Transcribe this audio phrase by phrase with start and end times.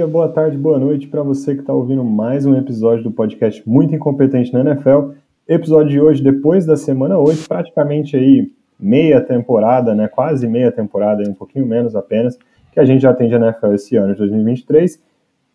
[0.00, 3.62] Dia, boa tarde, boa noite para você que está ouvindo mais um episódio do podcast
[3.68, 5.10] Muito Incompetente na NFL.
[5.46, 10.08] Episódio de hoje, depois da semana 8, praticamente aí meia temporada, né?
[10.08, 12.38] Quase meia temporada, um pouquinho menos apenas,
[12.72, 14.98] que a gente já tem de NFL esse ano de 2023.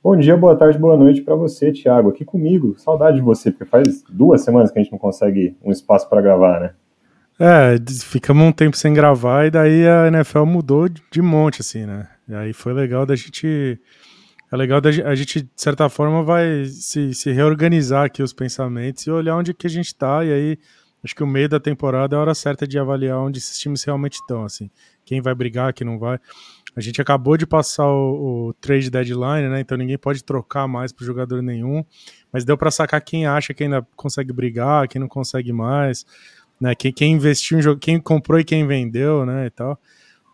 [0.03, 2.75] Bom dia, boa tarde, boa noite para você, Thiago, aqui comigo.
[2.77, 6.21] Saudade de você, porque faz duas semanas que a gente não consegue um espaço para
[6.21, 6.69] gravar, né?
[7.39, 12.07] É, ficamos um tempo sem gravar e daí a NFL mudou de monte, assim, né?
[12.29, 13.79] E aí foi legal da gente.
[14.55, 19.11] É legal a gente, de certa forma, vai se, se reorganizar aqui os pensamentos e
[19.11, 20.23] olhar onde que a gente tá.
[20.23, 20.59] E aí,
[21.03, 23.83] acho que o meio da temporada é a hora certa de avaliar onde esses times
[23.83, 24.69] realmente estão, assim.
[25.03, 26.19] Quem vai brigar, quem não vai.
[26.75, 29.59] A gente acabou de passar o, o trade deadline, né?
[29.59, 31.85] Então ninguém pode trocar mais para jogador nenhum.
[32.31, 36.05] Mas deu para sacar quem acha que ainda consegue brigar, quem não consegue mais
[36.59, 36.75] né?
[36.75, 39.47] Quem, quem investiu em jogo, quem comprou e quem vendeu, né?
[39.47, 39.79] E tal.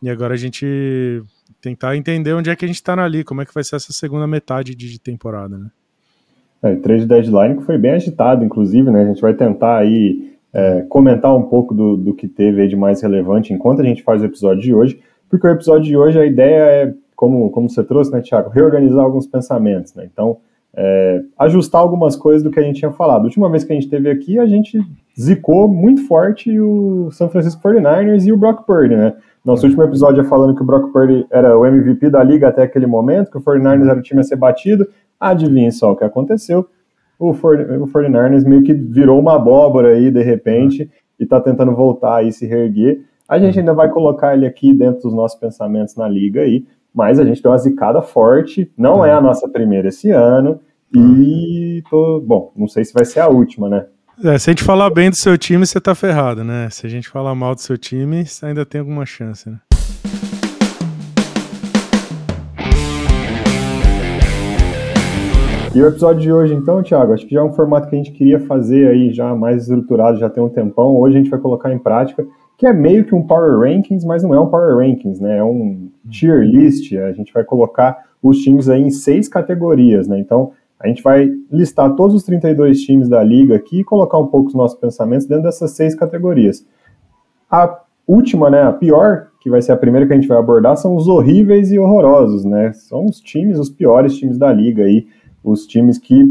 [0.02, 1.24] E agora a gente
[1.60, 3.92] tentar entender onde é que a gente está ali, como é que vai ser essa
[3.92, 5.68] segunda metade de, temporada, né?
[6.64, 9.04] É, trade deadline que foi bem agitado, inclusive, né?
[9.04, 13.02] A gente vai tentar aí é, comentar um pouco do, do que teve de mais
[13.02, 15.00] relevante enquanto a gente faz o episódio de hoje,
[15.30, 19.04] porque o episódio de hoje a ideia é, como, como você trouxe, né, Tiago, reorganizar
[19.04, 20.08] alguns pensamentos, né?
[20.12, 20.38] Então,
[20.74, 23.22] é, ajustar algumas coisas do que a gente tinha falado.
[23.22, 24.80] A última vez que a gente teve aqui, a gente
[25.20, 29.14] zicou muito forte o San Francisco 49ers e o Brock Purdy, né?
[29.44, 32.62] Nosso último episódio é falando que o Brock Purdy era o MVP da liga até
[32.62, 34.88] aquele momento, que o 49ers era o time a ser batido.
[35.20, 36.68] Adivinhe só o que aconteceu.
[37.18, 42.32] O, 49ers meio que virou uma abóbora aí, de repente, e tá tentando voltar aí,
[42.32, 43.02] se reerguer.
[43.28, 47.20] A gente ainda vai colocar ele aqui dentro dos nossos pensamentos na liga aí, mas
[47.20, 48.72] a gente deu uma zicada forte.
[48.78, 50.60] Não é a nossa primeira esse ano.
[50.94, 53.86] E tô, bom, não sei se vai ser a última, né?
[54.24, 56.70] É, se a gente falar bem do seu time, você tá ferrado, né?
[56.70, 59.58] Se a gente falar mal do seu time, você ainda tem alguma chance, né?
[65.74, 67.98] E o episódio de hoje, então, Thiago, acho que já é um formato que a
[67.98, 70.98] gente queria fazer aí já mais estruturado, já tem um tempão.
[70.98, 72.24] Hoje a gente vai colocar em prática,
[72.60, 75.38] que é meio que um Power Rankings, mas não é um Power Rankings, né?
[75.38, 76.94] É um tier list.
[76.94, 80.20] A gente vai colocar os times aí em seis categorias, né?
[80.20, 80.52] Então,
[80.84, 84.48] a gente vai listar todos os 32 times da liga aqui e colocar um pouco
[84.48, 86.66] os nossos pensamentos dentro dessas seis categorias.
[87.50, 90.76] A última, né, a pior, que vai ser a primeira que a gente vai abordar,
[90.78, 92.74] são os horríveis e horrorosos, né?
[92.74, 95.08] São os times, os piores times da liga aí,
[95.44, 96.26] os times que,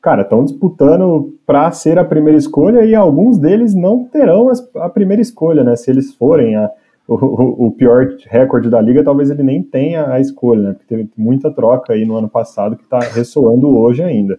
[0.00, 5.22] cara, estão disputando para ser a primeira escolha e alguns deles não terão a primeira
[5.22, 5.76] escolha, né?
[5.76, 6.70] Se eles forem a
[7.14, 10.72] o, o, pior recorde da liga, talvez ele nem tenha a escolha, né?
[10.72, 14.38] Porque teve muita troca aí no ano passado que está ressoando hoje ainda.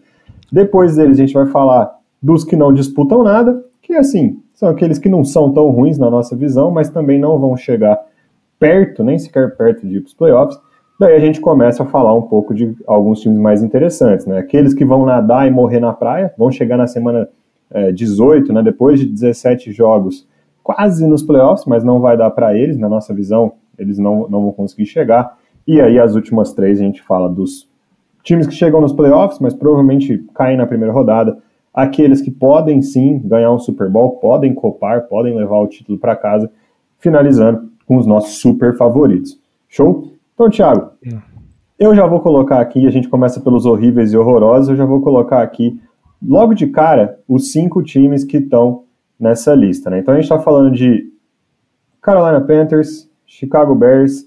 [0.51, 1.91] Depois deles, a gente vai falar
[2.22, 6.09] dos que não disputam nada, que assim, são aqueles que não são tão ruins na
[6.09, 8.00] nossa visão, mas também não vão chegar
[8.59, 10.57] perto, nem sequer perto de ir playoffs.
[11.00, 14.38] Daí a gente começa a falar um pouco de alguns times mais interessantes, né?
[14.38, 17.28] Aqueles que vão nadar e morrer na praia, vão chegar na semana
[17.72, 18.62] é, 18, né?
[18.62, 20.28] Depois de 17 jogos,
[20.63, 24.41] quase nos playoffs, mas não vai dar para eles, na nossa visão, eles não, não
[24.44, 25.38] vão conseguir chegar.
[25.68, 27.68] E aí as últimas três a gente fala dos
[28.24, 31.38] times que chegam nos playoffs, mas provavelmente caem na primeira rodada,
[31.74, 36.16] aqueles que podem sim ganhar um Super Bowl, podem copar, podem levar o título para
[36.16, 36.50] casa,
[37.00, 39.38] finalizando com os nossos super favoritos.
[39.68, 40.13] Show?
[40.34, 40.91] Então, Thiago,
[41.78, 45.01] eu já vou colocar aqui, a gente começa pelos horríveis e horrorosos, eu já vou
[45.01, 45.78] colocar aqui,
[46.25, 48.84] logo de cara, os cinco times que estão
[49.23, 49.89] nessa lista.
[49.89, 50.00] Né?
[50.00, 51.09] Então a gente está falando de
[52.01, 54.25] Carolina Panthers, Chicago Bears,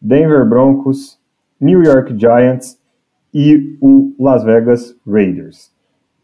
[0.00, 1.18] Denver Broncos,
[1.58, 2.78] New York Giants
[3.32, 5.72] e o Las Vegas Raiders.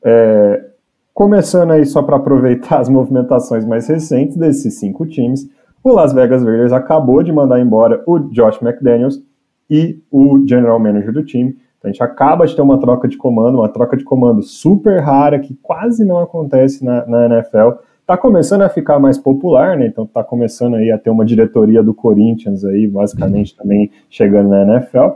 [0.05, 0.67] É,
[1.15, 5.49] começando aí só para aproveitar as movimentações mais recentes desses cinco times,
[5.83, 9.19] o Las Vegas Raiders acabou de mandar embora o Josh McDaniels
[9.69, 11.57] e o general manager do time.
[11.79, 15.01] Então a gente acaba de ter uma troca de comando, uma troca de comando super
[15.01, 17.81] rara que quase não acontece na, na NFL
[18.11, 19.87] Tá começando a ficar mais popular, né?
[19.87, 24.63] Então tá começando aí a ter uma diretoria do Corinthians aí, basicamente também chegando na
[24.63, 25.11] NFL.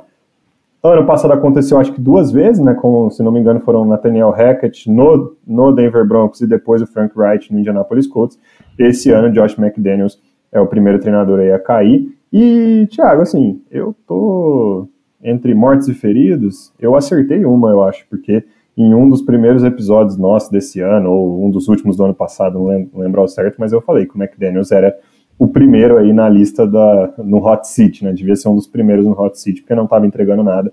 [0.81, 2.73] Ano passado aconteceu acho que duas vezes, né?
[2.73, 6.87] Com, se não me engano, foram Nathaniel Hackett no, no Denver Broncos e depois o
[6.87, 8.39] Frank Wright no Indianapolis Colts.
[8.79, 12.17] Esse ano, Josh McDaniels é o primeiro treinador aí a cair.
[12.33, 14.87] E, Thiago, assim, eu tô
[15.21, 18.45] entre mortes e feridos, eu acertei uma, eu acho, porque
[18.77, 22.59] em um dos primeiros episódios nossos desse ano, ou um dos últimos do ano passado,
[22.59, 24.97] não lembro, não lembro ao certo, mas eu falei que o McDaniels era
[25.39, 28.13] o primeiro aí na lista da, no Hot Seat, né?
[28.13, 30.73] Devia ser um dos primeiros no Hot Seat, porque não estava entregando nada.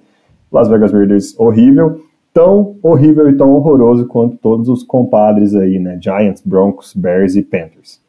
[0.52, 2.04] Las Vegas Raiders, horrível.
[2.34, 6.00] Tão horrível e tão horroroso quanto todos os compadres aí, né?
[6.02, 8.02] Giants, Broncos, Bears e Panthers.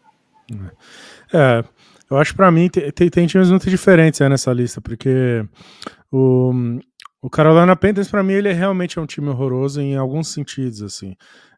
[1.33, 1.65] É,
[2.11, 5.45] eu acho para mim tem, tem, times muito diferentes né, nessa lista, porque
[6.12, 6.53] o,
[7.23, 10.83] O Carolina Panthers, para mim, ele é realmente é um time horroroso em alguns sentidos,
[10.83, 11.15] assim.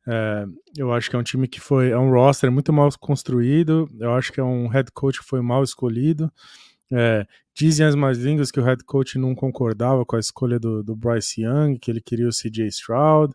[0.07, 0.45] É,
[0.77, 1.89] eu acho que é um time que foi.
[1.89, 3.89] É um roster muito mal construído.
[3.99, 6.31] Eu acho que é um head coach que foi mal escolhido.
[6.93, 10.83] É, dizem as mais línguas que o head coach não concordava com a escolha do,
[10.83, 13.33] do Bryce Young, que ele queria o CJ Stroud.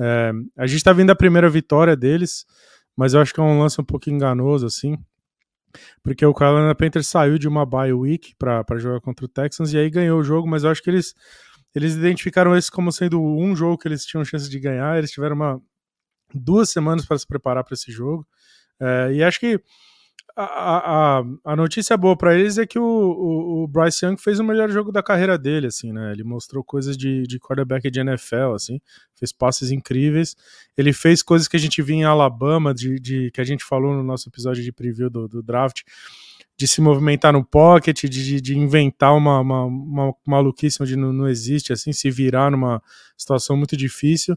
[0.00, 2.44] É, a gente tá vindo da primeira vitória deles,
[2.96, 4.98] mas eu acho que é um lance um pouco enganoso, assim.
[6.02, 9.78] Porque o Carolina Panthers saiu de uma bye week para jogar contra o Texans e
[9.78, 11.14] aí ganhou o jogo, mas eu acho que eles,
[11.74, 14.98] eles identificaram esse como sendo um jogo que eles tinham chance de ganhar.
[14.98, 15.62] Eles tiveram uma,
[16.34, 18.26] duas semanas para se preparar para esse jogo.
[18.80, 19.60] É, e acho que
[20.36, 24.38] a, a, a notícia boa para eles é que o, o, o, Bryce Young fez
[24.38, 26.12] o melhor jogo da carreira dele, assim, né?
[26.12, 28.80] Ele mostrou coisas de, de quarterback de NFL, assim,
[29.14, 30.36] fez passes incríveis.
[30.76, 33.94] Ele fez coisas que a gente viu em Alabama, de, de que a gente falou
[33.94, 35.82] no nosso episódio de preview do, do draft,
[36.60, 41.26] de se movimentar no pocket, de, de inventar uma, uma, uma maluquice onde não, não
[41.26, 42.82] existe, assim, se virar numa
[43.16, 44.36] situação muito difícil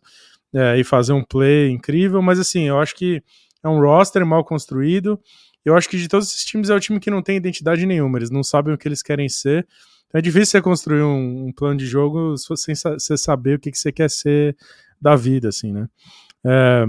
[0.56, 3.22] é, e fazer um play incrível, mas assim, eu acho que
[3.62, 5.20] é um roster mal construído.
[5.66, 8.18] Eu acho que de todos esses times é o time que não tem identidade nenhuma,
[8.18, 9.68] eles não sabem o que eles querem ser.
[10.08, 13.70] Então é difícil você construir um, um plano de jogo sem você saber o que,
[13.70, 14.56] que você quer ser
[15.02, 15.90] da vida, assim, né?
[16.46, 16.86] É,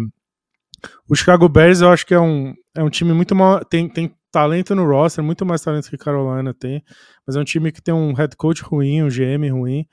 [1.09, 3.65] o Chicago Bears eu acho que é um, é um time muito mal.
[3.65, 6.83] Tem, tem talento no roster, muito mais talento que Carolina tem,
[7.25, 9.87] mas é um time que tem um head coach ruim, um GM ruim.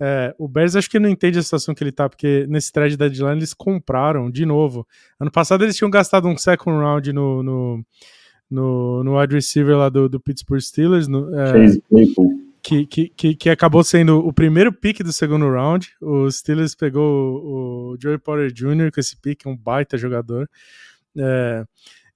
[0.00, 2.96] É, o Bears acho que não entende a situação que ele tá, porque nesse trade
[2.96, 4.86] deadline eles compraram de novo.
[5.20, 7.84] Ano passado eles tinham gastado um second round no, no,
[8.50, 11.06] no, no wide receiver lá do, do Pittsburgh Steelers.
[11.06, 11.52] No, é,
[12.62, 15.90] que, que, que, que, acabou sendo o primeiro pick do segundo round.
[16.00, 18.90] O Steelers pegou o, o Joey Porter Jr.
[18.90, 20.48] com esse pick, um baita jogador.
[21.14, 21.64] É,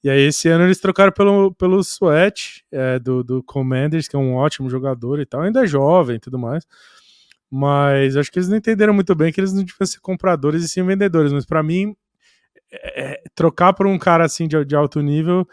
[0.06, 4.19] e aí esse ano eles trocaram pelo, pelo Sweat é, do, do Commanders, que é
[4.19, 6.64] um ótimo jogador e tal, ainda é jovem e tudo mais.
[7.50, 10.69] Mas acho que eles não entenderam muito bem que eles não deviam ser compradores e
[10.69, 11.32] sim vendedores.
[11.32, 11.97] Mas para mim,
[12.73, 15.44] é, é, trocar por um cara assim de, de, alto nível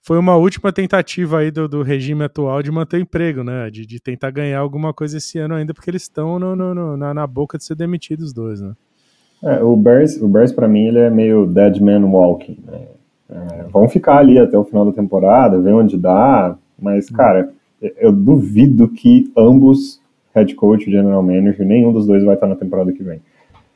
[0.00, 3.70] foi uma última tentativa aí do, do regime atual de manter emprego, né?
[3.70, 6.96] De, de, tentar ganhar alguma coisa esse ano ainda, porque eles estão no, no, no,
[6.96, 8.72] na, na, boca de ser demitidos os dois, né?
[9.44, 12.88] É, o Bears, o Bears para mim, ele é meio dead man walking, né?
[13.32, 17.14] É, vão ficar ali até o final da temporada, ver onde dá, mas, hum.
[17.14, 17.50] cara,
[17.98, 20.00] eu duvido que ambos
[20.34, 23.20] head coach, general manager, nenhum dos dois vai estar na temporada que vem.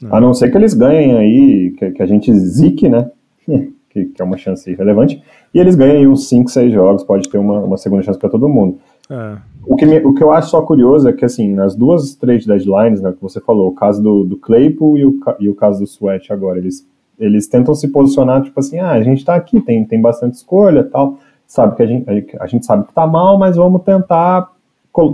[0.00, 0.14] Não.
[0.14, 3.10] A não ser que eles ganhem aí, que, que a gente zique, né?
[3.90, 5.22] que, que, é uma chance relevante,
[5.54, 8.28] e eles ganhem aí uns 5, 6 jogos, pode ter uma, uma segunda chance para
[8.28, 8.78] todo mundo.
[9.08, 9.36] É.
[9.66, 12.46] O, que me, o que eu acho só curioso é que, assim, nas duas trade
[12.46, 15.80] deadlines, né, que você falou, o caso do, do Claypool e o, e o caso
[15.80, 16.86] do Sweat agora, eles,
[17.18, 20.84] eles tentam se posicionar, tipo assim, ah, a gente tá aqui, tem, tem bastante escolha
[20.84, 24.50] tal, sabe que a gente, a, gente sabe que tá mal, mas vamos tentar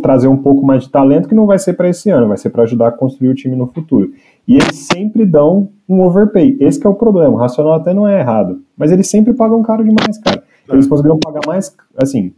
[0.00, 2.50] trazer um pouco mais de talento que não vai ser para esse ano, vai ser
[2.50, 4.12] para ajudar a construir o time no futuro.
[4.46, 6.56] E eles sempre dão um overpay.
[6.60, 7.34] Esse é o problema.
[7.34, 10.44] O racional até não é errado, mas eles sempre pagam caro demais, cara.
[10.68, 12.32] Eles conseguiram pagar mais, assim,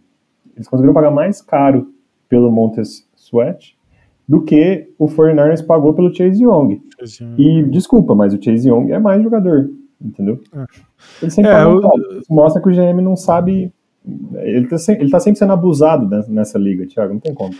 [0.56, 1.88] eles conseguiram pagar mais caro
[2.28, 3.73] pelo Montes Sweat
[4.28, 6.80] do que o 49ers pagou pelo Chase Young.
[7.38, 9.70] E desculpa, mas o Chase Young é mais jogador,
[10.00, 10.40] entendeu?
[10.54, 10.64] É.
[11.22, 11.80] Eles sempre é, caro.
[12.18, 13.72] Isso mostra que o GM não sabe
[14.34, 17.54] ele tá, ele tá sempre sendo abusado nessa liga, Thiago, não tem como.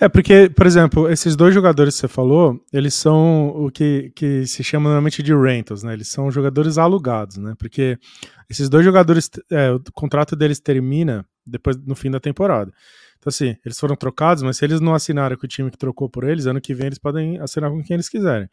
[0.00, 4.46] É, porque, por exemplo, esses dois jogadores que você falou, eles são o que, que
[4.46, 5.92] se chama normalmente de rentals, né?
[5.92, 7.54] Eles são jogadores alugados, né?
[7.58, 7.98] Porque
[8.48, 12.72] esses dois jogadores, é, o contrato deles termina depois no fim da temporada.
[13.18, 16.08] Então, assim, eles foram trocados, mas se eles não assinaram com o time que trocou
[16.08, 18.48] por eles, ano que vem eles podem assinar com quem eles quiserem.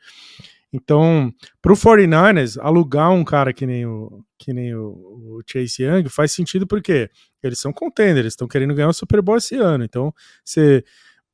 [0.73, 1.31] Então,
[1.61, 6.09] para o 49ers, alugar um cara que nem o, que nem o, o Chase Young
[6.09, 7.09] faz sentido porque
[7.41, 9.85] eles são contenders, estão querendo ganhar o Super Bowl esse ano.
[9.85, 10.83] Então, você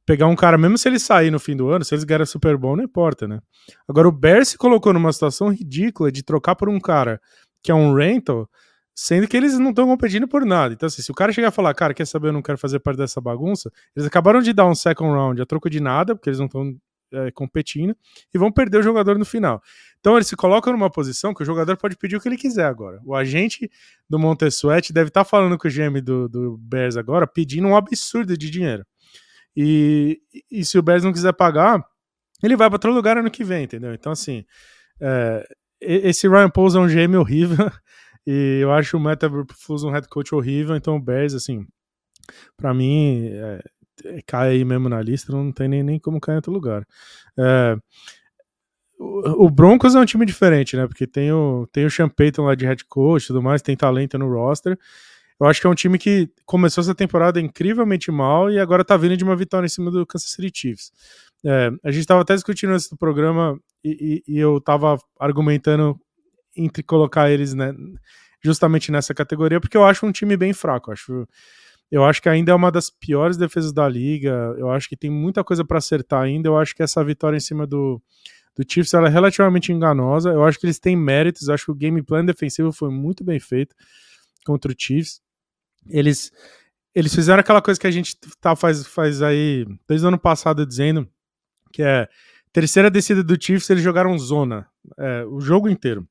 [0.05, 2.27] pegar um cara, mesmo se ele sair no fim do ano, se eles ganharem o
[2.27, 3.39] Super Bowl, não importa, né?
[3.87, 7.19] Agora, o Bears se colocou numa situação ridícula de trocar por um cara
[7.63, 8.49] que é um rental,
[8.93, 10.73] sendo que eles não estão competindo por nada.
[10.73, 12.79] Então, assim, se o cara chegar a falar, cara, quer saber, eu não quero fazer
[12.79, 16.29] parte dessa bagunça, eles acabaram de dar um second round a troco de nada, porque
[16.29, 16.75] eles não estão
[17.13, 17.95] é, competindo
[18.33, 19.61] e vão perder o jogador no final.
[19.99, 22.65] Então ele se coloca numa posição que o jogador pode pedir o que ele quiser
[22.65, 22.99] agora.
[23.05, 23.69] O agente
[24.09, 27.75] do Montesuete deve estar tá falando com o GM do, do Bears agora, pedindo um
[27.75, 28.85] absurdo de dinheiro.
[29.55, 31.85] E, e se o Bears não quiser pagar,
[32.41, 33.93] ele vai para outro lugar ano que vem, entendeu?
[33.93, 34.45] Então, assim,
[34.99, 35.45] é,
[35.79, 37.69] esse Ryan Pauls é um GM horrível
[38.25, 41.65] e eu acho o Eberflus um head coach horrível, então o Bears, assim,
[42.57, 46.37] para mim, é, cai aí mesmo na lista, não tem nem, nem como cair em
[46.37, 46.85] outro lugar.
[47.37, 47.77] É,
[48.99, 50.87] o, o Broncos é um time diferente, né?
[50.87, 54.17] Porque tem o, tem o Sean Payton lá de head coach tudo mais, tem talento
[54.17, 54.77] no roster.
[55.39, 58.95] Eu acho que é um time que começou essa temporada incrivelmente mal e agora tá
[58.95, 60.91] vindo de uma vitória em cima do Kansas City Chiefs.
[61.43, 65.99] É, a gente estava até discutindo esse programa e, e, e eu estava argumentando
[66.55, 67.73] entre colocar eles né,
[68.43, 70.89] justamente nessa categoria, porque eu acho um time bem fraco.
[70.89, 71.27] Eu acho,
[71.91, 74.55] eu acho que ainda é uma das piores defesas da liga.
[74.57, 76.49] Eu acho que tem muita coisa para acertar ainda.
[76.49, 78.01] Eu acho que essa vitória em cima do,
[78.55, 80.29] do Chiefs é relativamente enganosa.
[80.31, 81.47] Eu acho que eles têm méritos.
[81.47, 83.75] Eu acho que o game plan defensivo foi muito bem feito
[84.45, 85.21] contra o Chiefs.
[85.89, 86.31] Eles,
[86.93, 90.65] eles fizeram aquela coisa que a gente tá faz, faz aí desde o ano passado
[90.65, 91.07] dizendo
[91.71, 92.07] que é
[92.51, 94.67] terceira descida do Chiefs, eles jogaram zona
[94.97, 96.07] é, o jogo inteiro.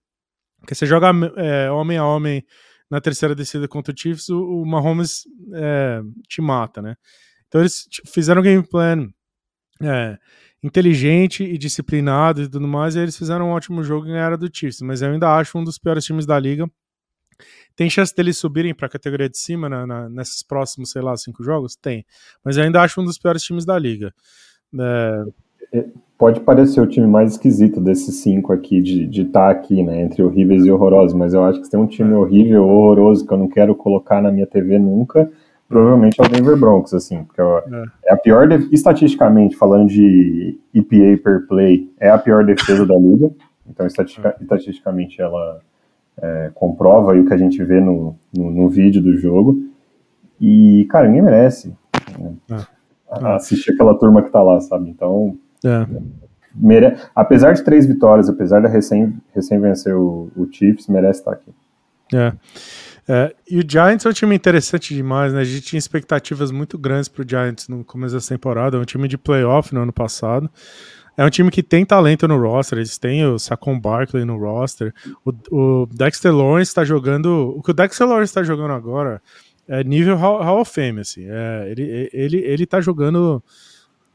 [0.60, 2.44] Porque você joga é, homem a homem
[2.90, 5.22] na terceira descida contra o Chiefs, o, o Mahomes
[5.54, 6.96] é, te mata, né?
[7.46, 9.08] Então eles fizeram um game plan
[9.82, 10.18] é,
[10.62, 14.50] inteligente e disciplinado e tudo mais, e eles fizeram um ótimo jogo e ganharam do
[14.52, 16.70] Chiefs, mas eu ainda acho um dos piores times da liga.
[17.74, 21.16] Tem chance deles subirem para a categoria de cima na, na, nesses próximos, sei lá,
[21.16, 21.76] cinco jogos?
[21.76, 22.04] Tem.
[22.44, 24.12] Mas eu ainda acho um dos piores times da liga.
[24.78, 25.24] É,
[26.20, 30.22] pode parecer o time mais esquisito desses cinco aqui, de estar tá aqui, né, entre
[30.22, 33.32] horríveis e horrorosos, mas eu acho que se tem um time horrível ou horroroso que
[33.32, 35.30] eu não quero colocar na minha TV nunca,
[35.66, 41.22] provavelmente é o Denver Broncos, assim, porque é, é a pior, estatisticamente, falando de EPA
[41.24, 43.30] per play, é a pior defesa da liga,
[43.66, 45.60] então estatistica, estatisticamente ela
[46.20, 49.56] é, comprova o que a gente vê no, no, no, vídeo do jogo,
[50.38, 51.74] e, cara, ninguém merece
[52.18, 52.66] né,
[53.36, 55.86] assistir aquela turma que tá lá, sabe, então é.
[56.54, 56.96] Mere...
[57.14, 61.50] Apesar de três vitórias, apesar de recém, recém vencer o, o Chiefs, merece estar aqui.
[62.12, 62.32] É.
[63.08, 63.34] é.
[63.48, 65.40] E o Giants é um time interessante demais, né?
[65.40, 68.76] A gente tinha expectativas muito grandes pro Giants no começo da temporada.
[68.76, 70.50] É um time de playoff no ano passado.
[71.16, 74.94] É um time que tem talento no roster, eles têm o Saquon Barkley no roster.
[75.24, 77.54] O, o Dexter Lawrence está jogando.
[77.56, 79.20] O que o Dexter Lawrence está jogando agora
[79.68, 81.26] é nível Hall, Hall of Fame, assim.
[81.28, 83.42] É, ele, ele, ele tá jogando.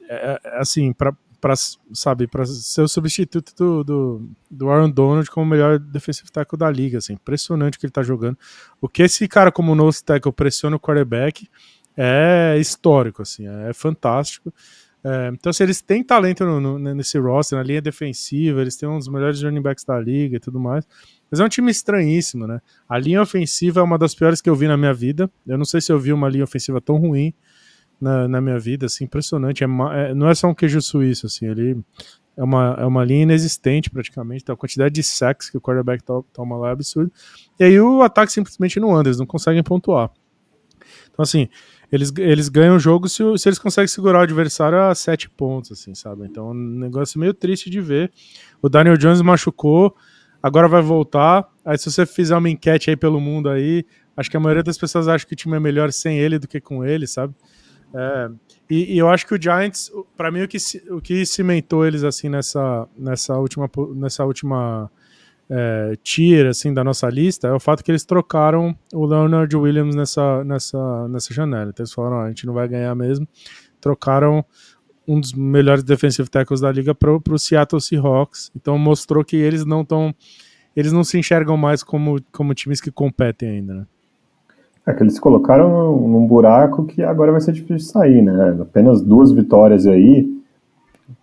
[0.10, 1.14] É, é assim, para
[1.46, 1.54] para
[1.94, 6.58] sabe, para ser o substituto do, do, do, Aaron Donald como o melhor defensive tackle
[6.58, 8.36] da liga, assim, impressionante que ele tá jogando.
[8.82, 11.48] O que esse cara como nose tackle pressiona o quarterback
[11.96, 14.52] é histórico, assim, é fantástico.
[15.04, 18.76] É, então, se assim, eles têm talento no, no, nesse roster, na linha defensiva, eles
[18.76, 20.84] têm um dos melhores running backs da liga e tudo mais.
[21.30, 22.60] Mas é um time estranhíssimo, né?
[22.90, 25.30] A linha ofensiva é uma das piores que eu vi na minha vida.
[25.46, 27.36] Eu não sei se eu vi uma linha ofensiva tão ruim
[28.00, 29.64] na, na minha vida, assim, impressionante.
[29.64, 31.78] É, é, não é só um queijo suíço, assim, ele
[32.38, 36.04] é uma, é uma linha inexistente praticamente, então a quantidade de sacks que o quarterback
[36.34, 37.12] toma lá é absurdo.
[37.60, 40.12] E aí o ataque simplesmente não anda, eles não conseguem pontuar.
[41.12, 41.48] Então, assim,
[41.92, 45.72] eles, eles ganham o jogo se, se eles conseguem segurar o adversário a sete pontos,
[45.72, 46.26] assim, sabe?
[46.26, 48.12] Então um negócio meio triste de ver.
[48.62, 49.96] O Daniel Jones machucou,
[50.42, 51.48] agora vai voltar.
[51.64, 53.86] Aí se você fizer uma enquete aí pelo mundo aí,
[54.18, 56.48] acho que a maioria das pessoas acha que o time é melhor sem ele do
[56.48, 57.34] que com ele, sabe?
[57.98, 58.30] É,
[58.70, 60.58] e, e, eu acho que o Giants, para mim, o que,
[60.90, 64.92] o que cimentou eles assim nessa, nessa última, nessa última
[65.50, 69.96] é, tier assim, da nossa lista é o fato que eles trocaram o Leonard Williams
[69.96, 71.70] nessa, nessa, nessa janela.
[71.70, 73.26] Então eles falaram: a gente não vai ganhar mesmo.
[73.80, 74.44] Trocaram
[75.08, 78.52] um dos melhores defensive tackles da liga para o Seattle Seahawks.
[78.54, 80.14] Então mostrou que eles não estão.
[80.76, 83.88] Eles não se enxergam mais como, como times que competem ainda, né?
[84.86, 88.56] É que eles colocaram num buraco que agora vai ser difícil de sair, né?
[88.62, 90.28] Apenas duas vitórias aí,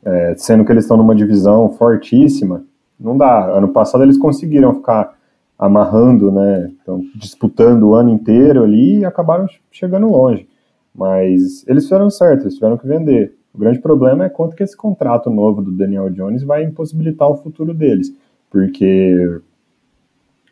[0.05, 2.65] é, sendo que eles estão numa divisão fortíssima,
[2.99, 3.47] não dá.
[3.47, 5.15] Ano passado eles conseguiram ficar
[5.57, 6.73] amarrando, né?
[6.83, 10.49] Então, disputando o ano inteiro ali e acabaram chegando longe.
[10.93, 13.37] Mas eles fizeram certo, eles tiveram que vender.
[13.55, 17.37] O grande problema é quanto que esse contrato novo do Daniel Jones vai impossibilitar o
[17.37, 18.13] futuro deles,
[18.51, 19.41] porque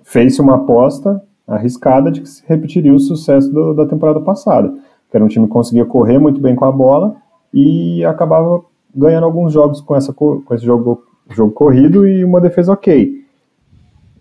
[0.05, 4.73] fez-se uma aposta arriscada de que se repetiria o sucesso do, da temporada passada,
[5.11, 7.17] que era um time que conseguia correr muito bem com a bola
[7.53, 8.63] e acabava
[8.95, 13.21] ganhando alguns jogos com, essa, com esse jogo, jogo corrido e uma defesa ok.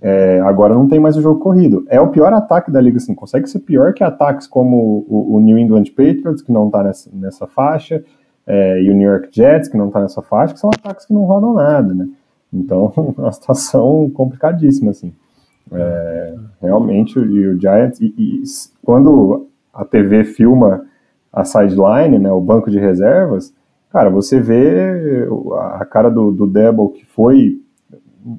[0.02, 1.86] É, agora não tem mais o jogo corrido.
[1.90, 5.40] É o pior ataque da liga, assim, consegue ser pior que ataques como o, o
[5.40, 8.04] New England Patriots, que não está nessa, nessa faixa,
[8.48, 11.14] é, e o New York Jets, que não está nessa faixa, que são ataques que
[11.14, 12.08] não rodam nada, né?
[12.52, 15.14] Então, é uma situação complicadíssima, assim.
[15.72, 18.44] É, realmente, e o Giants, e, e,
[18.84, 20.86] quando a TV filma
[21.32, 23.54] a sideline, né, o banco de reservas,
[23.92, 25.28] cara, você vê
[25.78, 27.62] a cara do, do Debo, que foi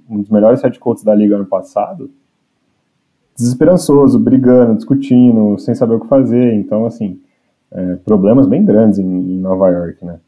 [0.08, 2.10] um dos melhores head coaches da liga ano passado,
[3.36, 6.52] desesperançoso, brigando, discutindo, sem saber o que fazer.
[6.54, 7.20] Então, assim,
[7.70, 10.20] é, problemas bem grandes em, em Nova York, né?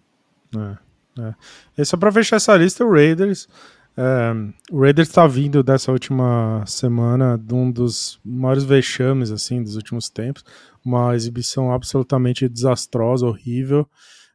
[0.56, 1.34] É, é.
[1.76, 3.48] E só para fechar essa lista, o Raiders
[3.96, 4.32] é,
[4.70, 10.08] o Raiders está vindo dessa última semana de um dos maiores vexames assim dos últimos
[10.08, 10.44] tempos,
[10.84, 13.86] uma exibição absolutamente desastrosa, horrível.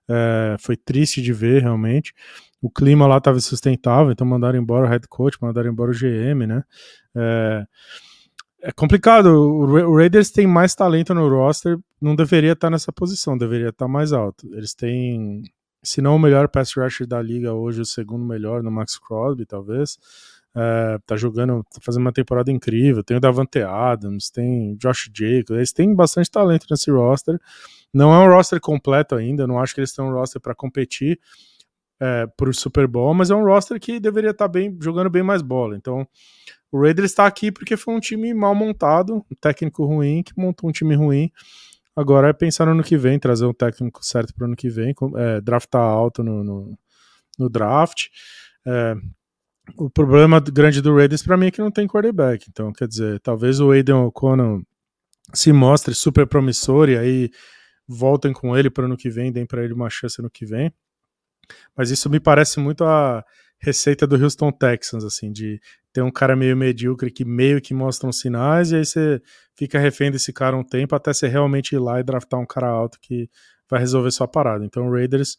[0.09, 2.13] É, foi triste de ver, realmente.
[2.61, 6.47] O clima lá estava sustentável, então mandaram embora o head coach, mandaram embora o GM,
[6.47, 6.63] né?
[7.15, 7.65] É,
[8.61, 9.27] é complicado.
[9.27, 14.13] O Raiders tem mais talento no roster, não deveria estar nessa posição, deveria estar mais
[14.13, 14.47] alto.
[14.53, 15.43] Eles têm,
[15.84, 19.46] se não o melhor pass rusher da liga hoje, o segundo melhor no Max Crosby,
[19.46, 19.98] talvez.
[20.55, 23.03] É, tá jogando, tá fazendo uma temporada incrível.
[23.03, 27.39] Tem o Davante Adams, tem Josh Jacobs, eles têm bastante talento nesse roster.
[27.93, 31.19] Não é um roster completo ainda, não acho que eles têm um roster para competir
[32.00, 35.24] é, o Super Bowl, mas é um roster que deveria estar tá bem jogando bem
[35.24, 35.75] mais bola.
[35.75, 36.07] Então,
[36.72, 40.69] o Raiders está aqui porque foi um time mal montado, um técnico ruim que montou
[40.69, 41.31] um time ruim.
[41.98, 44.70] Agora é pensar no ano que vem, trazer um técnico certo para o ano que
[44.70, 46.77] vem, é, draftar alto no, no,
[47.39, 48.10] no draft.
[48.63, 48.96] É,
[49.75, 52.46] o problema grande do Raiders para mim é que não tem quarterback.
[52.50, 54.62] Então, quer dizer, talvez o Aiden O'Connell
[55.34, 57.32] se mostre super promissor e aí
[57.88, 60.72] voltem com ele para ano que vem, deem para ele uma chance no que vem.
[61.75, 63.25] Mas isso me parece muito a
[63.59, 65.59] receita do Houston Texans, assim, de
[65.91, 69.21] ter um cara meio medíocre que meio que mostra uns sinais e aí você
[69.55, 72.67] fica refém desse cara um tempo até você realmente ir lá e draftar um cara
[72.67, 73.29] alto que
[73.69, 74.63] vai resolver sua parada.
[74.63, 75.37] Então, o Raiders,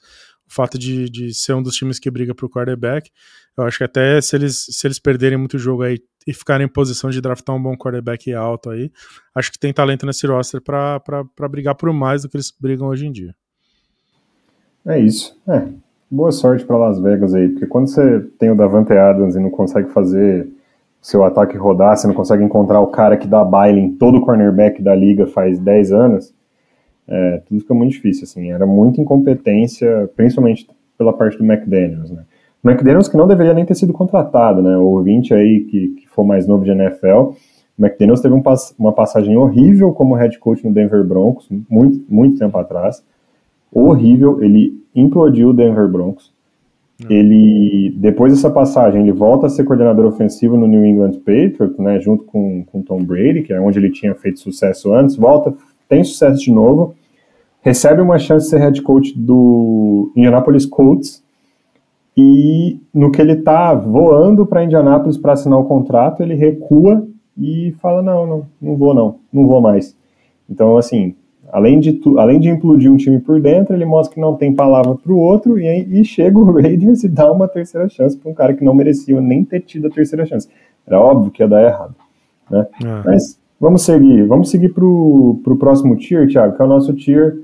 [0.48, 3.10] o fato de, de ser um dos times que briga pro quarterback,
[3.56, 6.68] eu acho que até se eles, se eles perderem muito jogo aí e ficarem em
[6.68, 8.90] posição de draftar um bom quarterback alto aí,
[9.34, 11.00] acho que tem talento nesse roster para
[11.50, 13.34] brigar por mais do que eles brigam hoje em dia.
[14.86, 15.40] É isso.
[15.48, 15.87] É.
[16.10, 19.50] Boa sorte para Las Vegas aí, porque quando você tem o Davante Adams e não
[19.50, 20.48] consegue fazer
[21.02, 24.80] seu ataque rodar, você não consegue encontrar o cara que dá baile em todo cornerback
[24.80, 26.34] da liga faz 10 anos,
[27.06, 32.22] é, tudo fica muito difícil, assim, era muita incompetência, principalmente pela parte do McDaniels, né.
[32.64, 36.08] O McDaniels que não deveria nem ter sido contratado, né, o ouvinte aí que, que
[36.08, 37.34] for mais novo de NFL, o
[37.78, 38.42] McDaniels teve um,
[38.78, 43.04] uma passagem horrível como head coach no Denver Broncos, muito, muito tempo atrás,
[43.70, 46.32] horrível, ele implodiu o Denver Broncos,
[47.08, 52.00] ele, depois dessa passagem, ele volta a ser coordenador ofensivo no New England Patriots, né,
[52.00, 55.54] junto com, com Tom Brady, que é onde ele tinha feito sucesso antes, volta,
[55.88, 56.96] tem sucesso de novo,
[57.60, 61.22] recebe uma chance de ser head coach do Indianapolis Colts,
[62.16, 67.06] e no que ele está voando para Indianapolis para assinar o contrato, ele recua
[67.36, 69.96] e fala, não, não, não vou não, não vou mais.
[70.50, 71.14] Então, assim,
[71.52, 74.54] além de, tu, além de implodir um time por dentro, ele mostra que não tem
[74.54, 78.30] palavra para o outro, e, e chega o Raiders e dá uma terceira chance para
[78.30, 80.48] um cara que não merecia nem ter tido a terceira chance.
[80.86, 81.94] Era óbvio que ia dar errado.
[82.50, 82.66] Né?
[82.84, 83.02] É.
[83.04, 87.38] Mas Vamos seguir, vamos seguir para o próximo tier, Thiago, que é o nosso tier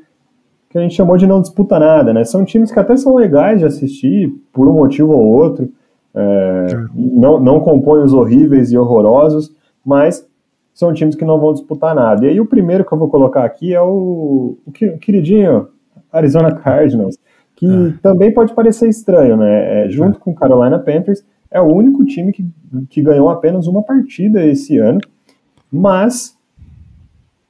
[0.70, 2.24] que a gente chamou de não disputa nada, né?
[2.24, 5.68] São times que até são legais de assistir, por um motivo ou outro,
[6.14, 6.76] é, é.
[6.94, 10.26] não, não compõem os horríveis e horrorosos, mas
[10.74, 12.26] são times que não vão disputar nada.
[12.26, 15.68] E aí o primeiro que eu vou colocar aqui é o, o queridinho
[16.12, 17.16] Arizona Cardinals,
[17.54, 17.94] que é.
[18.02, 19.84] também pode parecer estranho, né?
[19.84, 20.20] É, junto é.
[20.20, 22.44] com Carolina Panthers, é o único time que,
[22.90, 25.00] que ganhou apenas uma partida esse ano,
[25.70, 26.36] mas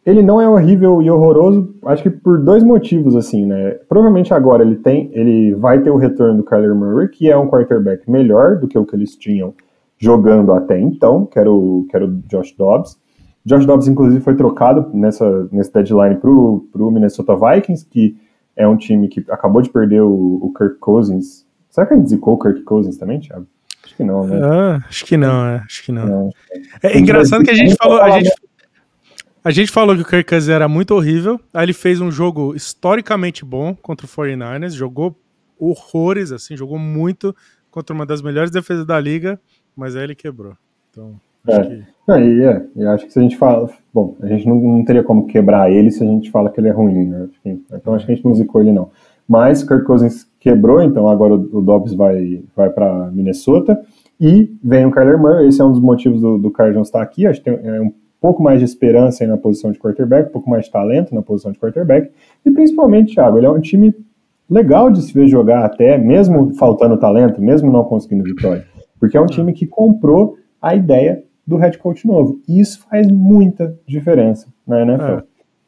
[0.05, 3.71] ele não é horrível e horroroso, acho que por dois motivos, assim, né?
[3.89, 7.49] Provavelmente agora ele tem, ele vai ter o retorno do Kyler Murray, que é um
[7.49, 9.55] quarterback melhor do que o que eles tinham
[9.97, 12.99] jogando até então, que era o, que era o Josh Dobbs.
[13.45, 18.17] Josh Dobbs, inclusive, foi trocado nessa, nesse deadline para o Minnesota Vikings, que
[18.57, 21.47] é um time que acabou de perder o, o Kirk Cousins.
[21.69, 23.47] Será que a gente zicou o Kirk Cousins também, Thiago?
[23.85, 24.41] Acho que não, né?
[24.43, 25.57] Ah, acho que não, é.
[25.57, 26.31] Acho que não.
[26.83, 28.01] É, é engraçado que a gente falou.
[28.01, 28.33] A gente,
[29.45, 31.39] a gente falou que o Kirk Cousins era muito horrível.
[31.53, 35.15] Aí ele fez um jogo historicamente bom contra o 49ers, jogou
[35.59, 37.37] horrores, assim, jogou muito
[37.71, 39.39] contra uma das melhores defesas da liga,
[39.77, 40.57] mas aí ele quebrou.
[40.91, 41.21] Então.
[41.47, 41.61] É.
[41.61, 41.94] Que...
[42.09, 43.69] É, e, é, e acho que se a gente fala.
[43.93, 46.69] Bom, a gente não, não, teria como quebrar ele se a gente fala que ele
[46.69, 47.29] é ruim, né?
[47.73, 48.91] Então acho que a gente não zicou ele, não.
[49.27, 53.81] Mas Kirk Cousins quebrou, então agora o, Dobbs vai, vai para Minnesota.
[54.21, 57.27] E vem o Kyler Murray, esse é um dos motivos do, do Cardinals estar aqui.
[57.27, 60.49] Acho que tem é um pouco mais de esperança na posição de quarterback, um pouco
[60.49, 62.11] mais de talento na posição de quarterback.
[62.45, 63.95] E principalmente, Thiago, ele é um time
[64.49, 68.65] legal de se ver jogar até, mesmo faltando talento, mesmo não conseguindo vitória.
[69.01, 72.41] Porque é um time que comprou a ideia do head coach novo.
[72.49, 75.27] E isso faz muita diferença na NFL.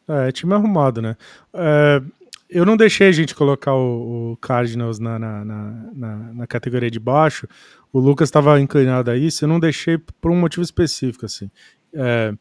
[0.08, 1.16] É, é time arrumado, né?
[1.52, 2.02] É,
[2.48, 7.00] eu não deixei a gente colocar o, o Cardinals na, na, na, na, categoria de
[7.00, 7.48] baixo.
[7.92, 9.44] O Lucas estava inclinado a isso.
[9.44, 11.50] Eu não deixei por um motivo específico, assim.
[11.92, 12.32] É,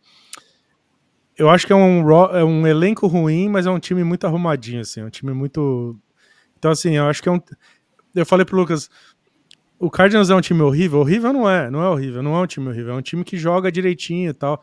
[1.38, 4.82] eu acho que é um, é um elenco ruim, mas é um time muito arrumadinho,
[4.82, 5.02] assim.
[5.02, 5.98] É um time muito.
[6.58, 7.42] Então, assim, eu acho que é um.
[8.14, 8.90] Eu falei pro Lucas,
[9.78, 11.00] o Cardinals é um time horrível?
[11.00, 13.38] Horrível não é, não é horrível, não é um time horrível, é um time que
[13.38, 14.62] joga direitinho e tal.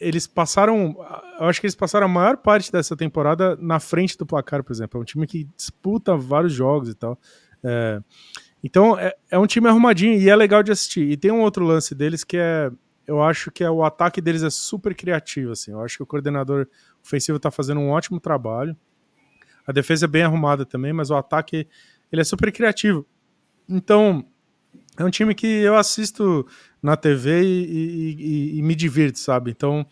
[0.00, 0.96] eles passaram.
[1.38, 4.72] Eu acho que eles passaram a maior parte dessa temporada na frente do placar, por
[4.72, 4.98] exemplo.
[4.98, 7.18] É um time que disputa vários jogos e tal.
[7.62, 8.00] É,
[8.62, 11.10] então é, é, um time arrumadinho e é legal de assistir.
[11.10, 12.70] E tem um outro lance deles que é.
[13.06, 15.52] Eu acho que é o ataque deles é super criativo.
[15.52, 15.70] Assim.
[15.70, 16.66] Eu acho que o coordenador
[17.02, 18.76] ofensivo está fazendo um ótimo trabalho.
[19.66, 21.66] A defesa é bem arrumada também, mas o ataque
[22.10, 23.06] ele é super criativo.
[23.68, 24.24] Então,
[24.98, 26.46] é um time que eu assisto
[26.82, 28.16] na TV e,
[28.54, 29.50] e, e, me divirto, sabe?
[29.52, 29.86] Então,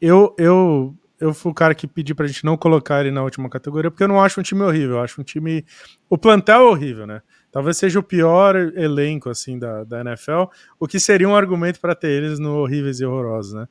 [0.00, 3.48] eu, eu, eu fui o cara que pedi pra gente não colocar ele na última
[3.48, 5.64] categoria, porque eu não acho um time horrível, eu acho um time.
[6.08, 7.22] O plantel é horrível, né?
[7.50, 10.44] Talvez seja o pior elenco, assim, da, da NFL,
[10.78, 13.66] o que seria um argumento para ter eles no horríveis e horrorosos, né?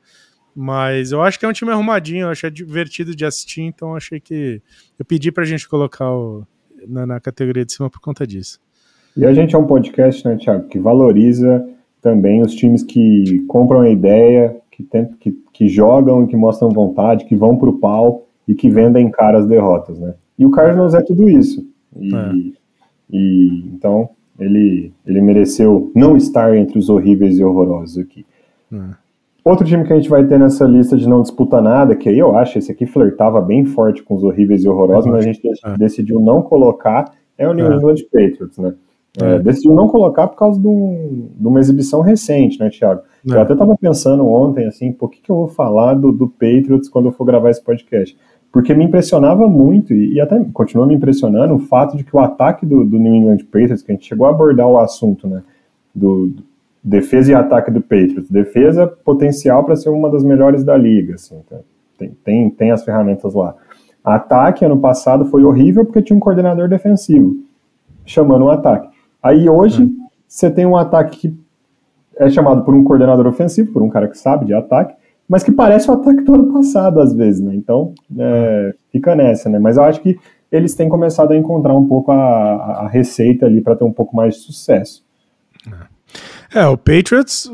[0.54, 4.20] Mas eu acho que é um time arrumadinho, eu achei divertido de assistir, então achei
[4.20, 4.62] que.
[4.98, 6.46] Eu pedi pra gente colocar o,
[6.86, 8.58] na, na categoria de cima por conta disso.
[9.16, 11.66] E a gente é um podcast, né, Thiago, que valoriza
[12.02, 16.68] também os times que compram a ideia, que, tem, que, que jogam e que mostram
[16.68, 20.14] vontade, que vão para o pau e que vendem caras derrotas, né?
[20.38, 21.66] E o Cardinals é tudo isso.
[21.98, 22.32] E, é.
[23.10, 28.26] e então ele, ele mereceu não estar entre os horríveis e horrorosos aqui.
[28.72, 28.76] É.
[29.42, 32.18] Outro time que a gente vai ter nessa lista de não disputa nada, que aí
[32.18, 35.40] eu acho, esse aqui flertava bem forte com os horríveis e horrorosos, mas a gente
[35.64, 35.78] é.
[35.78, 37.76] decidiu não colocar, é o New é.
[37.76, 38.74] England Patriots, né?
[39.22, 43.02] É, decidiu não colocar por causa de, um, de, uma exibição recente, né, Thiago?
[43.28, 43.34] É.
[43.34, 46.88] Eu até estava pensando ontem, assim, por que, que eu vou falar do, do Patriots
[46.88, 48.16] quando eu for gravar esse podcast?
[48.52, 52.20] Porque me impressionava muito, e, e até continua me impressionando, o fato de que o
[52.20, 55.42] ataque do, do, New England Patriots, que a gente chegou a abordar o assunto, né,
[55.94, 56.42] do, do
[56.82, 61.40] defesa e ataque do Patriots, defesa potencial para ser uma das melhores da liga, assim,
[61.48, 61.56] tá?
[61.98, 63.54] tem, tem, tem as ferramentas lá.
[64.04, 67.34] Ataque, ano passado, foi horrível porque tinha um coordenador defensivo,
[68.04, 68.95] chamando o ataque.
[69.22, 69.86] Aí hoje é.
[70.26, 71.46] você tem um ataque que
[72.18, 74.94] é chamado por um coordenador ofensivo, por um cara que sabe de ataque,
[75.28, 77.54] mas que parece o ataque do ano passado às vezes, né?
[77.54, 79.58] Então é, fica nessa, né?
[79.58, 80.18] Mas eu acho que
[80.50, 84.14] eles têm começado a encontrar um pouco a, a receita ali para ter um pouco
[84.14, 85.04] mais de sucesso.
[86.54, 87.50] É, o Patriots,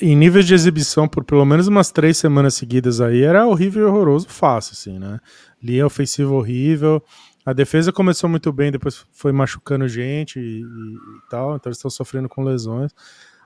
[0.00, 3.90] em níveis de exibição, por pelo menos umas três semanas seguidas aí, era horrível e
[3.90, 5.20] horroroso fácil, assim, né?
[5.62, 7.00] Linha ofensiva horrível,
[7.44, 11.90] a defesa começou muito bem, depois foi machucando gente e, e, tal, então eles estão
[11.90, 12.92] sofrendo com lesões.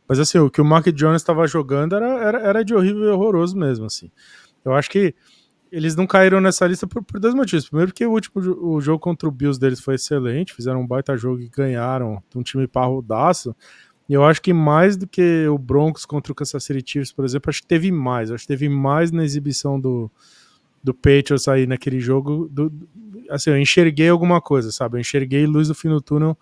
[0.07, 3.09] Mas assim, o que o Mark Jones estava jogando era, era, era, de horrível e
[3.09, 4.11] horroroso mesmo, assim.
[4.65, 5.15] Eu acho que
[5.73, 7.69] eles não caíram nessa lista por, por dois motivos.
[7.69, 11.17] Primeiro porque o último o jogo contra o Bills deles foi excelente, fizeram um baita
[11.17, 13.57] jogo e ganharam um time parrudaço.
[14.09, 17.25] E eu acho que mais do que o Broncos contra o Kansas City Chiefs, por
[17.25, 18.31] exemplo, acho que teve mais.
[18.31, 20.09] Acho que teve mais na exibição do,
[20.87, 22.72] do Patriots aí naquele jogo, do,
[23.29, 24.96] assim, eu enxerguei alguma coisa, sabe?
[24.96, 26.38] Eu enxerguei luz no fim do túnel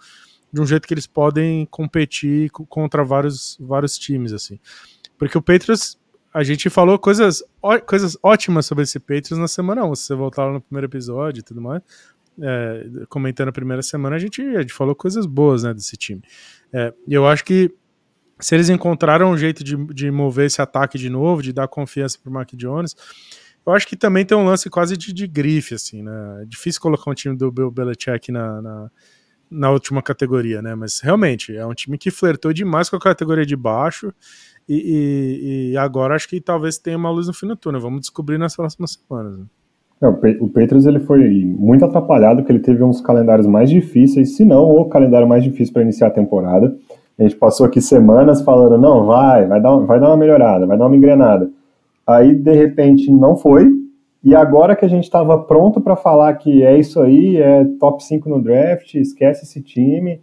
[0.53, 4.61] de um jeito que eles podem competir contra vários, vários times, assim.
[5.17, 5.99] Porque o Patriots,
[6.33, 10.15] a gente falou coisas, ó, coisas ótimas sobre esse Patriots na semana 1, se você
[10.15, 11.81] voltar lá no primeiro episódio e tudo mais,
[12.39, 16.21] é, comentando a primeira semana, a gente, a gente falou coisas boas, né, desse time.
[16.71, 17.75] É, eu acho que
[18.39, 22.19] se eles encontraram um jeito de, de mover esse ataque de novo, de dar confiança
[22.23, 22.95] pro Mark Jones,
[23.67, 26.43] eu acho que também tem um lance quase de, de grife, assim, né?
[26.43, 28.91] É difícil colocar um time do Bill Belichick na, na,
[29.51, 30.75] na, última categoria, né?
[30.75, 34.13] Mas realmente é um time que flertou demais com a categoria de baixo
[34.69, 37.81] e, e, e agora acho que talvez tenha uma luz no fim do túnel.
[37.81, 39.39] Vamos descobrir nas próximas semanas.
[39.39, 39.45] Né?
[40.03, 40.09] É,
[40.41, 44.63] o Petros ele foi muito atrapalhado, porque ele teve uns calendários mais difíceis, se não
[44.63, 46.77] o calendário mais difícil para iniciar a temporada.
[47.19, 50.77] A gente passou aqui semanas falando, não, vai, vai dar, vai dar uma melhorada, vai
[50.77, 51.51] dar uma engrenada.
[52.07, 53.71] Aí, de repente, não foi.
[54.23, 58.03] E agora que a gente estava pronto para falar que é isso aí, é top
[58.03, 60.21] 5 no draft, esquece esse time,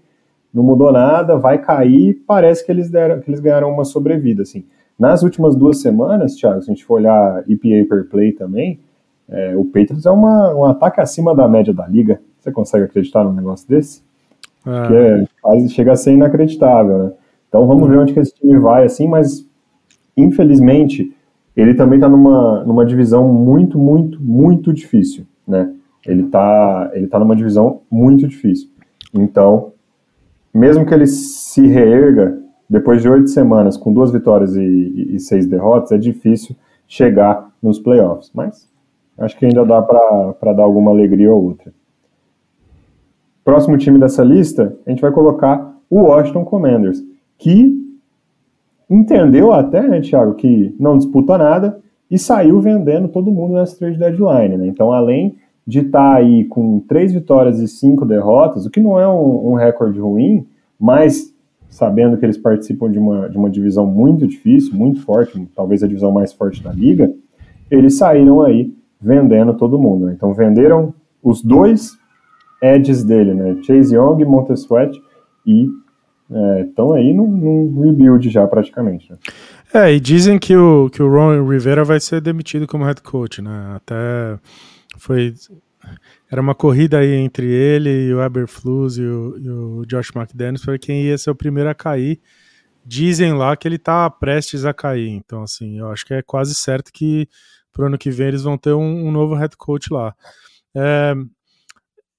[0.51, 4.41] não mudou nada, vai cair, parece que eles, deram, que eles ganharam uma sobrevida.
[4.41, 4.65] Assim.
[4.97, 8.79] Nas últimas duas semanas, Thiago, se a gente for olhar EPA per play também,
[9.29, 12.19] é, o Patriots é uma, um ataque acima da média da liga.
[12.39, 14.03] Você consegue acreditar num negócio desse?
[14.65, 14.87] Ah.
[14.87, 17.11] Que é, quase chega a ser inacreditável, né?
[17.47, 19.47] Então vamos ver onde que esse time vai, assim, mas
[20.17, 21.15] infelizmente
[21.55, 25.73] ele também está numa, numa divisão muito, muito, muito difícil, né?
[26.05, 28.69] Ele está ele tá numa divisão muito difícil.
[29.13, 29.73] Então,
[30.53, 35.45] mesmo que ele se reerga depois de oito semanas com duas vitórias e, e, seis
[35.45, 36.55] derrotas, é difícil
[36.87, 38.31] chegar nos playoffs.
[38.33, 38.67] Mas
[39.17, 41.73] acho que ainda dá para dar alguma alegria ou outra.
[43.43, 47.03] Próximo time dessa lista, a gente vai colocar o Washington Commanders,
[47.37, 47.80] que
[48.91, 53.97] entendeu até, né, Thiago, que não disputa nada e saiu vendendo todo mundo nessa trade
[53.97, 54.67] deadline, né?
[54.67, 58.99] Então, além de estar tá aí com três vitórias e cinco derrotas, o que não
[58.99, 60.45] é um, um recorde ruim,
[60.77, 61.33] mas
[61.69, 65.87] sabendo que eles participam de uma, de uma divisão muito difícil, muito forte, talvez a
[65.87, 67.13] divisão mais forte da liga,
[67.69, 70.07] eles saíram aí vendendo todo mundo.
[70.07, 70.13] Né?
[70.17, 71.97] Então venderam os dois
[72.61, 73.55] edges dele, né?
[73.63, 75.01] Chase Young, Montez Sweat
[75.47, 75.69] e
[76.65, 79.11] estão é, aí num, num, rebuild já praticamente.
[79.11, 79.17] Né?
[79.73, 83.41] É, e dizem que o, que o Ron Rivera vai ser demitido como head coach,
[83.41, 83.73] né?
[83.75, 84.39] Até
[84.97, 85.33] foi.
[86.31, 90.63] Era uma corrida aí entre ele e o Aberflus e o, e o Josh McDaniels
[90.63, 92.19] para quem ia ser o primeiro a cair.
[92.85, 95.09] Dizem lá que ele está prestes a cair.
[95.09, 97.27] Então, assim, eu acho que é quase certo que
[97.71, 100.15] pro ano que vem eles vão ter um, um novo head coach lá.
[100.75, 101.13] É,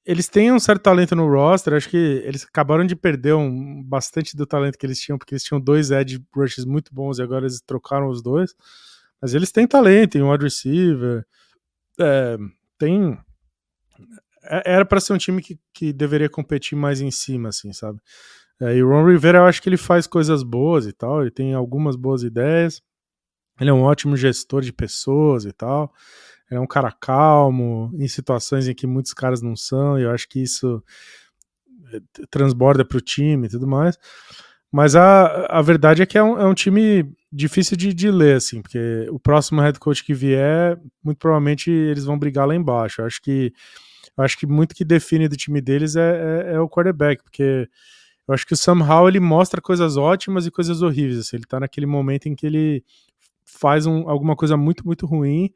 [0.04, 4.36] eles têm um certo talento no roster, acho que eles acabaram de perder um, bastante
[4.36, 7.44] do talento que eles tinham, porque eles tinham dois edge rushes muito bons e agora
[7.44, 8.54] eles trocaram os dois.
[9.20, 11.24] Mas eles têm talento, tem um wide receiver,
[12.00, 12.36] é,
[12.76, 13.16] tem.
[14.44, 18.00] É, era para ser um time que, que deveria competir mais em cima, assim, sabe?
[18.60, 21.30] É, e o Ron Rivera, eu acho que ele faz coisas boas e tal, ele
[21.30, 22.82] tem algumas boas ideias,
[23.60, 25.92] ele é um ótimo gestor de pessoas e tal
[26.50, 30.28] é um cara calmo, em situações em que muitos caras não são, e eu acho
[30.28, 30.82] que isso
[31.92, 32.00] eh,
[32.30, 33.98] transborda para o time e tudo mais.
[34.70, 38.36] Mas a, a verdade é que é um, é um time difícil de, de, ler,
[38.36, 43.02] assim, porque o próximo head coach que vier, muito provavelmente eles vão brigar lá embaixo.
[43.02, 43.52] Eu acho que,
[44.16, 47.68] eu acho que muito que define do time deles é, é, é o quarterback, porque
[48.26, 51.18] eu acho que o Howell ele mostra coisas ótimas e coisas horríveis.
[51.18, 52.84] Assim, ele está naquele momento em que ele
[53.44, 55.52] faz um, alguma coisa muito, muito ruim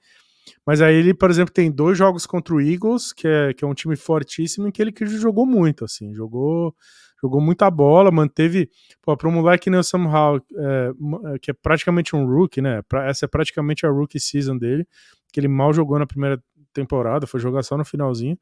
[0.66, 3.68] mas aí ele, por exemplo, tem dois jogos contra o Eagles, que é, que é
[3.68, 6.74] um time fortíssimo, em que ele que jogou muito, assim, jogou
[7.22, 8.70] jogou muita bola, manteve,
[9.02, 13.24] pô, para um moleque Sam Howell, é, que é praticamente um rookie, né, pra, essa
[13.24, 14.86] é praticamente a rookie season dele,
[15.32, 16.42] que ele mal jogou na primeira
[16.74, 18.38] temporada, foi jogar só no finalzinho,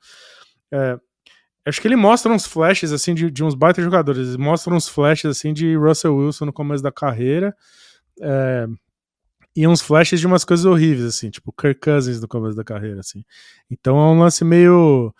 [0.72, 0.98] é,
[1.64, 5.26] acho que ele mostra uns flashes, assim, de, de uns baita jogadores, mostra uns flashes,
[5.26, 7.54] assim, de Russell Wilson no começo da carreira,
[8.20, 8.66] é,
[9.56, 13.00] e uns flashes de umas coisas horríveis, assim, tipo Kirk Cousins no começo da carreira,
[13.00, 13.24] assim.
[13.70, 15.14] Então é um lance meio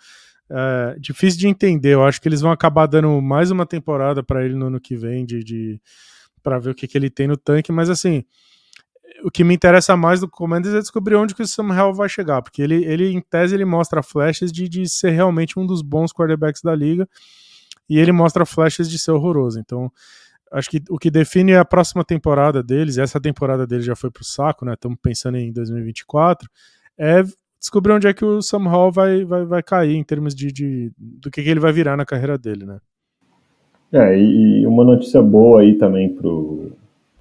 [0.49, 1.93] é, difícil de entender.
[1.93, 4.95] Eu acho que eles vão acabar dando mais uma temporada para ele no ano que
[4.95, 5.81] vem, de, de
[6.43, 8.23] para ver o que, que ele tem no tanque, mas assim.
[9.23, 12.09] O que me interessa mais do Commanders é descobrir onde que o Sam Howell vai
[12.09, 15.81] chegar, porque ele, ele em tese, ele mostra flashes de, de ser realmente um dos
[15.81, 17.07] bons quarterbacks da liga,
[17.89, 19.59] e ele mostra flashes de ser horroroso.
[19.59, 19.91] Então,
[20.55, 24.23] acho que o que define a próxima temporada deles, essa temporada deles já foi pro
[24.23, 24.73] saco, né?
[24.73, 26.49] Estamos pensando em 2024,
[26.97, 27.23] é
[27.59, 30.91] descobrir onde é que o Sam Hall vai, vai, vai cair em termos de, de
[30.97, 32.77] do que, que ele vai virar na carreira dele, né?
[33.91, 36.71] É, e uma notícia boa aí também pro,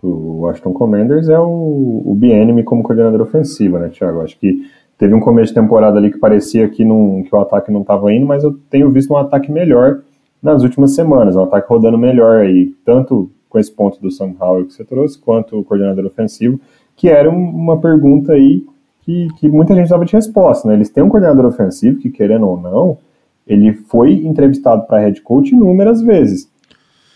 [0.01, 4.20] pro Washington Commanders é o, o Bienemy como coordenador ofensivo, né, Thiago?
[4.20, 4.64] Acho que
[4.97, 8.12] teve um começo de temporada ali que parecia que, não, que o ataque não estava
[8.12, 10.03] indo, mas eu tenho visto um ataque melhor
[10.44, 11.35] nas últimas semanas.
[11.35, 14.85] É um ataque rodando melhor aí, tanto com esse ponto do Sam Howell que você
[14.85, 16.61] trouxe, quanto o coordenador ofensivo,
[16.94, 18.64] que era uma pergunta aí
[19.00, 20.68] que, que muita gente dava de resposta.
[20.68, 20.74] Né?
[20.74, 22.98] Eles têm um coordenador ofensivo que, querendo ou não,
[23.46, 26.50] ele foi entrevistado para head coach inúmeras vezes.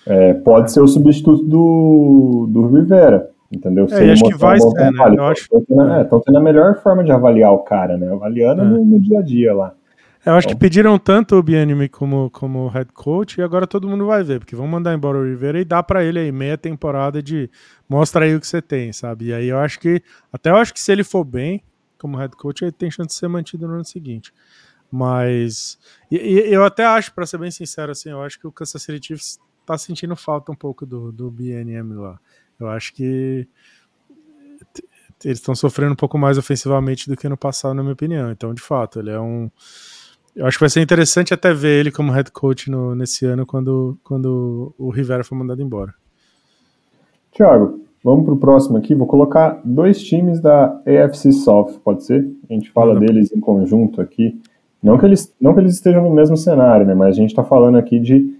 [0.07, 3.87] É, pode ser o substituto do, do Rivera, entendeu?
[3.91, 5.15] É, acho que vai ser, né?
[5.17, 5.43] Eu acho...
[5.43, 8.11] Estão tendo, é, tendo a melhor forma de avaliar o cara, né?
[8.11, 8.65] Avaliando é.
[8.65, 9.75] no, no dia a dia lá.
[10.29, 14.05] Eu acho que pediram tanto o Bianimi como, como head coach e agora todo mundo
[14.05, 17.23] vai ver, porque vão mandar embora o Rivera e dá para ele aí meia temporada
[17.23, 17.51] de
[17.89, 19.29] mostra aí o que você tem, sabe?
[19.29, 21.65] E aí eu acho que, até eu acho que se ele for bem
[21.99, 24.31] como head coach, ele tem chance de ser mantido no ano seguinte.
[24.93, 25.79] Mas
[26.11, 28.83] e, e eu até acho, para ser bem sincero, assim, eu acho que o Kansas
[28.83, 32.21] City Chiefs tá sentindo falta um pouco do, do BNM lá.
[32.61, 33.49] Eu acho que
[35.25, 38.31] eles estão sofrendo um pouco mais ofensivamente do que no passado, na minha opinião.
[38.31, 39.51] Então, de fato, ele é um
[40.39, 43.45] eu acho que vai ser interessante até ver ele como head coach no, nesse ano
[43.45, 45.93] quando, quando o Rivera for mandado embora.
[47.33, 48.95] Tiago, vamos para o próximo aqui.
[48.95, 52.31] Vou colocar dois times da AFC South, pode ser?
[52.49, 53.01] A gente fala não.
[53.01, 54.41] deles em conjunto aqui.
[54.81, 56.95] Não que, eles, não que eles estejam no mesmo cenário, né?
[56.95, 58.33] Mas a gente está falando aqui de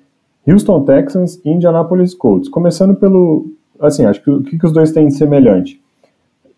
[0.47, 2.49] Houston Texans e Indianapolis Colts.
[2.49, 3.51] Começando pelo.
[3.81, 5.83] Assim, acho que o que, que os dois têm de semelhante?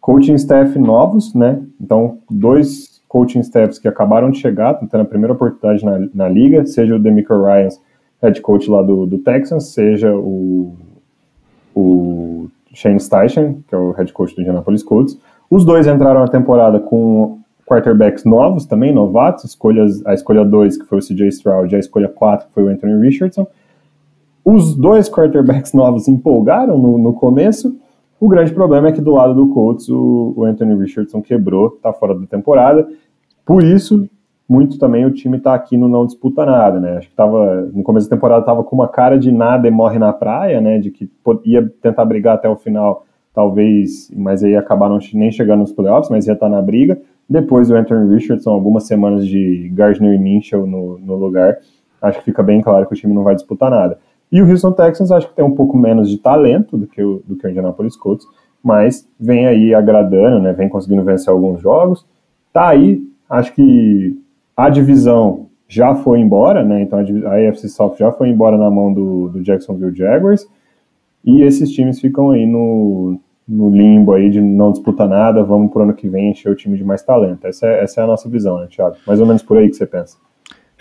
[0.03, 1.63] Coaching staff novos, né?
[1.81, 6.65] Então, dois coaching staffs que acabaram de chegar, tendo a primeira oportunidade na, na liga,
[6.65, 7.81] seja o Demico Ryans,
[8.23, 10.77] head coach lá do, do Texans, seja o,
[11.75, 15.19] o Shane Steichen, que é o head coach do Indianapolis Colts.
[15.51, 20.87] Os dois entraram na temporada com quarterbacks novos também, novatos, escolhas, a escolha 2, que
[20.87, 23.45] foi o CJ Stroud, a escolha 4, que foi o Anthony Richardson.
[24.45, 27.77] Os dois quarterbacks novos empolgaram no, no começo,
[28.21, 31.91] o grande problema é que do lado do Colts o, o Anthony Richardson quebrou, está
[31.91, 32.87] fora da temporada.
[33.47, 34.07] Por isso,
[34.47, 36.99] muito também o time tá aqui no não disputa nada, né?
[36.99, 39.99] Acho que tava, no começo da temporada tava com uma cara de nada e morre
[39.99, 40.79] na praia, né?
[40.79, 41.11] De que
[41.47, 46.27] ia tentar brigar até o final, talvez, mas aí acabaram nem chegando nos playoffs, mas
[46.27, 47.01] ia estar tá na briga.
[47.29, 51.57] Depois o Anthony Richardson, algumas semanas de Gardner Minshew no, no lugar,
[52.03, 53.99] acho que fica bem claro que o time não vai disputar nada.
[54.31, 57.23] E o Houston Texans acho que tem um pouco menos de talento do que o,
[57.27, 58.27] do que o Indianapolis Colts,
[58.63, 60.53] mas vem aí agradando, né?
[60.53, 62.07] Vem conseguindo vencer alguns jogos.
[62.53, 64.17] Tá aí, acho que
[64.57, 66.83] a divisão já foi embora, né?
[66.83, 70.47] Então a, AFC South já foi embora na mão do, do Jacksonville Jaguars.
[71.25, 75.83] E esses times ficam aí no, no limbo aí de não disputar nada, vamos pro
[75.83, 77.47] ano que vem encher o time de mais talento.
[77.47, 78.97] Essa é, essa é a nossa visão, né, Thiago?
[79.07, 80.17] Mais ou menos por aí que você pensa.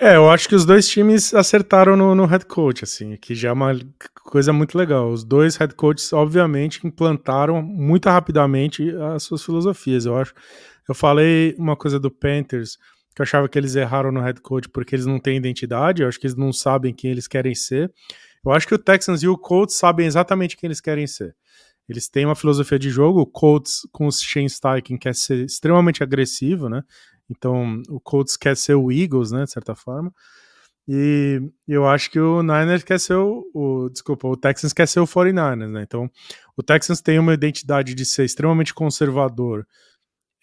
[0.02, 3.50] É, eu acho que os dois times acertaram no, no head coach, assim, que já
[3.50, 3.78] é uma
[4.24, 5.12] coisa muito legal.
[5.12, 10.06] Os dois head coaches, obviamente, implantaram muito rapidamente as suas filosofias.
[10.06, 10.34] Eu acho.
[10.88, 12.78] Eu falei uma coisa do Panthers,
[13.14, 16.08] que eu achava que eles erraram no head coach porque eles não têm identidade, eu
[16.08, 17.92] acho que eles não sabem quem eles querem ser.
[18.46, 21.36] Eu acho que o Texans e o Colts sabem exatamente quem eles querem ser.
[21.90, 23.20] Eles têm uma filosofia de jogo.
[23.20, 26.84] O Colts com o Shane Steichen quer ser extremamente agressivo, né?
[27.30, 29.44] Então o Colts quer ser o Eagles, né?
[29.44, 30.12] De certa forma.
[30.92, 35.00] E eu acho que o Niners quer ser o, o, Desculpa, o Texans quer ser
[35.00, 35.84] o 49ers, né?
[35.84, 36.10] Então
[36.58, 39.68] o Texans tem uma identidade de ser extremamente conservador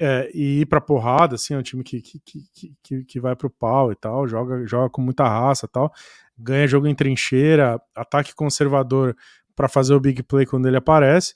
[0.00, 3.34] é, e ir pra porrada, assim, é um time que, que, que, que, que vai
[3.34, 5.92] pro pau e tal, joga, joga com muita raça e tal,
[6.38, 9.16] ganha jogo em trincheira, ataque conservador
[9.54, 11.34] para fazer o big play quando ele aparece.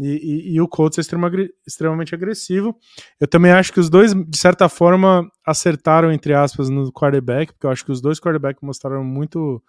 [0.00, 1.30] E, e, e o Colts é extrema,
[1.66, 2.74] extremamente agressivo.
[3.20, 7.66] Eu também acho que os dois, de certa forma, acertaram, entre aspas, no quarterback, porque
[7.66, 9.62] eu acho que os dois quarterbacks mostraram muito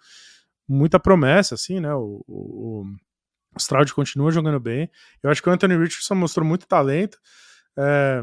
[0.66, 1.94] muita promessa, assim, né?
[1.94, 2.84] O, o,
[3.54, 4.90] o Stroud continua jogando bem.
[5.22, 7.18] Eu acho que o Anthony Richardson mostrou muito talento.
[7.76, 8.22] É,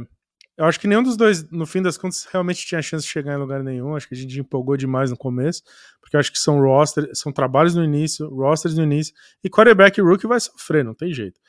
[0.57, 3.35] eu acho que nenhum dos dois, no fim das contas, realmente tinha chance de chegar
[3.35, 3.95] em lugar nenhum.
[3.95, 5.61] Acho que a gente empolgou demais no começo,
[6.01, 10.27] porque acho que são roster, são trabalhos no início, rosters no início, e quarterback rookie
[10.27, 11.39] vai sofrer, não tem jeito.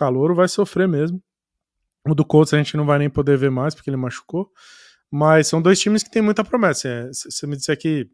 [0.00, 1.22] Calouro vai sofrer mesmo.
[2.08, 4.50] O do Colts a gente não vai nem poder ver mais, porque ele machucou.
[5.10, 6.88] Mas são dois times que têm muita promessa.
[6.88, 8.08] É, se você me disser que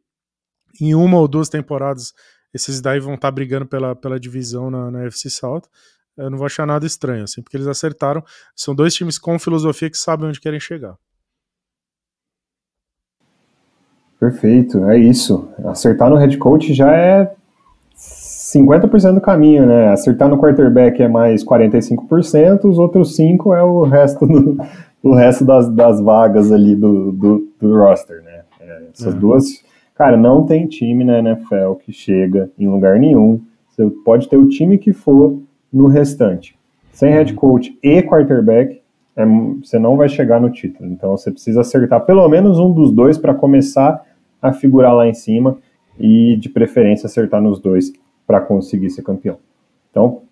[0.80, 2.12] em uma ou duas temporadas
[2.52, 5.62] esses daí vão estar tá brigando pela, pela divisão na, na FC South,
[6.16, 8.24] eu não vou achar nada estranho, assim, porque eles acertaram.
[8.56, 10.96] São dois times com filosofia que sabem onde querem chegar.
[14.18, 15.48] Perfeito, é isso.
[15.66, 17.36] Acertar no head coach já é
[18.54, 19.88] 50% do caminho, né?
[19.88, 24.56] Acertar no quarterback é mais 45%, os outros 5% é o resto, do,
[25.02, 28.42] o resto das, das vagas ali do, do, do roster, né?
[28.60, 29.18] É, essas é.
[29.18, 29.64] duas.
[29.96, 33.40] Cara, não tem time na NFL que chega em lugar nenhum.
[33.70, 35.38] Você pode ter o time que for,
[35.72, 36.56] no restante.
[36.92, 37.38] Sem head uhum.
[37.38, 38.80] coach e quarterback,
[39.16, 39.24] é,
[39.60, 40.88] você não vai chegar no título.
[40.88, 44.04] Então você precisa acertar pelo menos um dos dois para começar
[44.40, 45.58] a figurar lá em cima
[45.98, 47.92] e, de preferência, acertar nos dois
[48.26, 49.38] para conseguir ser campeão.
[49.90, 50.22] Então,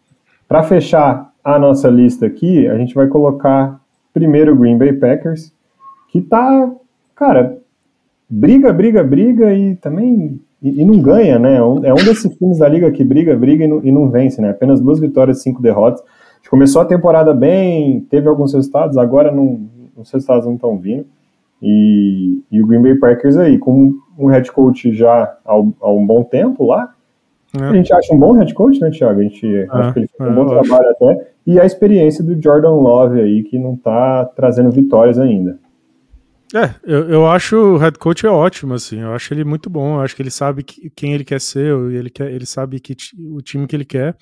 [0.49, 3.81] para fechar a nossa lista aqui, a gente vai colocar
[4.13, 5.53] primeiro o Green Bay Packers,
[6.09, 6.73] que tá,
[7.15, 7.59] cara,
[8.29, 11.57] briga, briga, briga e também e, e, não ganha, né?
[11.57, 14.09] É um, é um desses times da liga que briga, briga e não, e não
[14.09, 14.51] vence, né?
[14.51, 16.01] Apenas duas vitórias cinco derrotas.
[16.01, 20.79] A gente começou a temporada bem, teve alguns resultados, agora não, os resultados não estão
[20.79, 21.05] vindo.
[21.61, 26.07] E, e, o Green Bay Packers aí, com um head coach já há, há um
[26.07, 26.94] bom tempo lá,
[27.61, 27.65] é.
[27.65, 29.21] a gente acha um bom head coach, né, Thiago?
[29.21, 31.05] A gente é, acha que ele fez um é, bom trabalho acho.
[31.05, 31.31] até.
[31.47, 35.59] E a experiência do Jordan Love aí, que não está trazendo vitórias ainda.
[36.55, 39.97] É, eu, eu acho o head coach é ótimo, assim, eu acho ele muito bom,
[39.97, 42.95] eu acho que ele sabe que, quem ele quer ser, ele, quer, ele sabe que
[43.19, 44.17] o time que ele quer.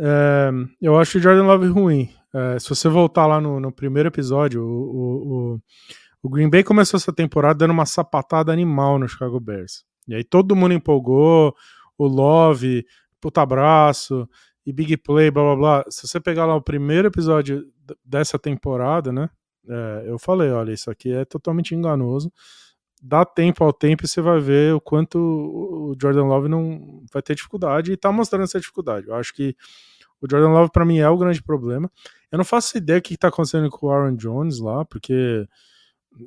[0.00, 0.50] É,
[0.82, 2.08] eu acho o Jordan Love ruim.
[2.34, 5.60] É, se você voltar lá no, no primeiro episódio, o, o,
[6.22, 9.84] o, Green Bay começou essa temporada dando uma sapatada animal no Chicago Bears.
[10.06, 11.54] E aí todo mundo empolgou,
[11.98, 12.86] o Love,
[13.20, 14.28] puta abraço,
[14.64, 15.84] e big play, blá blá blá.
[15.90, 17.64] Se você pegar lá o primeiro episódio
[18.04, 19.28] dessa temporada, né?
[19.68, 22.32] É, eu falei, olha, isso aqui é totalmente enganoso.
[23.02, 27.22] Dá tempo ao tempo e você vai ver o quanto o Jordan Love não vai
[27.22, 29.06] ter dificuldade e tá mostrando essa dificuldade.
[29.08, 29.54] Eu acho que
[30.20, 31.90] o Jordan Love para mim é o grande problema.
[32.30, 35.46] Eu não faço ideia o que tá acontecendo com o Aaron Jones lá, porque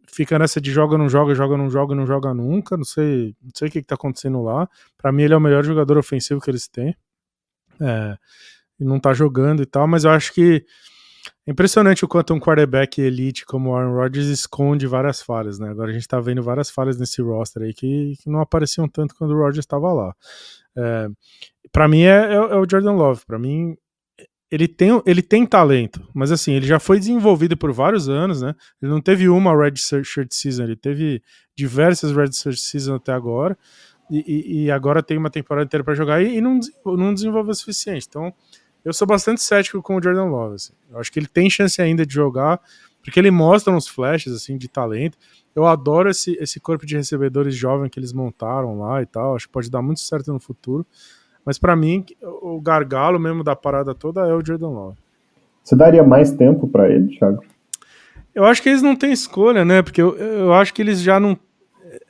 [0.07, 2.77] fica nessa de joga, não joga, joga, não joga, não joga nunca.
[2.77, 4.69] Não sei, não sei o que, que tá acontecendo lá.
[4.97, 6.95] Para mim ele é o melhor jogador ofensivo que eles têm.
[7.79, 8.17] É,
[8.79, 10.65] e não tá jogando e tal, mas eu acho que
[11.47, 15.69] é impressionante o quanto um quarterback elite como o Aaron Rodgers esconde várias falhas, né?
[15.69, 19.15] Agora a gente tá vendo várias falhas nesse roster aí que, que não apareciam tanto
[19.15, 20.15] quando o Rodgers estava lá.
[20.75, 21.07] É,
[21.71, 23.25] para mim é, é, é, o Jordan Love.
[23.25, 23.75] Para mim,
[24.51, 28.53] ele tem, ele tem talento, mas assim, ele já foi desenvolvido por vários anos, né?
[28.81, 31.23] Ele não teve uma Red Shirt Season, ele teve
[31.55, 33.57] diversas Red Shirt Season até agora,
[34.11, 37.55] e, e agora tem uma temporada inteira para jogar e, e não, não desenvolveu o
[37.55, 38.07] suficiente.
[38.09, 38.33] Então,
[38.83, 40.55] eu sou bastante cético com o Jordan Love.
[40.55, 40.73] Assim.
[40.89, 42.59] Eu acho que ele tem chance ainda de jogar,
[43.01, 45.17] porque ele mostra uns flashes assim de talento.
[45.55, 49.33] Eu adoro esse, esse corpo de recebedores jovem que eles montaram lá e tal.
[49.33, 50.85] Acho que pode dar muito certo no futuro.
[51.45, 54.97] Mas para mim, o gargalo mesmo da parada toda é o Jordan Love.
[55.63, 57.43] Você daria mais tempo para ele, Thiago?
[58.33, 59.81] Eu acho que eles não têm escolha, né?
[59.81, 61.37] Porque eu, eu acho que eles já não.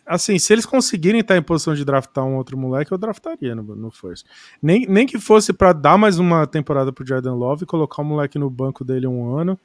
[0.06, 3.64] Assim, se eles conseguirem estar em posição de draftar um outro moleque, eu draftaria no,
[3.76, 4.26] no first.
[4.62, 8.38] Nem, nem que fosse para dar mais uma temporada pro Jordan Love, colocar o moleque
[8.38, 9.58] no banco dele um ano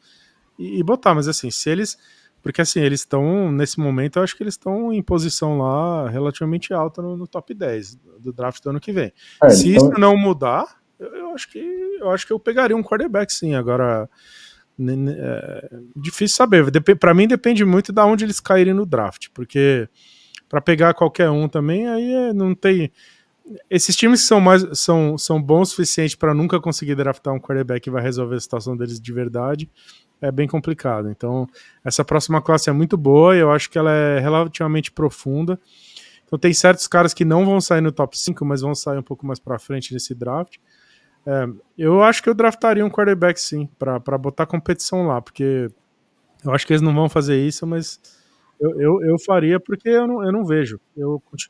[0.59, 1.15] e, e botar.
[1.15, 1.99] Mas assim, se eles
[2.47, 6.73] porque assim, eles estão, nesse momento, eu acho que eles estão em posição lá relativamente
[6.73, 9.13] alta no, no, top 10 do draft do ano que vem.
[9.43, 12.85] É, Se isso não mudar, eu, eu, acho que eu acho que eu pegaria um
[12.85, 13.57] quarterback sim.
[13.57, 14.09] Agora,
[14.79, 16.71] é, difícil saber.
[17.01, 19.89] Para mim depende muito de onde eles caírem no draft, porque
[20.49, 22.93] para pegar qualquer um também, aí é, não tem.
[23.71, 27.39] Esses times que são mais são, são bons o suficiente para nunca conseguir draftar um
[27.39, 29.71] quarterback que vai resolver a situação deles de verdade
[30.21, 31.11] é bem complicado.
[31.11, 31.47] Então,
[31.85, 35.59] essa próxima classe é muito boa eu acho que ela é relativamente profunda.
[36.25, 39.03] Então, tem certos caras que não vão sair no top 5, mas vão sair um
[39.03, 40.57] pouco mais para frente nesse draft.
[41.25, 41.47] É,
[41.79, 45.69] eu acho que eu draftaria um quarterback sim, para botar competição lá, porque
[46.45, 48.01] eu acho que eles não vão fazer isso, mas
[48.61, 50.81] eu, eu, eu faria porque eu não, eu não vejo.
[50.97, 51.49] Eu, assim,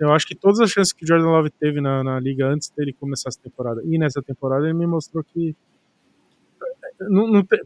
[0.00, 2.70] eu acho que todas as chances que o Jordan Love teve na, na liga antes
[2.70, 5.54] dele começar essa temporada e nessa temporada, ele me mostrou que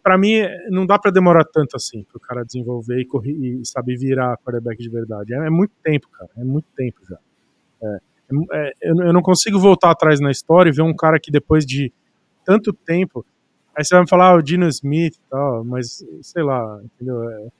[0.02, 0.40] para mim,
[0.70, 4.36] não dá para demorar tanto assim para o cara desenvolver e, correr, e saber virar
[4.38, 5.34] quarterback de verdade.
[5.34, 6.30] É, é, muito tempo, cara.
[6.36, 7.18] É muito tempo já.
[7.82, 7.98] É,
[8.52, 11.64] é, eu, eu, não consigo voltar atrás na história e ver um cara que depois
[11.64, 11.92] de
[12.44, 13.24] tanto tempo.
[13.76, 17.50] Aí você vai me falar, ah, o Dino Smith e tal, mas sei lá, entendeu?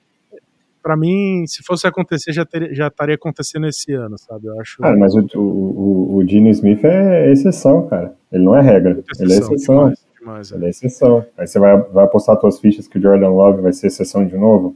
[0.81, 4.47] Para mim, se fosse acontecer, já, ter, já estaria acontecendo esse ano, sabe?
[4.47, 4.77] Eu acho.
[4.81, 8.13] Ah, mas o, o, o Smith é exceção, cara.
[8.31, 8.99] Ele não é regra.
[9.11, 9.75] Exceção, ele é exceção.
[9.75, 10.51] Demais demais.
[10.51, 10.55] É.
[10.55, 11.25] Ele é exceção.
[11.37, 14.37] Aí você vai, vai apostar suas fichas que o Jordan Love vai ser exceção de
[14.37, 14.75] novo.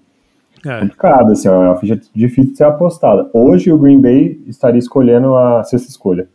[0.66, 0.80] É.
[0.80, 3.30] Complicado, assim, é uma ficha difícil de ser apostada.
[3.34, 6.28] Hoje o Green Bay estaria escolhendo a sexta escolha.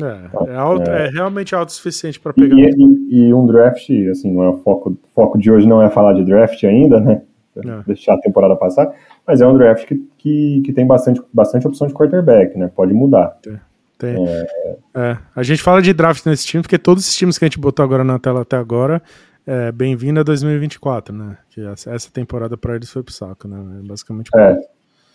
[0.00, 2.56] É, é, alto, é, é realmente autossuficiente para pegar.
[2.56, 2.70] E,
[3.10, 6.14] e, e, um draft, assim, não é o foco, foco de hoje não é falar
[6.14, 7.22] de draft ainda, né?
[7.56, 7.82] É.
[7.86, 8.92] Deixar a temporada passar,
[9.26, 12.70] mas é um draft que, que, que tem bastante, bastante opção de quarterback, né?
[12.74, 13.36] Pode mudar.
[13.46, 13.56] É.
[13.98, 14.28] Tem.
[14.28, 14.76] É...
[14.94, 15.18] É.
[15.34, 17.82] A gente fala de draft nesse time porque todos os times que a gente botou
[17.84, 19.02] agora na tela até agora,
[19.46, 21.36] é, bem-vindo a 2024, né?
[21.50, 23.58] Que essa temporada para eles foi pro saco, né?
[23.82, 24.30] É basicamente.
[24.34, 24.58] É.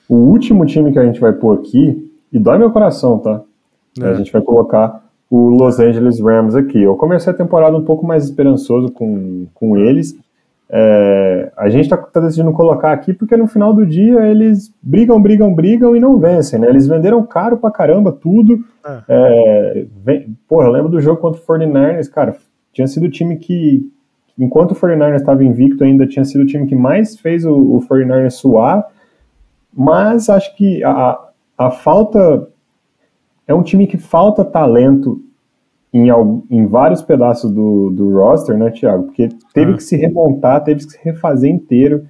[0.07, 3.41] O último time que a gente vai pôr aqui, e dói meu coração, tá?
[3.99, 4.05] É.
[4.05, 6.81] A gente vai colocar o Los Angeles Rams aqui.
[6.81, 10.15] Eu comecei a temporada um pouco mais esperançoso com, com eles,
[10.71, 15.19] é, a gente está tá decidindo colocar aqui porque no final do dia eles brigam,
[15.19, 16.69] brigam, brigam e não vencem, né?
[16.69, 18.63] Eles venderam caro pra caramba tudo.
[18.85, 19.01] É.
[19.09, 22.35] É, vem, porra, eu lembro do jogo contra o 49ers, cara,
[22.71, 23.91] tinha sido o time que,
[24.37, 27.79] enquanto o 49ers estava invicto ainda, tinha sido o time que mais fez o, o
[27.89, 28.85] 49ers suar,
[29.73, 31.19] mas acho que a,
[31.57, 32.47] a falta...
[33.47, 35.19] É um time que falta talento
[35.91, 36.09] em,
[36.51, 39.05] em vários pedaços do, do roster, né, Thiago?
[39.05, 39.29] Porque
[39.59, 39.75] teve ah.
[39.75, 42.05] que se remontar, teve que se refazer inteiro.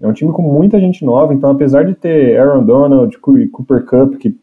[0.00, 3.84] É um time com muita gente nova, então apesar de ter Aaron Donald e Cooper
[3.84, 4.36] Cup, que,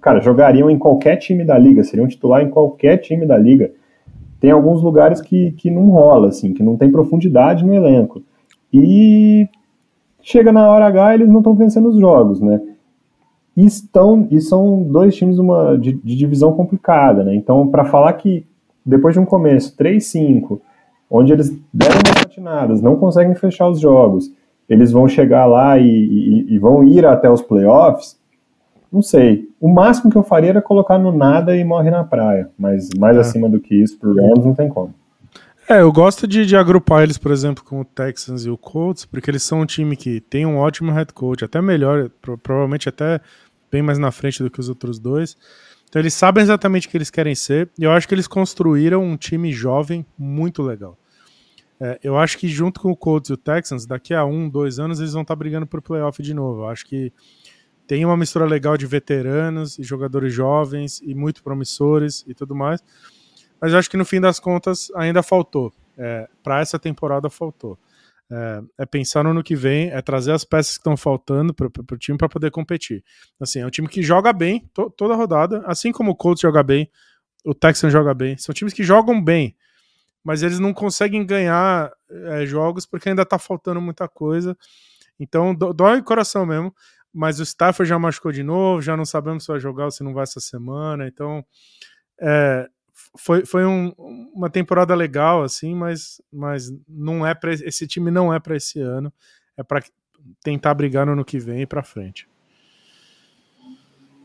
[0.00, 3.70] cara, jogariam em qualquer time da liga, seriam titular em qualquer time da liga,
[4.40, 8.22] tem alguns lugares que, que não rola, assim, que não tem profundidade no elenco.
[8.72, 9.48] E
[10.20, 12.60] chega na hora H, eles não estão vencendo os jogos, né?
[13.56, 17.34] e estão e são dois times uma, de, de divisão complicada, né?
[17.34, 18.44] Então, para falar que
[18.84, 20.60] depois de um começo 3-5,
[21.10, 24.30] onde eles deram umas patinadas, não conseguem fechar os jogos,
[24.68, 28.18] eles vão chegar lá e, e, e, vão ir até os playoffs,
[28.92, 29.48] não sei.
[29.60, 33.16] O máximo que eu faria era colocar no nada e morre na praia, mas mais
[33.16, 33.20] é.
[33.20, 34.92] acima do que isso, pro Rams não tem como.
[35.68, 39.04] É, eu gosto de, de, agrupar eles, por exemplo, com o Texans e o Colts,
[39.04, 42.08] porque eles são um time que tem um ótimo head coach, até melhor,
[42.40, 43.20] provavelmente até
[43.70, 45.36] bem mais na frente do que os outros dois.
[45.88, 47.70] Então eles sabem exatamente o que eles querem ser.
[47.78, 50.98] E eu acho que eles construíram um time jovem muito legal.
[51.80, 54.78] É, eu acho que junto com o Colts e o Texans, daqui a um, dois
[54.78, 56.62] anos, eles vão estar brigando por playoff de novo.
[56.62, 57.12] Eu acho que
[57.86, 62.82] tem uma mistura legal de veteranos e jogadores jovens e muito promissores e tudo mais.
[63.60, 65.72] Mas eu acho que no fim das contas ainda faltou.
[65.96, 67.78] É, Para essa temporada faltou.
[68.30, 71.68] É, é, pensar no ano que vem, é trazer as peças que estão faltando para
[71.68, 73.04] o time para poder competir.
[73.38, 76.60] Assim, é um time que joga bem to, toda rodada, assim como o Colts joga
[76.62, 76.90] bem,
[77.44, 78.36] o Texans joga bem.
[78.36, 79.56] São times que jogam bem,
[80.24, 84.56] mas eles não conseguem ganhar é, jogos porque ainda tá faltando muita coisa.
[85.20, 86.74] Então dói o coração mesmo.
[87.18, 90.04] Mas o Stafford já machucou de novo, já não sabemos se vai jogar ou se
[90.04, 91.06] não vai essa semana.
[91.06, 91.44] Então
[92.20, 92.68] é,
[93.16, 93.92] foi, foi um,
[94.34, 98.80] uma temporada legal, assim, mas, mas não é para esse time não é para esse
[98.80, 99.12] ano.
[99.56, 99.82] É para
[100.42, 102.28] tentar brigar no ano que vem e para frente.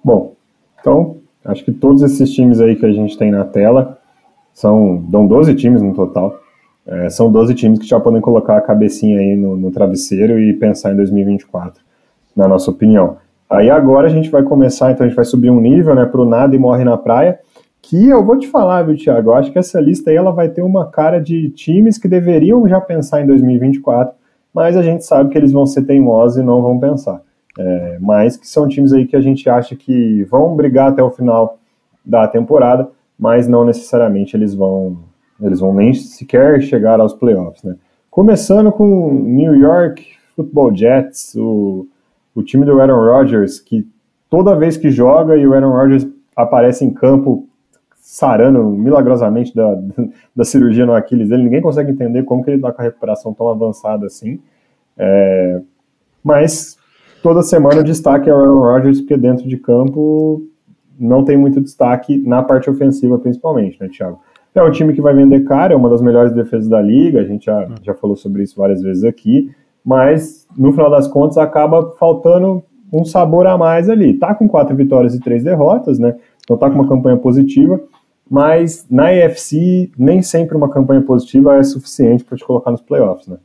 [0.03, 0.35] Bom,
[0.79, 3.99] então acho que todos esses times aí que a gente tem na tela
[4.53, 6.39] são dão 12 times no total.
[6.85, 10.53] É, são 12 times que já podem colocar a cabecinha aí no, no travesseiro e
[10.53, 11.81] pensar em 2024,
[12.35, 13.17] na nossa opinião.
[13.49, 16.25] Aí agora a gente vai começar, então a gente vai subir um nível, né, pro
[16.25, 17.39] nada e morre na praia,
[17.91, 20.47] que eu vou te falar, viu, Thiago, eu acho que essa lista aí ela vai
[20.47, 24.15] ter uma cara de times que deveriam já pensar em 2024,
[24.53, 27.21] mas a gente sabe que eles vão ser teimosos e não vão pensar.
[27.59, 31.09] É, mas que são times aí que a gente acha que vão brigar até o
[31.09, 31.59] final
[32.05, 32.89] da temporada,
[33.19, 34.97] mas não necessariamente eles vão
[35.41, 37.75] eles vão nem sequer chegar aos playoffs, né?
[38.09, 41.85] Começando com New York Football Jets, o,
[42.33, 43.85] o time do Aaron Rodgers, que
[44.29, 47.49] toda vez que joga e o Aaron Rodgers aparece em campo
[48.01, 49.79] sarando milagrosamente da,
[50.35, 53.33] da cirurgia no Aquiles dele, ninguém consegue entender como que ele está com a recuperação
[53.33, 54.39] tão avançada assim.
[54.97, 55.61] É,
[56.23, 56.77] mas
[57.21, 60.41] toda semana o destaque é o Aaron Rodgers, porque dentro de campo
[60.99, 64.19] não tem muito destaque na parte ofensiva, principalmente, né, Thiago?
[64.53, 67.23] É um time que vai vender caro, é uma das melhores defesas da liga, a
[67.23, 69.49] gente já, já falou sobre isso várias vezes aqui,
[69.85, 74.13] mas no final das contas acaba faltando um sabor a mais ali.
[74.13, 76.15] Tá com quatro vitórias e três derrotas, né?
[76.43, 77.79] Então tá com uma campanha positiva,
[78.31, 83.27] mas na EFC nem sempre uma campanha positiva é suficiente para te colocar nos playoffs,
[83.27, 83.37] né?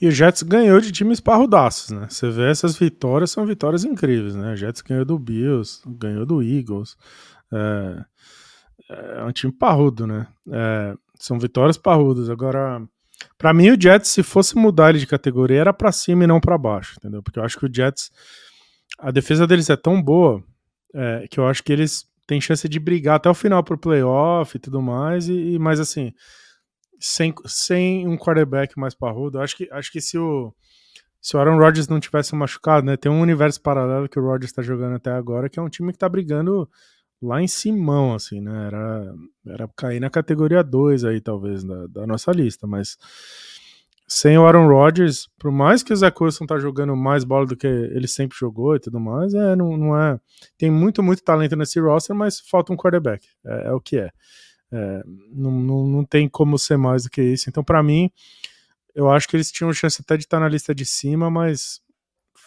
[0.00, 2.06] E o Jets ganhou de times parrudaços, né?
[2.08, 4.52] Você vê essas vitórias, são vitórias incríveis, né?
[4.52, 6.96] O Jets ganhou do Bills, ganhou do Eagles.
[7.52, 8.04] É,
[9.18, 10.28] é um time parrudo, né?
[10.52, 12.30] É, são vitórias parrudas.
[12.30, 12.80] Agora,
[13.36, 16.40] para mim, o Jets, se fosse mudar ele de categoria, era para cima e não
[16.40, 17.24] para baixo, entendeu?
[17.24, 18.12] Porque eu acho que o Jets,
[19.00, 20.40] a defesa deles é tão boa
[20.94, 24.56] é, que eu acho que eles têm chance de brigar até o final pro playoff
[24.56, 25.28] e tudo mais.
[25.28, 26.12] E, e mas assim,
[27.00, 29.40] sem, sem um quarterback mais parrudo.
[29.40, 30.54] Acho que, acho que se o,
[31.20, 32.96] se o Aaron Rodgers não tivesse machucado, né?
[32.96, 35.92] Tem um universo paralelo que o Rodgers está jogando até agora, que é um time
[35.92, 36.68] que está brigando
[37.20, 38.66] lá em cima, assim, né?
[38.66, 39.14] Era,
[39.46, 42.96] era cair na categoria 2 aí, talvez, da, da nossa lista, mas
[44.14, 47.56] sem o Aaron Rodgers, por mais que o Zach Wilson tá jogando mais bola do
[47.56, 50.20] que ele sempre jogou e tudo mais, é, não, não é.
[50.58, 53.26] Tem muito, muito talento nesse roster, mas falta um quarterback.
[53.42, 54.10] É, é o que é.
[54.70, 55.02] É,
[55.32, 57.48] não, não, não tem como ser mais do que isso.
[57.48, 58.10] Então, para mim,
[58.94, 61.80] eu acho que eles tinham chance até de estar na lista de cima, mas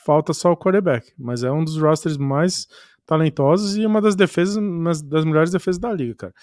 [0.06, 1.14] falta só o quarterback.
[1.18, 2.68] Mas é um dos rosters mais
[3.08, 6.34] talentosos e uma das defesas, uma das melhores defesas da liga, cara.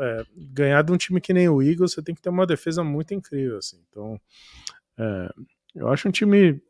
[0.00, 2.82] É, ganhar de um time que nem o Eagles, você tem que ter uma defesa
[2.82, 3.80] muito incrível, assim.
[3.88, 4.20] Então,
[4.98, 5.30] é,
[5.74, 6.60] eu acho um time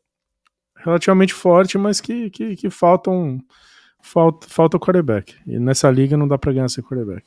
[0.76, 3.40] relativamente forte, mas que, que, que falta um
[4.00, 5.34] falta, falta o quarterback.
[5.46, 7.24] E nessa liga não dá para ganhar sem quarterback.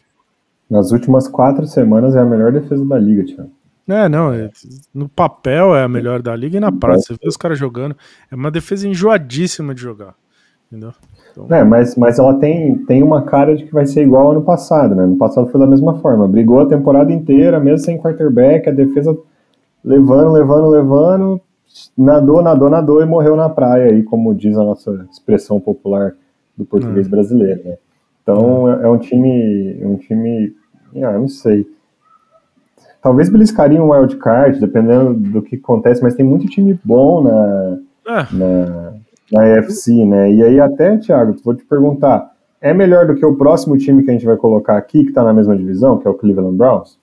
[0.70, 3.52] Nas últimas quatro semanas é a melhor defesa da liga, Thiago.
[3.88, 4.50] É, não, é,
[4.92, 7.96] no papel é a melhor da liga e na prática, você vê os caras jogando,
[8.32, 10.16] é uma defesa enjoadíssima de jogar,
[10.66, 10.92] entendeu?
[11.32, 11.56] Então...
[11.56, 14.42] É, mas, mas ela tem, tem uma cara de que vai ser igual ao ano
[14.42, 15.06] passado, né?
[15.06, 19.16] No passado foi da mesma forma, brigou a temporada inteira, mesmo sem quarterback, a defesa
[19.86, 21.42] levando, levando, levando,
[21.96, 26.16] nadou, nadou, nadou e morreu na praia, aí, como diz a nossa expressão popular
[26.58, 27.12] do português hum.
[27.12, 27.78] brasileiro, né?
[28.24, 29.78] Então é, é um time.
[29.80, 30.56] É um time.
[31.04, 31.68] Ah, não sei.
[33.02, 37.78] Talvez beliscaria um wild card, dependendo do que acontece, mas tem muito time bom na,
[38.08, 38.36] é.
[38.36, 38.94] na,
[39.32, 40.32] na EFC, né?
[40.34, 44.10] E aí, até, Thiago, vou te perguntar: é melhor do que o próximo time que
[44.10, 46.98] a gente vai colocar aqui, que está na mesma divisão, que é o Cleveland Browns?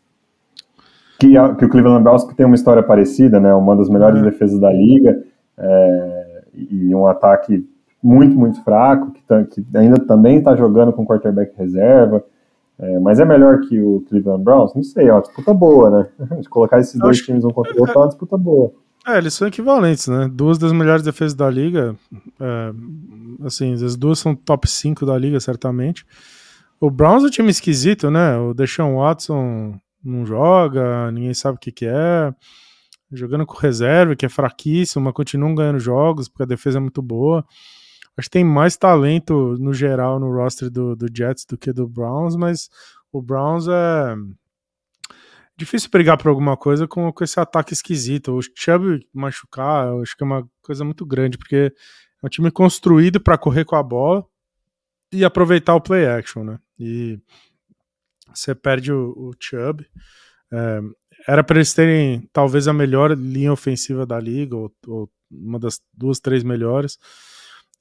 [1.23, 3.55] Que, é, que o Cleveland Browns que tem uma história parecida, né?
[3.55, 4.25] Uma das melhores é.
[4.25, 5.23] defesas da liga
[5.57, 7.65] é, e um ataque
[8.03, 12.25] muito, muito fraco, que, tá, que ainda também está jogando com quarterback reserva.
[12.77, 14.75] É, mas é melhor que o Cleveland Browns?
[14.75, 16.09] Não sei, é uma disputa boa, né?
[16.41, 17.27] De colocar esses dois acho...
[17.27, 18.73] times um contra o outro é uma disputa boa.
[19.07, 20.29] É, eles são equivalentes, né?
[20.33, 21.95] Duas das melhores defesas da liga.
[22.41, 22.73] É,
[23.47, 26.05] assim, as duas são top 5 da liga, certamente.
[26.81, 28.37] O Browns é um time esquisito, né?
[28.39, 29.75] O Deshaun Watson
[30.05, 32.35] não joga, ninguém sabe o que, que é.
[33.11, 37.03] Jogando com reserva, que é fraquíssimo, mas continuam ganhando jogos, porque a defesa é muito
[37.03, 37.45] boa.
[38.17, 41.89] Acho que tem mais talento no geral no roster do, do Jets do que do
[41.89, 42.69] Browns, mas
[43.11, 44.15] o Browns é
[45.57, 48.37] difícil brigar por alguma coisa com, com esse ataque esquisito.
[48.37, 51.73] O Chubb machucar, eu acho que é uma coisa muito grande, porque
[52.23, 54.25] é um time construído para correr com a bola
[55.13, 56.59] e aproveitar o play action, né?
[56.79, 57.21] E
[58.35, 59.87] você perde o, o Chubb.
[60.53, 60.81] É,
[61.27, 65.81] era para eles terem talvez a melhor linha ofensiva da liga, ou, ou, uma das
[65.95, 66.99] duas, três melhores,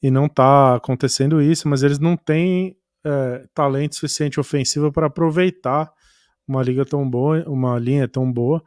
[0.02, 5.92] e não tá acontecendo isso, mas eles não têm é, talento suficiente ofensivo para aproveitar
[6.48, 8.64] uma liga tão boa, uma linha tão boa.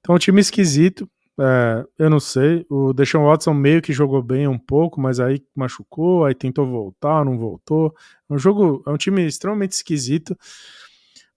[0.00, 1.08] Então, um time esquisito.
[1.40, 2.66] É, eu não sei.
[2.68, 7.24] O Deshaun Watson meio que jogou bem um pouco, mas aí machucou, aí tentou voltar,
[7.24, 7.94] não voltou.
[8.30, 10.36] É um jogo, é um time extremamente esquisito,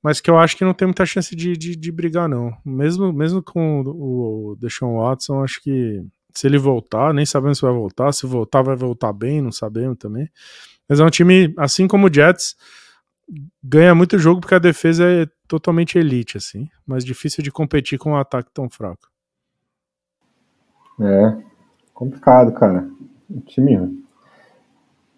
[0.03, 2.55] mas que eu acho que não tem muita chance de, de, de brigar, não.
[2.65, 7.73] Mesmo, mesmo com o Deshaun Watson, acho que se ele voltar, nem sabemos se vai
[7.73, 8.11] voltar.
[8.11, 10.29] Se voltar, vai voltar bem, não sabemos também.
[10.87, 12.55] Mas é um time, assim como o Jets,
[13.63, 16.69] ganha muito jogo porque a defesa é totalmente elite, assim.
[16.85, 19.09] Mas difícil de competir com um ataque tão fraco.
[20.99, 21.33] É,
[21.93, 22.87] complicado, cara.
[23.29, 23.99] Um time,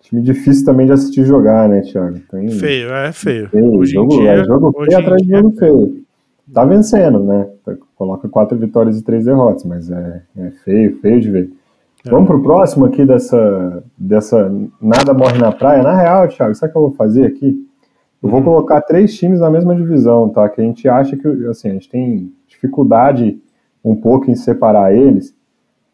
[0.02, 2.20] time difícil também de assistir jogar, né, Thiago?
[2.32, 3.50] Tem, feio, é feio.
[3.50, 3.78] feio.
[3.78, 6.04] Hoje jogo, em dia, é jogo feio atrás de jogo feio.
[6.54, 7.50] Tá vencendo, né?
[7.96, 11.50] Coloca quatro vitórias e três derrotas, mas é, é feio, feio de ver.
[12.06, 12.10] É.
[12.10, 14.52] Vamos pro próximo aqui dessa, dessa
[14.82, 15.84] Nada Morre na Praia.
[15.84, 17.68] Na real, Thiago, sabe o que eu vou fazer aqui?
[18.22, 18.46] Eu vou uhum.
[18.46, 20.48] colocar três times na mesma divisão, tá?
[20.50, 23.40] Que a gente acha que, assim, a gente tem dificuldade
[23.84, 25.36] um pouco em separar eles.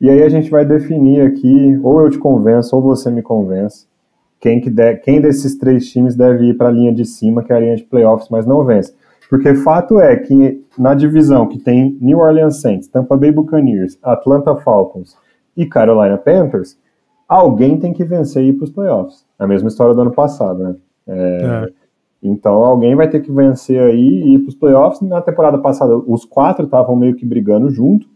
[0.04, 3.88] E aí a gente vai definir aqui, ou eu te convenço, ou você me convence,
[4.38, 7.54] quem, que de, quem desses três times deve ir para a linha de cima, que
[7.54, 8.94] é a linha de playoffs, mas não vence.
[9.30, 14.54] Porque fato é que na divisão que tem New Orleans Saints, Tampa Bay Buccaneers, Atlanta
[14.58, 15.16] Falcons
[15.56, 16.78] e Carolina Panthers,
[17.26, 19.26] alguém tem que vencer e ir para os playoffs.
[19.40, 20.76] É a mesma história do ano passado, né?
[21.08, 21.74] É, é.
[22.22, 25.00] Então alguém vai ter que vencer aí e ir para os playoffs.
[25.00, 28.12] Na temporada passada, os quatro estavam meio que brigando junto.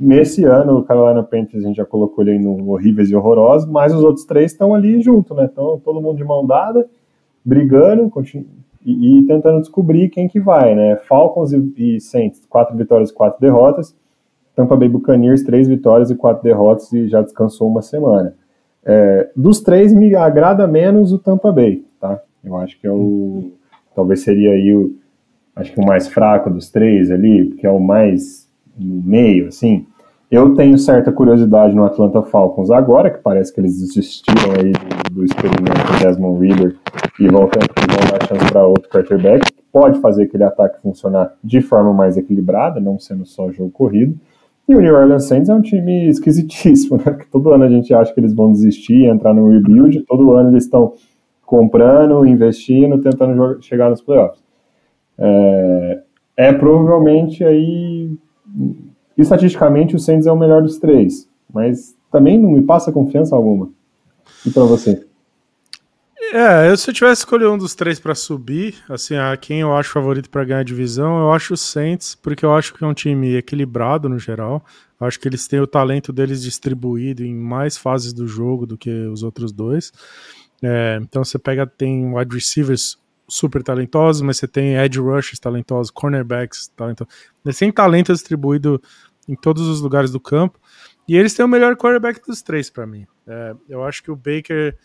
[0.00, 3.68] Nesse ano, o Carolina Panthers a gente já colocou ele aí no horríveis e horrorosos,
[3.68, 5.46] mas os outros três estão ali junto, né?
[5.52, 6.88] Então todo mundo de mão dada,
[7.44, 8.10] brigando
[8.82, 10.96] e, e, tentando descobrir quem que vai, né?
[10.96, 13.94] Falcons e, e Saints, quatro vitórias e quatro derrotas.
[14.56, 18.34] Tampa Bay Buccaneers, três vitórias e quatro derrotas e já descansou uma semana.
[18.82, 22.22] É, dos três, me agrada menos o Tampa Bay, tá?
[22.42, 23.52] Eu acho que é o.
[23.94, 24.96] Talvez seria aí o.
[25.54, 28.48] Acho que o mais fraco dos três ali, porque é o mais
[28.78, 29.86] no meio, assim.
[30.30, 35.14] Eu tenho certa curiosidade no Atlanta Falcons agora, que parece que eles desistiram aí do,
[35.14, 36.76] do experimento Desmond Reader
[37.18, 41.60] e vão, vão dar chance para outro quarterback, que pode fazer aquele ataque funcionar de
[41.60, 44.16] forma mais equilibrada, não sendo só jogo corrido.
[44.68, 47.04] E o New Orleans Saints é um time esquisitíssimo, né?
[47.10, 50.50] Porque todo ano a gente acha que eles vão desistir, entrar no rebuild, todo ano
[50.50, 50.92] eles estão
[51.44, 54.40] comprando, investindo, tentando chegar nos playoffs.
[55.18, 56.02] É,
[56.36, 58.16] é provavelmente aí
[59.22, 63.70] estatisticamente o Saints é o melhor dos três, mas também não me passa confiança alguma.
[64.46, 65.04] E para você?
[66.32, 69.74] É, eu, se eu tivesse escolhido um dos três para subir, assim, a quem eu
[69.74, 72.86] acho favorito para ganhar a divisão, eu acho o Saints, porque eu acho que é
[72.86, 74.64] um time equilibrado no geral.
[75.00, 78.78] Eu acho que eles têm o talento deles distribuído em mais fases do jogo do
[78.78, 79.92] que os outros dois.
[80.62, 82.96] É, então você pega, tem wide receivers
[83.26, 87.12] super talentosos, mas você tem edge rushers talentosos, cornerbacks talentosos.
[87.44, 88.80] Eles têm talento distribuído
[89.30, 90.58] em todos os lugares do campo.
[91.08, 93.06] E eles têm o melhor quarterback dos três para mim.
[93.26, 94.76] É, eu acho que o Baker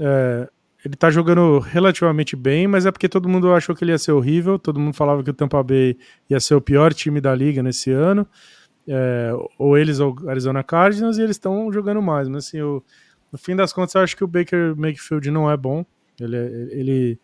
[0.00, 0.48] é,
[0.84, 4.12] ele tá jogando relativamente bem, mas é porque todo mundo achou que ele ia ser
[4.12, 4.58] horrível.
[4.58, 5.98] Todo mundo falava que o Tampa Bay
[6.30, 8.26] ia ser o pior time da liga nesse ano.
[8.86, 12.28] É, ou eles ou Arizona Cardinals, e eles estão jogando mais.
[12.28, 12.82] Mas assim, eu,
[13.30, 15.84] no fim das contas, eu acho que o Baker Mayfield não é bom.
[16.18, 17.20] Ele, é, ele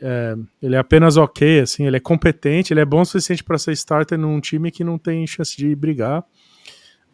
[0.00, 3.58] é, ele é apenas ok, assim, ele é competente, ele é bom o suficiente para
[3.58, 6.24] ser starter num time que não tem chance de brigar.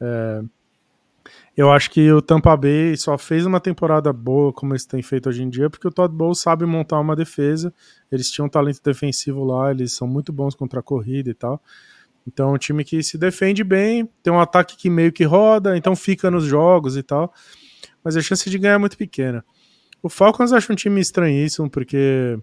[0.00, 0.42] É,
[1.56, 5.28] eu acho que o Tampa Bay só fez uma temporada boa, como eles têm feito
[5.28, 7.72] hoje em dia, porque o Todd Bowles sabe montar uma defesa.
[8.10, 11.62] Eles tinham um talento defensivo lá, eles são muito bons contra a corrida e tal.
[12.26, 15.76] Então, é um time que se defende bem, tem um ataque que meio que roda,
[15.76, 17.32] então fica nos jogos e tal.
[18.02, 19.44] Mas a chance de ganhar é muito pequena.
[20.02, 22.38] O Falcons acho um time estranhíssimo, porque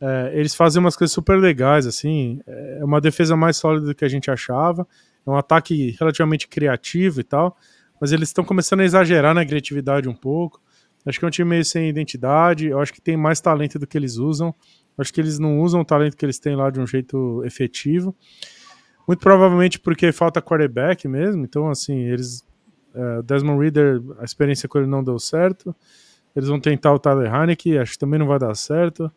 [0.00, 2.40] é, eles fazem umas coisas super legais, assim.
[2.46, 4.86] É uma defesa mais sólida do que a gente achava.
[5.26, 7.56] É um ataque relativamente criativo e tal.
[8.00, 10.62] Mas eles estão começando a exagerar na criatividade um pouco.
[11.04, 12.68] Acho que é um time meio sem identidade.
[12.68, 14.54] Eu acho que tem mais talento do que eles usam.
[14.96, 18.14] Acho que eles não usam o talento que eles têm lá de um jeito efetivo.
[19.06, 21.44] Muito provavelmente porque falta quarterback mesmo.
[21.44, 22.46] Então, assim, eles.
[22.94, 25.74] É, Desmond Reader, a experiência com ele não deu certo.
[26.36, 29.10] Eles vão tentar o Tyler Haneke, acho que também não vai dar certo.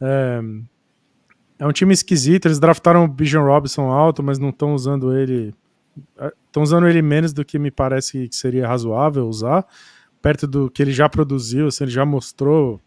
[0.00, 0.40] É,
[1.58, 2.46] é um time esquisito.
[2.46, 5.54] Eles draftaram o Bijan Robinson alto, mas não estão usando ele.
[6.46, 9.66] Estão usando ele menos do que me parece que seria razoável usar,
[10.22, 12.80] perto do que ele já produziu, assim, ele já mostrou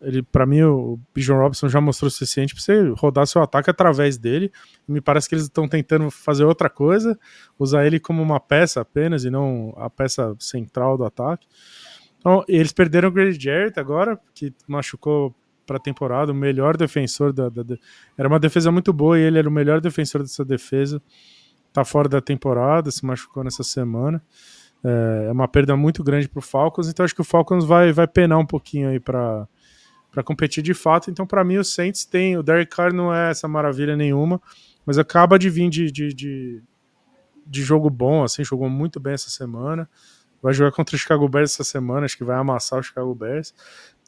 [0.00, 3.70] ele para mim o Bijan Robinson já mostrou o suficiente para você rodar seu ataque
[3.70, 4.52] através dele.
[4.86, 7.18] Me parece que eles estão tentando fazer outra coisa,
[7.58, 11.46] usar ele como uma peça apenas e não a peça central do ataque.
[12.18, 15.34] Então, eles perderam o Grady Jarrett agora, que machucou
[15.66, 17.76] para a temporada, o melhor defensor da, da, da,
[18.16, 21.02] Era uma defesa muito boa e ele era o melhor defensor dessa defesa.
[21.72, 24.22] Tá fora da temporada, se machucou nessa semana.
[24.82, 27.92] É, é uma perda muito grande para o Falcons, então acho que o Falcons vai,
[27.92, 29.48] vai penar um pouquinho aí para
[30.24, 31.10] competir de fato.
[31.10, 32.36] Então, para mim, o Saints tem.
[32.36, 34.40] O Derek Carr não é essa maravilha nenhuma,
[34.84, 36.62] mas acaba de vir de, de, de,
[37.44, 39.88] de, jogo bom, assim, jogou muito bem essa semana.
[40.40, 43.52] Vai jogar contra o Chicago Bears essa semana, acho que vai amassar o Chicago Bears.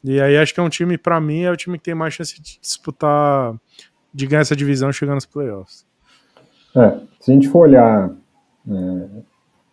[0.03, 2.13] E aí acho que é um time, para mim, é o time que tem mais
[2.13, 3.53] chance de disputar,
[4.13, 5.85] de ganhar essa divisão chegando nos playoffs.
[6.75, 8.11] É, se a gente for olhar
[8.69, 9.05] é,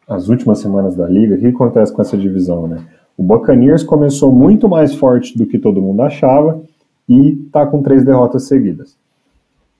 [0.08, 2.84] as últimas semanas da liga, o que acontece com essa divisão, né?
[3.16, 6.60] O Buccaneers começou muito mais forte do que todo mundo achava
[7.08, 8.96] e está com três derrotas seguidas.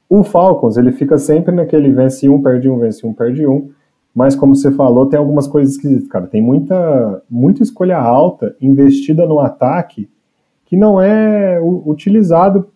[0.08, 3.70] O Falcons, ele fica sempre naquele vence um, perde um, vence um, perde um,
[4.14, 6.26] mas como você falou, tem algumas coisas esquisitas, cara.
[6.26, 10.08] Tem muita, muita escolha alta investida no ataque
[10.66, 12.68] que não é utilizado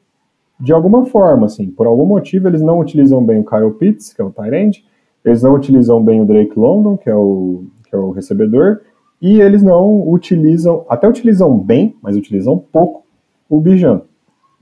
[0.59, 1.71] de alguma forma, assim.
[1.71, 4.85] Por algum motivo, eles não utilizam bem o Kyle Pitts, que é o tight
[5.25, 8.81] eles não utilizam bem o Drake London, que é o, que é o recebedor,
[9.21, 13.05] e eles não utilizam, até utilizam bem, mas utilizam pouco,
[13.49, 14.03] o Bijan.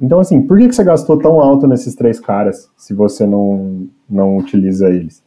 [0.01, 3.87] Então, assim, por que, que você gastou tão alto nesses três caras se você não,
[4.09, 5.23] não utiliza eles?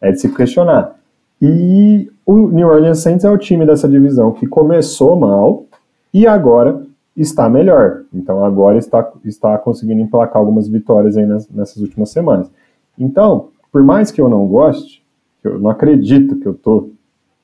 [0.00, 0.96] É de se questionar.
[1.40, 5.64] E o New Orleans Saints é o time dessa divisão que começou mal
[6.12, 6.82] e agora
[7.20, 8.04] está melhor.
[8.12, 12.50] Então agora está, está conseguindo emplacar algumas vitórias aí nas, nessas últimas semanas.
[12.98, 15.04] Então, por mais que eu não goste,
[15.42, 16.90] eu não acredito que eu tô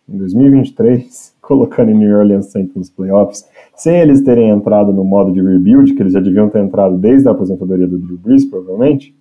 [0.09, 3.47] em 2023 colocando em New Orleans Saints nos playoffs,
[3.77, 7.29] sem eles terem entrado no modo de rebuild, que eles já deviam ter entrado desde
[7.29, 9.15] a aposentadoria do Drew Brees, provavelmente.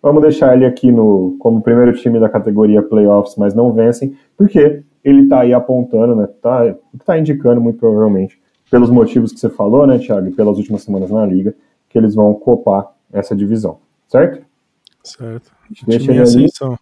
[0.00, 4.84] Vamos deixar ele aqui no, como primeiro time da categoria playoffs, mas não vencem, porque
[5.02, 6.28] ele está aí apontando, né?
[6.40, 6.72] Tá,
[7.04, 8.40] tá indicando muito provavelmente,
[8.70, 11.54] pelos motivos que você falou, né, Thiago, e pelas últimas semanas na liga,
[11.88, 14.44] que eles vão copar essa divisão, certo?
[15.02, 15.50] Certo.
[15.86, 16.78] Deixa time em ascensão.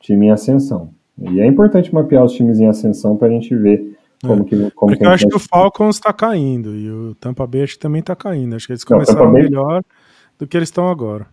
[0.00, 0.90] Time em ascensão.
[1.20, 4.44] E é importante mapear os times em ascensão para a gente ver como é.
[4.44, 4.56] que.
[4.56, 7.74] Como Porque que eu acho que o Falcons está caindo e o Tampa Bay acho
[7.74, 8.56] que também está caindo.
[8.56, 9.82] Acho que eles começaram Não, melhor
[10.38, 11.26] do que eles estão agora.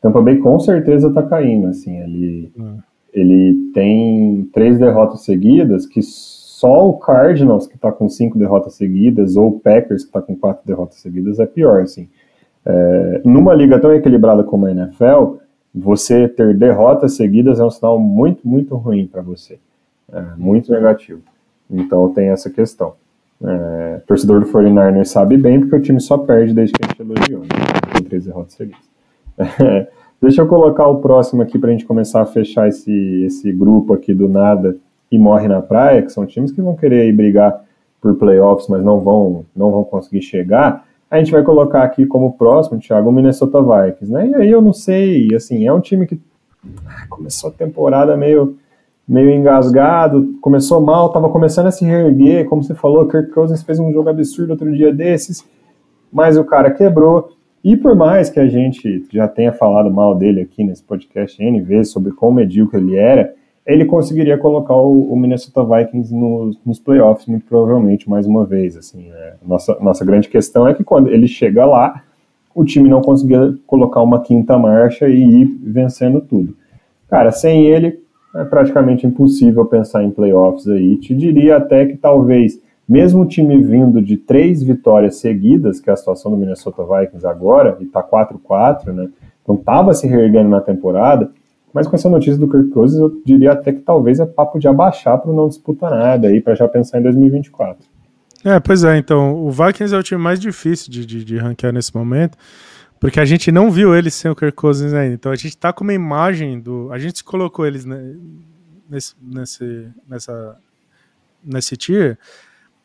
[0.00, 1.68] Tampa Bay com certeza está caindo.
[1.68, 3.20] Assim, ele, é.
[3.20, 6.00] ele tem três derrotas seguidas que
[6.56, 10.34] só o Cardinals, que está com cinco derrotas seguidas, ou o Packers, que está com
[10.34, 11.82] quatro derrotas seguidas, é pior.
[11.82, 12.08] Assim.
[12.64, 15.34] É, numa liga tão equilibrada como a NFL,
[15.74, 19.58] você ter derrotas seguidas é um sinal muito, muito ruim para você.
[20.10, 21.20] É, muito negativo.
[21.70, 22.94] Então tem essa questão.
[23.44, 27.02] É, torcedor do 49ers sabe bem, porque o time só perde desde que a gente
[27.02, 27.48] elogiou, né?
[27.92, 28.80] Com três derrotas seguidas.
[29.62, 29.88] É,
[30.22, 33.92] deixa eu colocar o próximo aqui para a gente começar a fechar esse, esse grupo
[33.92, 34.74] aqui do nada
[35.10, 37.64] e morre na praia, que são times que vão querer brigar
[38.00, 40.86] por playoffs, mas não vão, não vão conseguir chegar.
[41.10, 44.28] A gente vai colocar aqui como próximo, Thiago, o Minnesota Vikings, né?
[44.28, 46.20] E aí eu não sei, assim, é um time que
[46.86, 48.56] ah, começou a temporada meio,
[49.08, 53.78] meio engasgado, começou mal, tava começando a se reerguer, como você falou, Kirk Cousins fez
[53.78, 55.44] um jogo absurdo outro dia desses,
[56.12, 57.30] mas o cara quebrou.
[57.62, 61.60] E por mais que a gente já tenha falado mal dele aqui nesse podcast N
[61.60, 63.34] vezes sobre quão medíocre ele era,
[63.66, 68.76] ele conseguiria colocar o, o Minnesota Vikings nos, nos, playoffs, muito provavelmente, mais uma vez.
[68.76, 72.02] Assim, é, nossa, nossa grande questão é que quando ele chega lá,
[72.54, 76.56] o time não conseguia colocar uma quinta marcha e ir vencendo tudo.
[77.08, 78.00] Cara, sem ele,
[78.36, 80.96] é praticamente impossível pensar em playoffs aí.
[80.98, 85.92] Te diria até que talvez, mesmo o time vindo de três vitórias seguidas, que é
[85.92, 89.08] a situação do Minnesota Vikings agora, e tá 4-4, né?
[89.42, 91.30] Então tava se reerguendo na temporada,
[91.76, 94.66] mas com essa notícia do Kirk Cousins, eu diria até que talvez é papo de
[94.66, 97.86] abaixar para não disputar nada aí, para já pensar em 2024.
[98.42, 101.74] É, pois é, então, o Vikings é o time mais difícil de, de, de ranquear
[101.74, 102.38] nesse momento,
[102.98, 105.16] porque a gente não viu eles sem o Kirk Cousins ainda.
[105.16, 106.90] Então a gente tá com uma imagem do.
[106.90, 110.56] A gente colocou eles nesse, nesse, nessa,
[111.44, 112.18] nesse tier,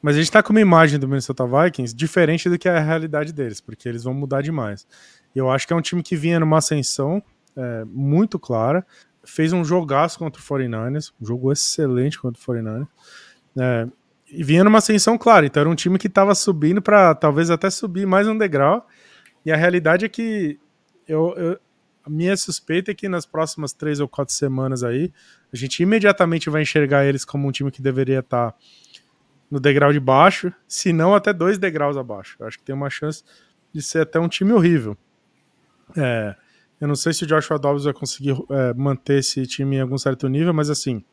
[0.01, 2.81] mas a gente tá com uma imagem do Minnesota Vikings diferente do que é a
[2.81, 4.85] realidade deles, porque eles vão mudar demais.
[5.33, 7.23] E eu acho que é um time que vinha numa ascensão,
[7.55, 8.85] é, muito clara.
[9.23, 12.87] Fez um jogaço contra o 49ers, um jogo excelente contra o 49ers.
[13.59, 13.87] É,
[14.31, 17.69] e vinha numa ascensão clara, então era um time que estava subindo para talvez até
[17.69, 18.87] subir mais um degrau.
[19.45, 20.57] E a realidade é que
[21.07, 21.59] eu, eu,
[22.03, 25.11] a minha suspeita é que nas próximas três ou quatro semanas aí,
[25.53, 28.57] a gente imediatamente vai enxergar eles como um time que deveria estar tá
[29.49, 32.37] no degrau de baixo, se não até dois degraus abaixo.
[32.39, 33.23] Eu acho que tem uma chance
[33.73, 34.97] de ser até um time horrível.
[35.97, 36.35] É,
[36.81, 39.99] eu não sei se o Joshua Dobbs vai conseguir é, manter esse time em algum
[39.99, 41.03] certo nível, mas assim,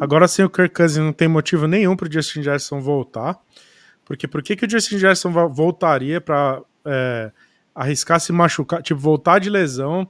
[0.00, 3.38] agora sem o Kirk Cousins não tem motivo nenhum para o Justin Jefferson voltar,
[4.06, 7.30] porque por que, que o Justin Jefferson voltaria para é,
[7.74, 10.08] arriscar se machucar, tipo, voltar de lesão,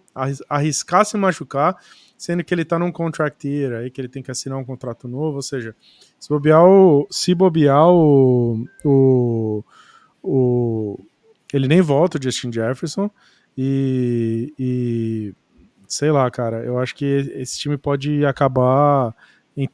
[0.48, 1.76] arriscar se machucar,
[2.16, 5.08] sendo que ele tá num contract year aí, que ele tem que assinar um contrato
[5.08, 5.74] novo, ou seja,
[6.20, 9.64] se bobear o, se bobear o, o,
[10.22, 11.00] o
[11.52, 13.10] ele nem volta, o Justin Jefferson,
[13.60, 15.34] e, e
[15.88, 17.04] sei lá, cara, eu acho que
[17.34, 19.12] esse time pode acabar
[19.56, 19.68] em,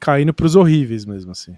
[0.00, 1.54] caindo pros horríveis mesmo, assim.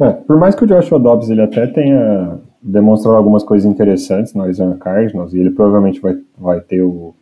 [0.00, 4.42] É, por mais que o Joshua Dobbs ele até tenha demonstrado algumas coisas interessantes no
[4.42, 7.14] Arizona Cardinals, e ele provavelmente vai, vai ter o,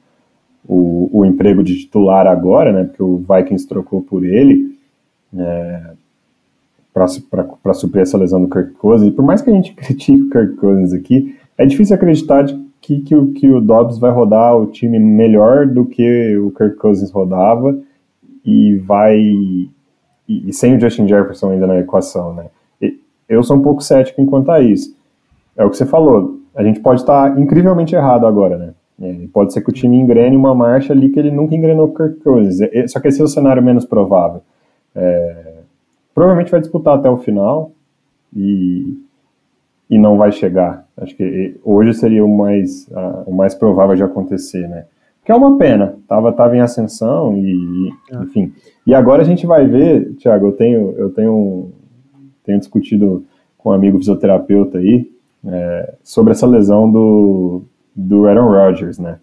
[0.66, 4.74] o, o emprego de titular agora, né, porque o Vikings trocou por ele,
[5.36, 5.90] é,
[6.94, 10.30] para suprir essa lesão do Kirk Cousins, e por mais que a gente critique o
[10.30, 12.46] Kirk Cousins aqui, é difícil acreditar
[12.84, 16.76] que, que, o, que o Dobbs vai rodar o time melhor do que o Kirk
[16.76, 17.78] Cousins rodava,
[18.44, 19.18] e vai...
[19.18, 19.70] E,
[20.26, 22.46] e sem o Justin Jefferson ainda na equação, né?
[23.28, 24.94] Eu sou um pouco cético enquanto a isso.
[25.56, 26.40] É o que você falou.
[26.54, 28.74] A gente pode estar incrivelmente errado agora, né?
[29.00, 31.94] É, pode ser que o time engrene uma marcha ali que ele nunca engrenou com
[31.94, 32.60] o Kirk Cousins.
[32.60, 34.42] É, só que esse é o cenário menos provável.
[34.94, 35.54] É,
[36.14, 37.72] provavelmente vai disputar até o final
[38.34, 38.98] e,
[39.90, 40.83] e não vai chegar.
[40.96, 42.88] Acho que hoje seria o mais,
[43.26, 44.86] o mais provável de acontecer, né?
[45.24, 45.96] Que é uma pena.
[46.06, 48.16] Tava, tava em ascensão e, é.
[48.22, 48.52] enfim.
[48.86, 51.72] E agora a gente vai ver, Thiago, eu tenho, eu tenho
[52.44, 53.24] tenho discutido
[53.56, 55.10] com um amigo fisioterapeuta aí
[55.46, 57.62] é, sobre essa lesão do,
[57.96, 59.18] do Aaron Rodgers, né?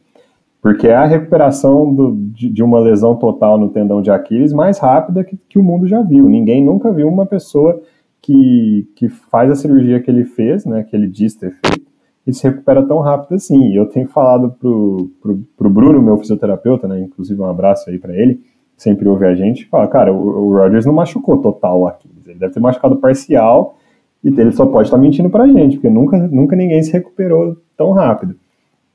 [0.62, 4.78] Porque é a recuperação do, de, de, uma lesão total no tendão de Aquiles mais
[4.78, 6.30] rápida que, que, o mundo já viu.
[6.30, 7.82] Ninguém nunca viu uma pessoa
[8.22, 11.92] que, que faz a cirurgia que ele fez, né, que ele diz ter feito,
[12.26, 13.74] e se recupera tão rápido assim.
[13.74, 18.14] Eu tenho falado pro, pro, pro Bruno, meu fisioterapeuta, né, inclusive um abraço aí para
[18.14, 18.40] ele,
[18.78, 22.54] sempre ouve a gente, fala, cara, o, o Rodgers não machucou total aqui ele deve
[22.54, 23.78] ter machucado parcial
[24.24, 27.92] e ele só pode estar mentindo pra gente, porque nunca, nunca ninguém se recuperou tão
[27.92, 28.36] rápido.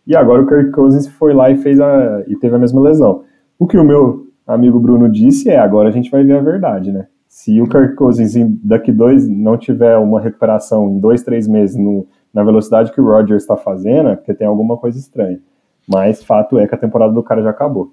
[0.06, 3.24] E agora o Kirk Cousins foi lá e fez a e teve a mesma lesão.
[3.58, 6.92] O que o meu amigo Bruno disse é, agora a gente vai ver a verdade,
[6.92, 7.06] né?
[7.36, 8.34] Se o Kirk Cousins
[8.64, 13.04] daqui dois não tiver uma recuperação em dois, três meses no, na velocidade que o
[13.04, 15.38] Rodgers está fazendo, é porque tem alguma coisa estranha.
[15.86, 17.92] Mas fato é que a temporada do cara já acabou.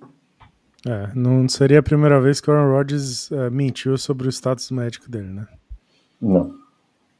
[0.87, 4.71] É, não seria a primeira vez que o Aaron Rodgers é, mentiu sobre o status
[4.71, 5.45] médico dele, né?
[6.21, 6.53] Não.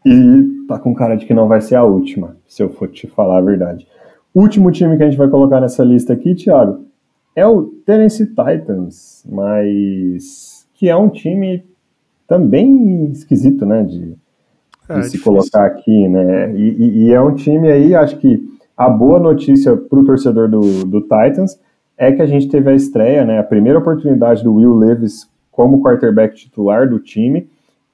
[0.06, 3.06] E tá com cara de que não vai ser a última, se eu for te
[3.06, 3.86] falar a verdade.
[4.34, 6.86] Último time que a gente vai colocar nessa lista aqui, Thiago,
[7.36, 11.73] é o Tennessee Titans, mas que é um time
[12.28, 14.16] também esquisito, né, de,
[14.90, 18.42] é, de se colocar aqui, né, e, e, e, é um time aí, acho que
[18.76, 21.60] a boa notícia para o torcedor do, do Titans
[21.98, 25.82] é que a gente teve a estreia, né, a primeira oportunidade do Will Levis como
[25.82, 27.48] quarterback titular do time.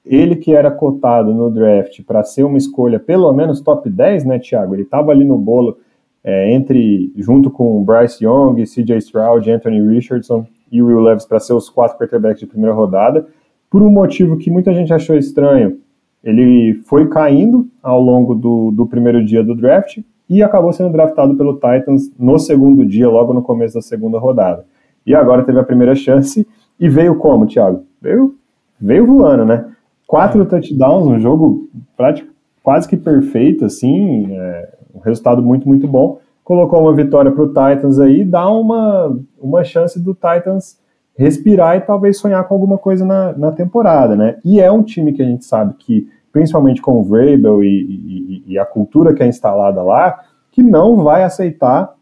[0.04, 4.38] Ele que era cotado no draft para ser uma escolha pelo menos top 10, né,
[4.38, 4.74] Thiago?
[4.74, 5.76] Ele estava ali no bolo
[6.24, 11.52] é, entre, junto com Bryce Young, CJ Stroud, Anthony Richardson e Will Levis para ser
[11.52, 13.26] os quatro quarterbacks de primeira rodada.
[13.70, 15.78] Por um motivo que muita gente achou estranho,
[16.22, 20.00] ele foi caindo ao longo do, do primeiro dia do draft,
[20.30, 24.64] e acabou sendo draftado pelo Titans no segundo dia, logo no começo da segunda rodada.
[25.04, 26.46] E agora teve a primeira chance
[26.78, 27.84] e veio como, Thiago?
[28.00, 28.36] Veio,
[28.80, 29.66] veio voando, né?
[30.06, 30.44] Quatro é.
[30.44, 32.30] touchdowns, um jogo prático,
[32.62, 36.20] quase que perfeito, assim, é, um resultado muito, muito bom.
[36.44, 40.78] Colocou uma vitória para o Titans aí, dá uma, uma chance do Titans
[41.20, 44.38] respirar e talvez sonhar com alguma coisa na, na temporada, né?
[44.42, 48.44] E é um time que a gente sabe que principalmente com o Vrabel e, e,
[48.54, 51.92] e, a cultura que é instalada lá, que não vai aceitar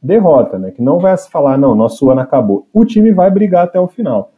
[0.00, 0.70] derrota, né?
[0.70, 2.66] Que não vai falar, não, nosso ano acabou.
[2.72, 4.32] O time vai brigar até o final.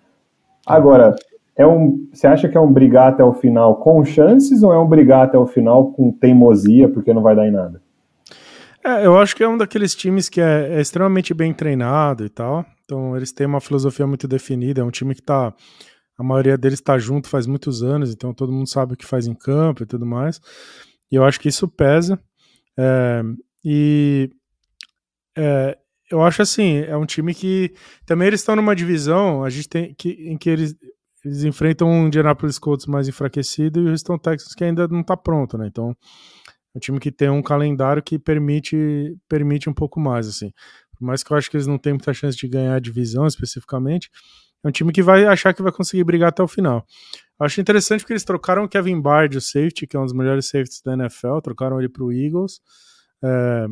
[0.66, 1.14] Agora,
[1.54, 4.78] é um, você acha que é um brigar até o final com chances ou é
[4.78, 7.80] um brigar até o final com teimosia porque não vai dar em nada?
[8.84, 12.28] É, eu acho que é um daqueles times que é, é extremamente bem treinado e
[12.28, 12.64] tal.
[12.86, 14.80] Então, eles têm uma filosofia muito definida.
[14.80, 15.54] É um time que está
[16.18, 19.26] a maioria deles está junto faz muitos anos, então todo mundo sabe o que faz
[19.26, 20.40] em campo e tudo mais.
[21.10, 22.18] E eu acho que isso pesa.
[22.78, 23.22] É,
[23.64, 24.30] e
[25.36, 25.76] é,
[26.10, 27.74] eu acho assim, é um time que
[28.06, 30.74] também eles estão numa divisão, a gente tem que, em que eles,
[31.24, 35.16] eles enfrentam um Indianapolis Colts mais enfraquecido e o Houston Texans que ainda não está
[35.16, 35.66] pronto, né?
[35.66, 35.94] Então
[36.74, 40.52] é um time que tem um calendário que permite permite um pouco mais assim.
[40.98, 43.26] Por mais que eu acho que eles não têm muita chance de ganhar a divisão
[43.26, 44.10] especificamente,
[44.64, 46.84] é um time que vai achar que vai conseguir brigar até o final.
[47.38, 50.46] Acho interessante porque eles trocaram o Kevin Bard, o safety, que é um dos melhores
[50.46, 52.60] safeties da NFL, trocaram ele para o Eagles,
[53.22, 53.66] é,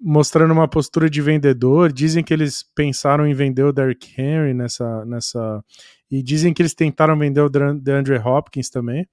[0.00, 1.92] mostrando uma postura de vendedor.
[1.92, 5.62] Dizem que eles pensaram em vender o Derrick Henry nessa, nessa.
[6.10, 9.06] E dizem que eles tentaram vender o DeAndre Hopkins também.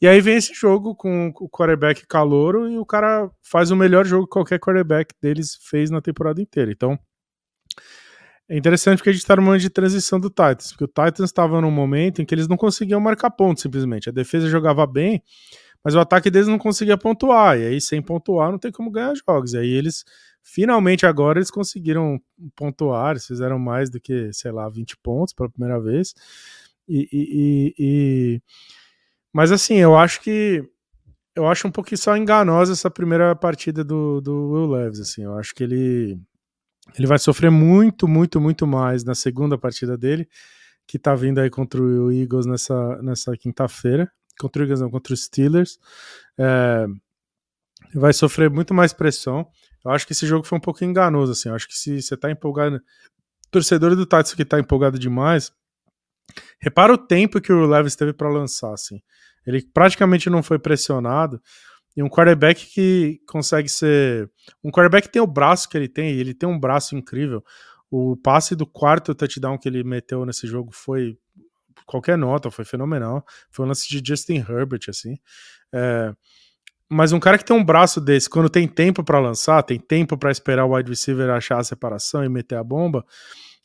[0.00, 4.04] E aí vem esse jogo com o quarterback calouro e o cara faz o melhor
[4.04, 6.70] jogo que qualquer quarterback deles fez na temporada inteira.
[6.70, 6.98] Então,
[8.48, 11.30] é interessante porque a gente está no momento de transição do Titans, porque o Titans
[11.30, 14.08] estava num momento em que eles não conseguiam marcar pontos simplesmente.
[14.08, 15.22] A defesa jogava bem,
[15.82, 17.58] mas o ataque deles não conseguia pontuar.
[17.58, 19.54] E aí, sem pontuar, não tem como ganhar jogos.
[19.54, 20.04] E aí eles,
[20.42, 22.20] finalmente agora, eles conseguiram
[22.54, 26.14] pontuar, eles fizeram mais do que, sei lá, 20 pontos pela primeira vez.
[26.88, 28.42] E, e, e,
[29.32, 30.64] Mas assim, eu acho que
[31.34, 35.36] eu acho um pouquinho só enganosa essa primeira partida do, do Will Leves, assim, eu
[35.36, 36.18] acho que ele
[36.94, 40.28] ele vai sofrer muito, muito, muito mais na segunda partida dele,
[40.86, 44.10] que tá vindo aí contra o Eagles nessa, nessa quinta-feira.
[44.38, 45.78] Contra o Eagles, não, contra os Steelers.
[46.38, 46.86] É,
[47.94, 49.46] vai sofrer muito mais pressão.
[49.84, 51.48] Eu acho que esse jogo foi um pouco enganoso, assim.
[51.48, 52.80] Eu acho que se você tá empolgado.
[53.50, 55.52] Torcedor do Titans que tá empolgado demais,
[56.60, 59.00] repara o tempo que o Levis teve para lançar, assim.
[59.46, 61.40] Ele praticamente não foi pressionado.
[61.96, 64.30] E um quarterback que consegue ser.
[64.62, 67.42] Um quarterback que tem o braço que ele tem, e ele tem um braço incrível.
[67.90, 71.16] O passe do quarto touchdown que ele meteu nesse jogo foi
[71.86, 73.24] qualquer nota, foi fenomenal.
[73.50, 75.16] Foi um lance de Justin Herbert, assim.
[75.72, 76.12] É,
[76.88, 80.16] mas um cara que tem um braço desse, quando tem tempo para lançar, tem tempo
[80.16, 83.04] para esperar o wide receiver achar a separação e meter a bomba,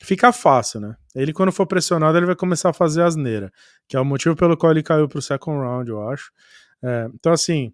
[0.03, 0.95] fica fácil, né?
[1.15, 3.51] Ele, quando for pressionado, ele vai começar a fazer asneira,
[3.87, 6.31] que é o motivo pelo qual ele caiu pro second round, eu acho.
[6.83, 7.73] É, então, assim,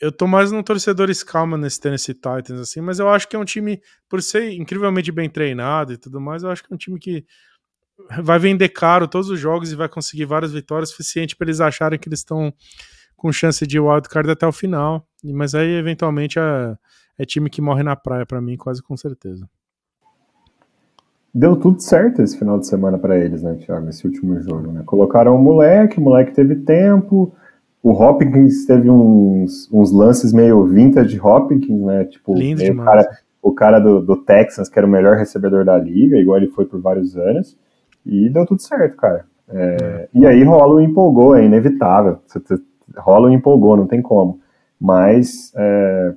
[0.00, 3.38] eu tô mais num torcedor escalma nesse Tennessee Titans, assim, mas eu acho que é
[3.38, 6.78] um time, por ser incrivelmente bem treinado e tudo mais, eu acho que é um
[6.78, 7.24] time que
[8.20, 11.98] vai vender caro todos os jogos e vai conseguir várias vitórias suficiente para eles acharem
[11.98, 12.52] que eles estão
[13.16, 15.06] com chance de wildcard até o final.
[15.22, 16.76] Mas aí, eventualmente, é,
[17.18, 19.48] é time que morre na praia para mim, quase com certeza.
[21.34, 23.88] Deu tudo certo esse final de semana para eles, né, Thiago?
[23.88, 24.82] Esse último jogo, né?
[24.84, 27.32] Colocaram o moleque, o moleque teve tempo,
[27.82, 32.04] o Hopkins teve uns, uns lances meio vintage Hopkins, né?
[32.04, 33.08] Tipo, Lindo o cara,
[33.42, 36.66] o cara do, do Texans, que era o melhor recebedor da liga, igual ele foi
[36.66, 37.56] por vários anos,
[38.04, 39.24] e deu tudo certo, cara.
[39.48, 40.08] É, é.
[40.14, 42.18] E aí rola o empolgou, é inevitável.
[42.96, 44.38] Rola o empolgou, não tem como.
[44.78, 46.14] Mas é,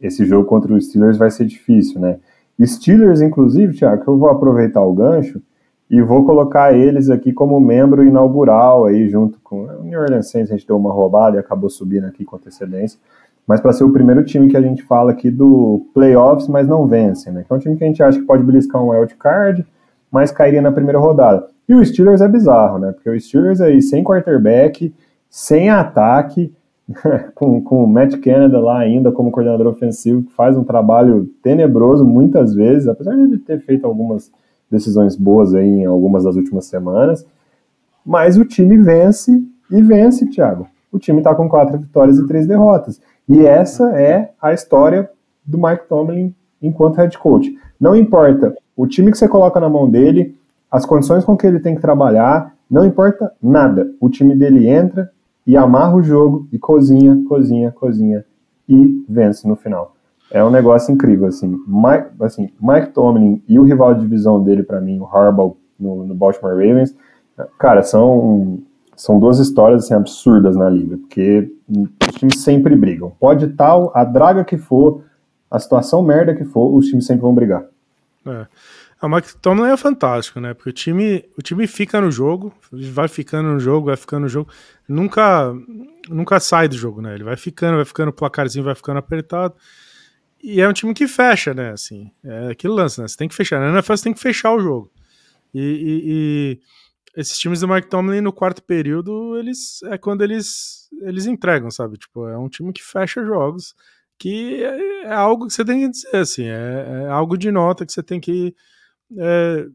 [0.00, 2.18] esse jogo contra os Steelers vai ser difícil, né?
[2.66, 5.40] Steelers, inclusive, Thiago, que eu vou aproveitar o gancho,
[5.90, 10.52] e vou colocar eles aqui como membro inaugural aí junto com o New Orleans Saints,
[10.52, 12.98] a gente deu uma roubada e acabou subindo aqui com antecedência,
[13.44, 16.86] mas para ser o primeiro time que a gente fala aqui do playoffs, mas não
[16.86, 17.42] vence, né?
[17.44, 19.66] Que é um time que a gente acha que pode beliscar um wild card,
[20.12, 21.48] mas cairia na primeira rodada.
[21.68, 22.92] E o Steelers é bizarro, né?
[22.92, 24.94] Porque o Steelers aí sem quarterback,
[25.28, 26.54] sem ataque,
[27.34, 32.04] com, com o Matt Canada lá ainda como coordenador ofensivo, que faz um trabalho tenebroso
[32.04, 34.30] muitas vezes, apesar de ter feito algumas
[34.70, 37.26] decisões boas aí em algumas das últimas semanas.
[38.04, 40.66] Mas o time vence e vence, Thiago.
[40.92, 43.00] O time está com quatro vitórias e três derrotas.
[43.28, 45.08] E essa é a história
[45.44, 47.56] do Mike Tomlin enquanto head coach.
[47.80, 50.36] Não importa o time que você coloca na mão dele,
[50.70, 53.90] as condições com que ele tem que trabalhar, não importa nada.
[54.00, 55.10] O time dele entra
[55.50, 58.24] e amarra o jogo e cozinha, cozinha, cozinha
[58.68, 59.94] e vence no final
[60.30, 61.58] é um negócio incrível, assim.
[61.66, 66.06] Mike, assim, Mike Tomlin e o rival de divisão dele, para mim, o Harbaugh, no,
[66.06, 66.94] no, Baltimore Ravens,
[67.58, 68.60] cara, são,
[68.94, 73.12] são duas histórias, assim, absurdas na liga, porque os times sempre brigam.
[73.18, 75.02] Pode tal, a draga que for,
[75.50, 77.64] a situação merda que for, os times sempre vão brigar.
[78.24, 78.46] É.
[79.02, 80.52] O Mike Tomlin é fantástico, né?
[80.52, 84.28] Porque o time, o time fica no jogo, vai ficando no jogo, vai ficando no
[84.28, 84.52] jogo,
[84.86, 85.54] nunca,
[86.08, 87.14] nunca sai do jogo, né?
[87.14, 89.54] Ele vai ficando, vai ficando, o placarzinho vai ficando apertado.
[90.42, 91.70] E é um time que fecha, né?
[91.70, 93.08] Assim, é aquele lance, né?
[93.08, 93.58] Você tem que fechar.
[93.58, 94.92] Na NFL você tem que fechar o jogo.
[95.54, 96.60] E, e, e,
[97.16, 101.96] esses times do Mike Tomlin no quarto período, eles é quando eles eles entregam, sabe?
[101.96, 103.74] Tipo, é um time que fecha jogos,
[104.18, 107.86] que é, é algo que você tem que dizer, assim, é, é algo de nota
[107.86, 108.54] que você tem que
[109.18, 109.66] é,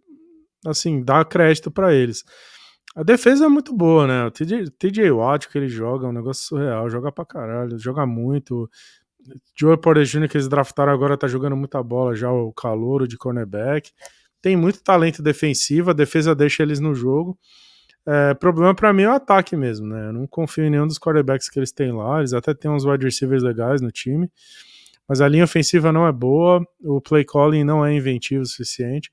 [0.66, 2.24] assim, dar crédito para eles.
[2.96, 4.26] A defesa é muito boa, né?
[4.26, 8.70] O TJ, Watt que ele joga é um negócio surreal, joga pra caralho, joga muito.
[9.58, 13.18] Joe Porter Jr., que eles draftaram agora, tá jogando muita bola já, o calouro de
[13.18, 13.92] cornerback.
[14.42, 17.38] Tem muito talento defensivo, a defesa deixa eles no jogo.
[18.08, 20.10] É, problema para mim é o ataque mesmo, né?
[20.10, 22.20] Eu não confio em nenhum dos quarterbacks que eles têm lá.
[22.20, 24.30] Eles até têm uns wide receivers legais no time,
[25.08, 29.12] mas a linha ofensiva não é boa, o play calling não é inventivo o suficiente.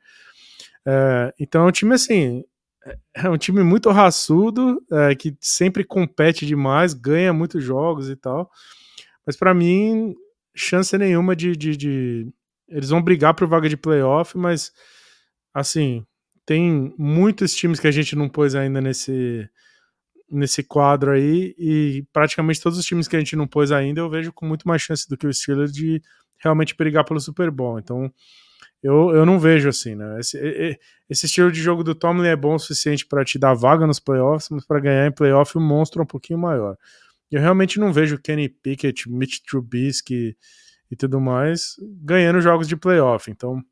[0.87, 2.45] É, então é um time assim.
[3.15, 8.51] é um time muito raçudo, é, que sempre compete demais, ganha muitos jogos e tal.
[9.27, 10.15] Mas para mim,
[10.55, 12.33] chance nenhuma de, de, de,
[12.69, 14.73] Eles vão brigar por vaga de playoff, mas
[15.55, 16.05] assim,
[16.47, 19.49] tem muitos times que a gente não pôs ainda nesse,
[20.33, 24.09] nesse quadro aí, e praticamente todos os times que a gente não pôs ainda eu
[24.09, 26.03] vejo com muito mais chance do que o Steelers de
[26.39, 27.79] realmente brigar pelo Super Bowl.
[27.79, 28.13] Então,
[28.83, 30.19] eu, eu não vejo assim, né?
[30.19, 30.79] Esse,
[31.09, 34.01] esse estilo de jogo do Tomlin é bom o suficiente para te dar vaga nos
[34.01, 36.77] playoffs, mas para ganhar em playoff o monstro é um pouquinho maior.
[37.31, 40.37] Eu realmente não vejo Kenny Pickett, Mitch Trubisky
[40.91, 43.31] e tudo mais ganhando jogos de playoff.
[43.31, 43.63] Então,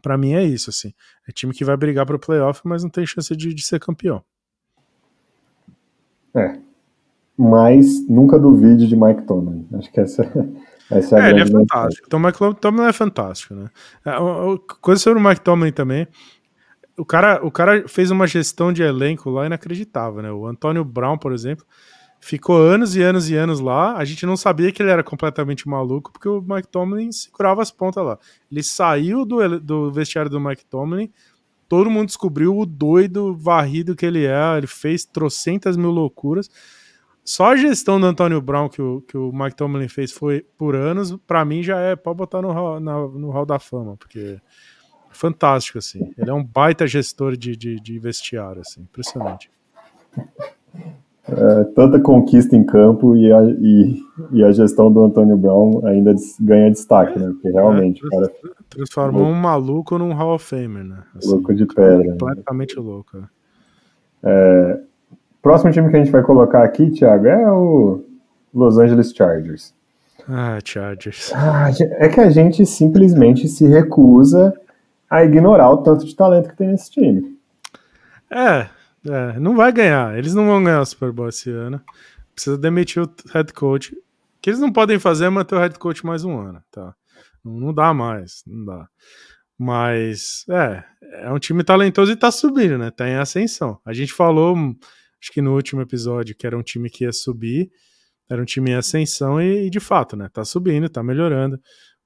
[0.00, 0.94] para mim é isso, assim.
[1.28, 3.78] É time que vai brigar para o playoff, mas não tem chance de, de ser
[3.80, 4.24] campeão.
[6.34, 6.58] É.
[7.36, 9.66] Mas nunca duvide de Mike Tomlin.
[9.74, 10.24] Acho que essa
[10.90, 12.06] essa é, é ele é fantástico.
[12.06, 13.70] Então, o Mike Tomlin é fantástico, né?
[14.04, 14.12] É,
[14.80, 16.08] coisa sobre o Mike Tomlin também.
[16.96, 20.32] O cara, o cara fez uma gestão de elenco lá inacreditável, né?
[20.32, 21.64] O Antônio Brown, por exemplo,
[22.20, 23.96] ficou anos e anos e anos lá.
[23.96, 27.70] A gente não sabia que ele era completamente maluco, porque o Mike Tomlin segurava as
[27.70, 28.18] pontas lá.
[28.50, 31.10] Ele saiu do, do vestiário do Mike Tomlin,
[31.68, 34.56] todo mundo descobriu o doido, varrido que ele é.
[34.56, 36.50] Ele fez trocentas mil loucuras.
[37.24, 40.74] Só a gestão do Antônio Brown que o, que o Mike Tomlin fez foi por
[40.74, 44.40] anos, para mim já é pode botar no, na, no hall da fama, porque
[45.10, 46.10] é fantástico, assim.
[46.16, 49.50] Ele é um baita gestor de, de, de vestiário, assim, impressionante.
[51.30, 54.02] É, tanta conquista em campo e a, e,
[54.32, 57.28] e, a gestão do Antônio Brown ainda ganha destaque, né?
[57.28, 58.32] Porque realmente, é, cara.
[58.70, 59.36] Transformou louco.
[59.36, 60.98] um maluco num Hall of Famer, né?
[61.16, 61.98] Assim, louco de pedra.
[61.98, 62.16] Né?
[62.18, 62.82] Completamente né?
[62.82, 63.18] louco.
[64.22, 64.80] É,
[65.40, 68.04] Próximo time que a gente vai colocar aqui, Thiago, é o
[68.52, 69.72] Los Angeles Chargers.
[70.28, 71.32] Ah, Chargers.
[71.34, 74.52] Ah, é que a gente simplesmente se recusa
[75.08, 77.38] a ignorar o tanto de talento que tem nesse time.
[78.30, 78.66] É,
[79.06, 80.16] é, não vai ganhar.
[80.16, 81.82] Eles não vão ganhar o Super Bowl esse ano.
[82.34, 83.94] Precisa demitir o head coach.
[83.94, 83.98] O
[84.40, 86.94] que eles não podem fazer é manter o head coach mais um ano, tá?
[87.44, 88.88] Não, dá mais, não dá.
[89.58, 90.84] Mas, é,
[91.24, 92.90] é um time talentoso e tá subindo, né?
[92.90, 93.80] Tá em ascensão.
[93.84, 94.56] A gente falou
[95.20, 97.70] acho que no último episódio, que era um time que ia subir,
[98.30, 101.58] era um time em ascensão e, e de fato, né, tá subindo, tá melhorando.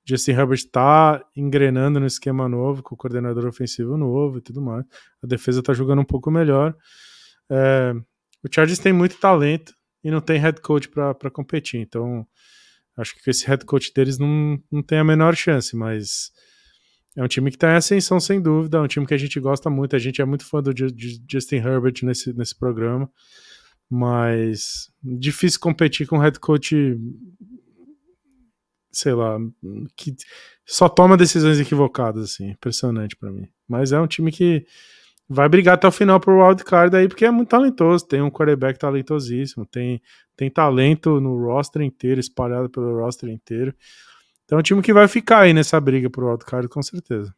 [0.04, 4.84] Justin Herbert tá engrenando no esquema novo, com o coordenador ofensivo novo e tudo mais.
[5.22, 6.74] A defesa tá jogando um pouco melhor.
[7.50, 7.94] É,
[8.42, 12.26] o Chargers tem muito talento e não tem head coach para competir, então
[12.96, 16.32] acho que esse head coach deles não, não tem a menor chance, mas
[17.16, 18.78] é um time que está em ascensão, sem dúvida.
[18.78, 19.94] É um time que a gente gosta muito.
[19.94, 20.72] A gente é muito fã do
[21.30, 23.10] Justin Herbert nesse, nesse programa.
[23.88, 26.98] Mas difícil competir com um head coach,
[28.92, 29.38] sei lá,
[29.96, 30.14] que
[30.66, 32.50] só toma decisões equivocadas, assim.
[32.50, 33.48] Impressionante para mim.
[33.66, 34.66] Mas é um time que
[35.28, 38.06] vai brigar até o final pro wildcard aí, porque é muito talentoso.
[38.06, 40.00] Tem um quarterback talentosíssimo, tem,
[40.36, 43.74] tem talento no roster inteiro, espalhado pelo roster inteiro.
[44.44, 47.34] Então é um time que vai ficar aí nessa briga pro wildcard, com certeza.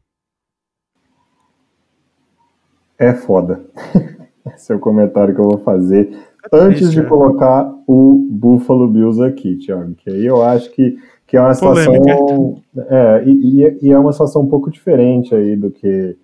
[2.99, 3.65] É foda.
[4.55, 6.11] Esse é o comentário que eu vou fazer
[6.53, 7.05] é antes de é.
[7.05, 9.95] colocar o Buffalo Bills aqui, Thiago.
[9.95, 10.97] Que aí eu acho que,
[11.27, 12.63] que é uma situação.
[12.89, 16.17] É, e, e, é uma situação um pouco diferente aí do que,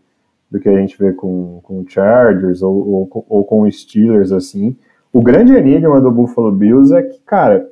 [0.51, 4.32] do que a gente vê com, com o Chargers ou, ou, ou com o Steelers,
[4.32, 4.76] assim.
[5.12, 7.68] O grande enigma do Buffalo Bills é que, cara,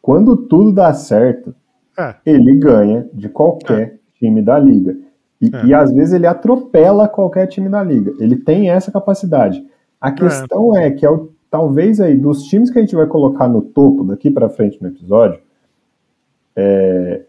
[0.00, 1.54] quando tudo dá certo,
[1.98, 2.14] é.
[2.24, 3.94] ele ganha de qualquer é.
[4.18, 4.96] time da liga.
[5.40, 5.66] E, é.
[5.66, 8.12] e, às vezes ele atropela qualquer time da liga.
[8.18, 9.64] Ele tem essa capacidade.
[10.00, 10.12] A é.
[10.12, 13.60] questão é, que é o, talvez aí dos times que a gente vai colocar no
[13.60, 15.40] topo daqui para frente no episódio,
[16.56, 17.22] é,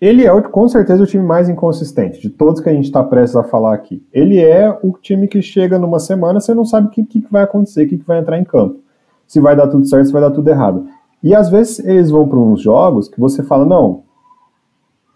[0.00, 3.36] ele é com certeza o time mais inconsistente de todos que a gente está prestes
[3.36, 4.02] a falar aqui.
[4.12, 7.42] Ele é o time que chega numa semana, você não sabe o que, que vai
[7.42, 8.80] acontecer, o que, que vai entrar em campo.
[9.26, 10.88] Se vai dar tudo certo, se vai dar tudo errado.
[11.22, 14.02] E às vezes eles vão para uns jogos que você fala, não,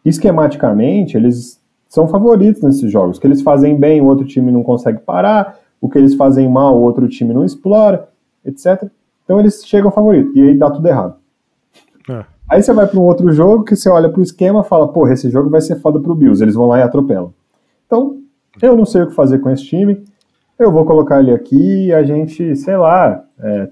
[0.05, 1.59] esquematicamente eles
[1.89, 5.89] são favoritos nesses jogos, que eles fazem bem, o outro time não consegue parar, o
[5.89, 8.09] que eles fazem mal, o outro time não explora,
[8.45, 8.85] etc.
[9.25, 11.17] Então eles chegam favorito, e aí dá tudo errado.
[12.11, 12.34] É.
[12.49, 14.89] Aí você vai para um outro jogo que você olha para o esquema e fala,
[14.89, 17.33] porra, esse jogo vai ser foda pro Bills, eles vão lá e atropelam.
[17.87, 18.19] Então,
[18.61, 20.05] eu não sei o que fazer com esse time,
[20.59, 23.69] eu vou colocar ele aqui e a gente, sei lá, é,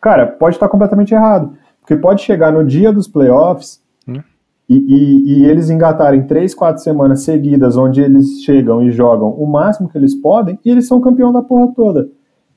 [0.00, 1.52] Cara, pode estar completamente errado.
[1.80, 4.20] Porque pode chegar no dia dos playoffs hum.
[4.68, 9.46] e, e, e, eles engatarem três, quatro semanas seguidas, onde eles chegam e jogam o
[9.46, 12.08] máximo que eles podem, e eles são campeão da porra toda.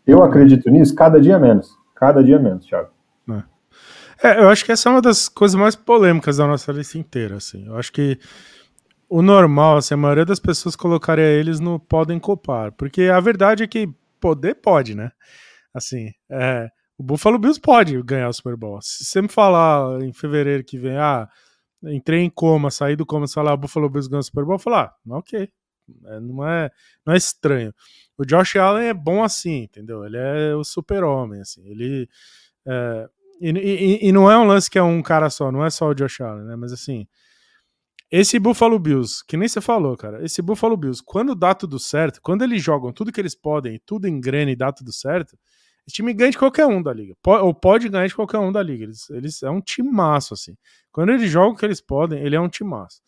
[0.06, 0.24] Eu hum.
[0.24, 1.70] acredito nisso cada dia menos.
[1.96, 2.90] Cada dia menos, Thiago.
[4.24, 4.40] É.
[4.40, 7.66] eu acho que essa é uma das coisas mais polêmicas da nossa lista inteira, assim.
[7.66, 8.20] Eu acho que
[9.10, 13.64] o normal, assim, a maioria das pessoas colocaria eles no podem copar, porque a verdade
[13.64, 13.90] é que
[14.20, 15.12] poder pode, né?
[15.74, 18.80] Assim, é, o Buffalo Bills pode ganhar o Super Bowl.
[18.82, 21.28] Se você me falar em fevereiro que vem, ah,
[21.84, 24.56] entrei em coma, saí do coma, e falar, ah, Buffalo Bills ganha o Super Bowl,
[24.56, 25.50] eu falar, ah, ok,
[26.06, 26.70] é, não é,
[27.06, 27.74] não é estranho.
[28.18, 30.06] O Josh Allen é bom assim, entendeu?
[30.06, 32.08] Ele é o super-homem, assim, ele...
[32.68, 33.10] É,
[33.50, 35.96] e, e, não é um lance que é um cara só, não é só o
[35.96, 36.56] Josh Allen, né?
[36.56, 37.08] Mas assim,
[38.12, 42.22] esse Buffalo Bills, que nem você falou, cara, esse Buffalo Bills, quando dá tudo certo,
[42.22, 45.38] quando eles jogam tudo que eles podem, tudo engrena e dá tudo certo,
[45.88, 47.16] esse time ganha de qualquer um da liga.
[47.26, 48.84] Ou pode ganhar de qualquer um da liga.
[48.84, 50.56] Eles, eles é um timaço, assim.
[50.92, 53.02] Quando eles jogam o que eles podem, ele é um timaço.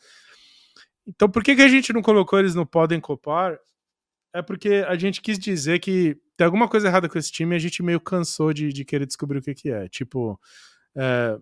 [1.05, 3.57] Então, por que, que a gente não colocou eles no podem copar?
[4.33, 7.57] É porque a gente quis dizer que tem alguma coisa errada com esse time e
[7.57, 9.87] a gente meio cansou de, de querer descobrir o que, que é.
[9.87, 10.39] Tipo,
[10.95, 11.37] é,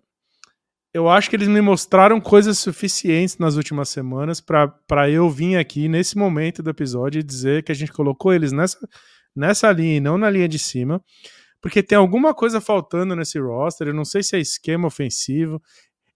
[0.94, 5.88] eu acho que eles me mostraram coisas suficientes nas últimas semanas para eu vir aqui
[5.88, 8.78] nesse momento do episódio e dizer que a gente colocou eles nessa,
[9.36, 11.02] nessa linha e não na linha de cima,
[11.62, 13.88] porque tem alguma coisa faltando nesse roster.
[13.88, 15.62] Eu não sei se é esquema ofensivo,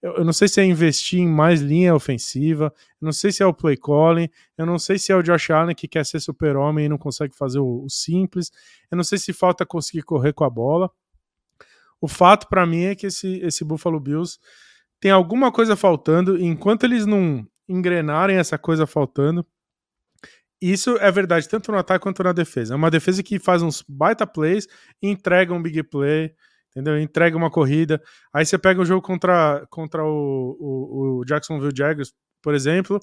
[0.05, 2.71] eu, não sei se é investir em mais linha ofensiva,
[3.01, 5.49] eu não sei se é o play calling, eu não sei se é o Josh
[5.49, 8.51] Allen que quer ser super-homem e não consegue fazer o, o simples,
[8.91, 10.91] eu não sei se falta conseguir correr com a bola.
[11.99, 14.37] O fato para mim é que esse, esse Buffalo Bills
[14.99, 19.45] tem alguma coisa faltando, e enquanto eles não engrenarem essa coisa faltando,
[20.61, 22.73] isso é verdade tanto no ataque quanto na defesa.
[22.73, 24.67] É uma defesa que faz uns baita plays
[25.01, 26.33] entrega um big play,
[26.75, 26.99] entendeu?
[26.99, 28.01] Entrega uma corrida.
[28.33, 32.99] Aí você pega o jogo contra, contra o, o, o Jacksonville Jaguars, por exemplo.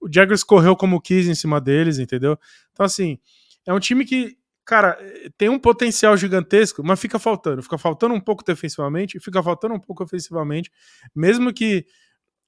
[0.00, 2.38] O Jaguars correu como quis em cima deles, entendeu?
[2.72, 3.18] Então, assim,
[3.66, 4.98] é um time que cara,
[5.36, 7.62] tem um potencial gigantesco, mas fica faltando.
[7.62, 10.70] Fica faltando um pouco defensivamente, fica faltando um pouco ofensivamente.
[11.14, 11.84] Mesmo que,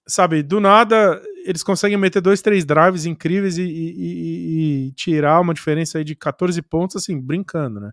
[0.09, 5.41] sabe, do nada eles conseguem meter dois, três drives incríveis e, e, e, e tirar
[5.41, 7.91] uma diferença aí de 14 pontos, assim, brincando, né?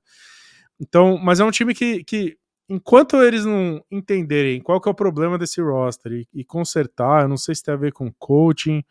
[0.80, 2.38] Então, mas é um time que, que
[2.70, 7.28] enquanto eles não entenderem qual que é o problema desse roster e, e consertar, eu
[7.30, 8.84] não sei se tem a ver com coaching,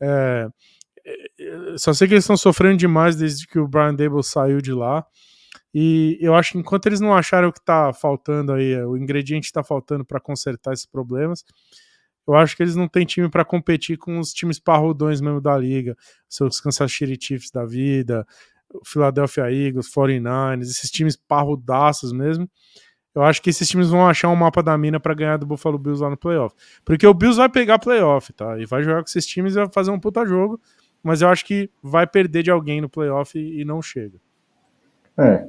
[0.00, 0.48] é,
[1.76, 5.04] só sei que eles estão sofrendo demais desde que o Brian Dable saiu de lá.
[5.72, 9.46] E eu acho que enquanto eles não acharem o que está faltando aí, o ingrediente
[9.46, 11.44] está faltando para consertar esses problemas,
[12.26, 15.56] eu acho que eles não têm time para competir com os times parrudões mesmo da
[15.56, 15.96] liga,
[16.28, 18.26] seus Kansas City Chiefs da vida,
[18.84, 22.48] Philadelphia Eagles, 49ers, esses times parrudaços mesmo.
[23.14, 25.78] Eu acho que esses times vão achar um mapa da mina para ganhar do Buffalo
[25.78, 26.54] Bills lá no playoff.
[26.84, 28.58] Porque o Bills vai pegar playoff, tá?
[28.58, 30.60] E vai jogar com esses times e vai fazer um puta jogo
[31.02, 34.18] mas eu acho que vai perder de alguém no playoff e, não chega.
[35.16, 35.46] É,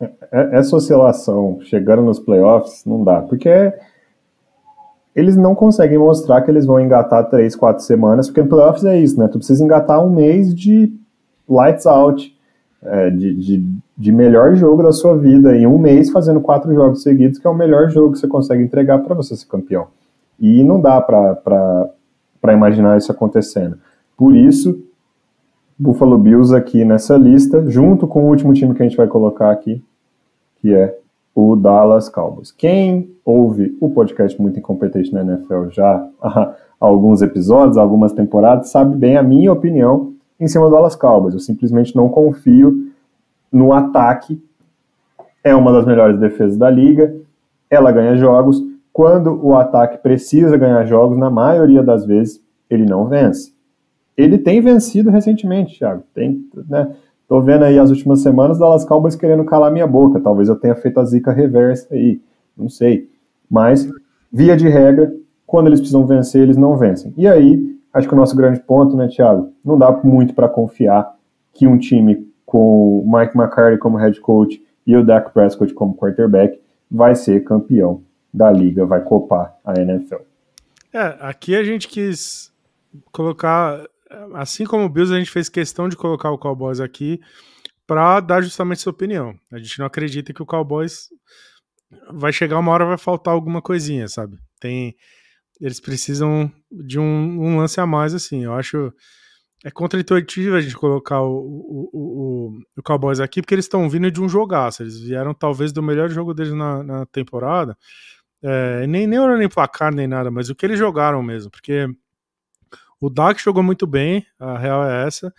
[0.00, 3.72] é, é, essa oscilação chegando nos playoffs não dá, porque
[5.14, 8.98] eles não conseguem mostrar que eles vão engatar três, quatro semanas, porque no playoffs é
[8.98, 9.28] isso, né?
[9.28, 10.92] Tu precisa engatar um mês de
[11.48, 12.36] lights out,
[12.82, 17.02] é, de, de, de, melhor jogo da sua vida, em um mês fazendo quatro jogos
[17.02, 19.88] seguidos, que é o melhor jogo que você consegue entregar para você ser campeão.
[20.40, 23.78] E não dá para imaginar isso acontecendo.
[24.16, 24.82] Por isso,
[25.78, 29.50] Buffalo Bills aqui nessa lista, junto com o último time que a gente vai colocar
[29.50, 29.82] aqui,
[30.60, 30.98] que é
[31.34, 32.52] o Dallas Cowboys.
[32.52, 38.96] Quem ouve o podcast Muito Incompetente na NFL já há alguns episódios, algumas temporadas, sabe
[38.96, 41.34] bem a minha opinião em cima do Dallas Cowboys.
[41.34, 42.91] Eu simplesmente não confio
[43.52, 44.42] no ataque.
[45.44, 47.14] É uma das melhores defesas da liga.
[47.68, 48.62] Ela ganha jogos.
[48.92, 53.52] Quando o ataque precisa ganhar jogos, na maioria das vezes, ele não vence
[54.16, 56.02] ele tem vencido recentemente, Thiago.
[56.14, 56.94] Tem, né?
[57.28, 60.20] Tô vendo aí as últimas semanas Dallas Cowboys querendo calar minha boca.
[60.20, 62.20] Talvez eu tenha feito a zica reversa aí,
[62.56, 63.08] não sei.
[63.50, 63.88] Mas,
[64.30, 65.14] via de regra,
[65.46, 67.12] quando eles precisam vencer, eles não vencem.
[67.16, 69.50] E aí, acho que o nosso grande ponto, né, Thiago?
[69.64, 71.14] Não dá muito para confiar
[71.52, 75.96] que um time com o Mike McCarthy como head coach e o Dak Prescott como
[75.96, 76.60] quarterback
[76.90, 80.16] vai ser campeão da liga, vai copar a NFL.
[80.92, 82.52] É, aqui a gente quis
[83.10, 83.82] colocar
[84.34, 87.18] assim como o Bills, a gente fez questão de colocar o Cowboys aqui
[87.86, 89.34] para dar justamente sua opinião.
[89.50, 91.08] A gente não acredita que o Cowboys
[92.12, 94.36] vai chegar uma hora vai faltar alguma coisinha, sabe?
[94.60, 94.94] Tem
[95.58, 97.04] eles precisam de um,
[97.40, 98.44] um lance a mais assim.
[98.44, 98.92] Eu acho
[99.64, 104.10] é contra-intuitivo a gente colocar o, o, o, o Cowboys aqui, porque eles estão vindo
[104.10, 104.82] de um jogaço.
[104.82, 107.76] Eles vieram talvez do melhor jogo deles na, na temporada.
[108.42, 111.86] É, nem, nem olhando em placar nem nada, mas o que eles jogaram mesmo, porque
[113.00, 115.32] o Dak jogou muito bem, a real é essa.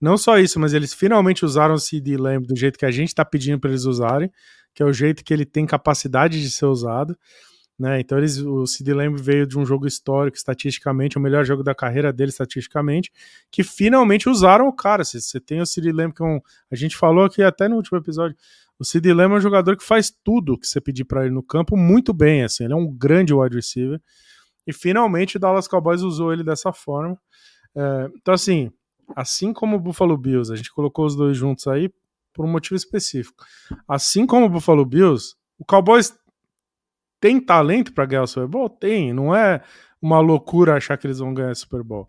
[0.00, 3.08] Não só isso, mas eles finalmente usaram o CD Lamb do jeito que a gente
[3.08, 4.30] está pedindo para eles usarem,
[4.74, 7.16] que é o jeito que ele tem capacidade de ser usado.
[7.78, 8.00] Né?
[8.00, 11.74] Então eles, o Sid Lamb veio de um jogo histórico, estatisticamente, o melhor jogo da
[11.74, 13.12] carreira dele, estatisticamente,
[13.50, 15.04] que finalmente usaram o cara.
[15.04, 16.40] Você, você tem o Sid Lamb, que é um,
[16.70, 18.36] a gente falou aqui até no último episódio,
[18.78, 21.42] o Sid Lamb é um jogador que faz tudo que você pedir para ele no
[21.42, 24.00] campo muito bem, assim, ele é um grande wide receiver,
[24.66, 27.18] e finalmente o Dallas Cowboys usou ele dessa forma.
[27.74, 28.70] É, então, assim,
[29.16, 31.90] assim como o Buffalo Bills, a gente colocou os dois juntos aí
[32.32, 33.44] por um motivo específico.
[33.88, 36.14] Assim como o Buffalo Bills, o Cowboys
[37.20, 38.68] tem talento para ganhar o Super Bowl?
[38.68, 39.62] Tem, não é
[40.00, 42.08] uma loucura achar que eles vão ganhar o Super Bowl.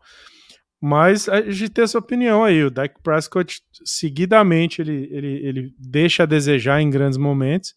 [0.81, 2.63] Mas a gente tem essa opinião aí.
[2.63, 7.73] O Dak Prescott, seguidamente, ele, ele, ele deixa a desejar em grandes momentos.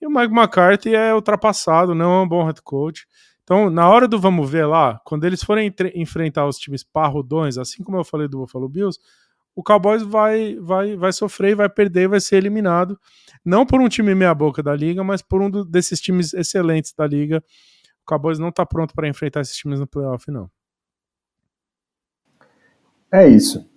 [0.00, 3.06] E o Mike McCarthy é ultrapassado, não é um bom head coach.
[3.44, 7.82] Então, na hora do vamos ver lá, quando eles forem enfrentar os times parrudões, assim
[7.84, 8.98] como eu falei do Buffalo Bills,
[9.54, 12.98] o Cowboys vai, vai, vai sofrer, vai perder, vai ser eliminado.
[13.44, 17.06] Não por um time meia-boca da liga, mas por um do, desses times excelentes da
[17.06, 17.42] liga.
[18.02, 20.50] O Cowboys não está pronto para enfrentar esses times no playoff, não.
[23.12, 23.68] É isso.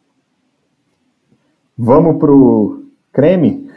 [1.78, 3.70] Vamos pro creme?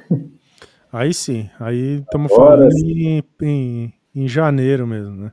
[0.90, 5.32] Aí sim, aí estamos falando em, em, em, janeiro mesmo, né?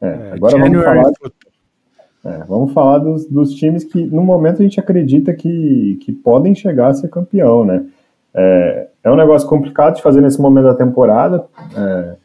[0.00, 1.12] É, é agora vamos falar,
[2.24, 6.54] é, vamos falar dos, dos, times que no momento a gente acredita que, que podem
[6.54, 7.84] chegar a ser campeão, né?
[8.34, 11.44] É, é um negócio complicado de fazer nesse momento da temporada,
[11.76, 12.16] é,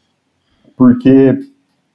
[0.76, 1.38] porque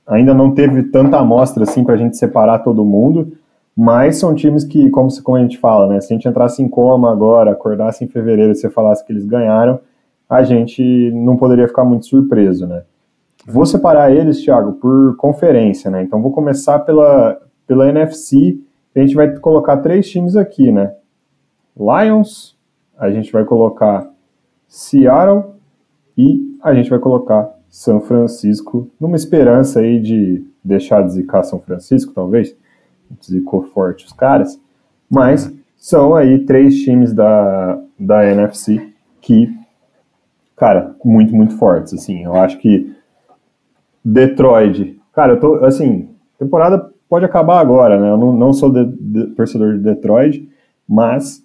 [0.08, 3.34] ainda não teve tanta amostra assim para a gente separar todo mundo,
[3.76, 6.02] mas são times que, como, como a gente fala, né?
[6.02, 9.26] Se a gente entrasse em coma agora, acordasse em fevereiro e você falasse que eles
[9.26, 9.80] ganharam,
[10.30, 12.84] a gente não poderia ficar muito surpreso, né?
[13.46, 16.04] Vou separar eles, Thiago, por conferência, né?
[16.04, 17.40] Então vou começar pela,
[17.70, 18.60] pela NFC.
[18.96, 20.96] A gente vai colocar três times aqui, né?
[21.78, 22.58] Lions,
[22.98, 24.12] a gente vai colocar
[24.68, 25.54] Seattle
[26.18, 31.60] e a gente vai colocar São Francisco, numa esperança aí de deixar de zicar São
[31.60, 32.58] Francisco, talvez.
[33.24, 34.60] Zicou forte os caras.
[35.08, 39.56] Mas são aí três times da, da NFC que,
[40.58, 42.24] cara, muito, muito fortes, assim.
[42.24, 42.96] Eu acho que
[44.04, 46.10] Detroit, cara, eu tô, assim,
[46.40, 48.11] temporada pode acabar agora, né?
[48.11, 50.48] Eu não, não sou de, de, torcedor de Detroit,
[50.88, 51.44] mas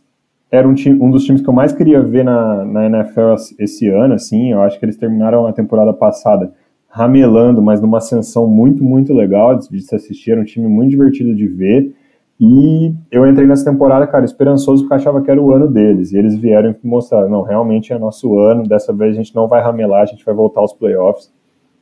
[0.50, 3.88] era um, time, um dos times que eu mais queria ver na, na NFL esse
[3.88, 6.52] ano, assim, eu acho que eles terminaram a temporada passada
[6.86, 11.34] ramelando, mas numa ascensão muito, muito legal de, se assistir, era um time muito divertido
[11.34, 11.92] de ver,
[12.38, 16.18] e eu entrei nessa temporada, cara, esperançoso porque achava que era o ano deles, e
[16.18, 19.60] eles vieram e mostraram, não, realmente é nosso ano, dessa vez a gente não vai
[19.60, 21.32] ramelar, a gente vai voltar aos playoffs.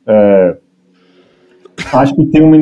[0.07, 0.57] É,
[1.91, 2.55] acho que tem uma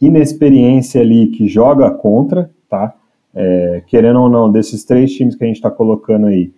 [0.00, 2.94] inexperiência ali que joga contra, tá?
[3.34, 6.52] é, querendo ou não, desses três times que a gente está colocando aí,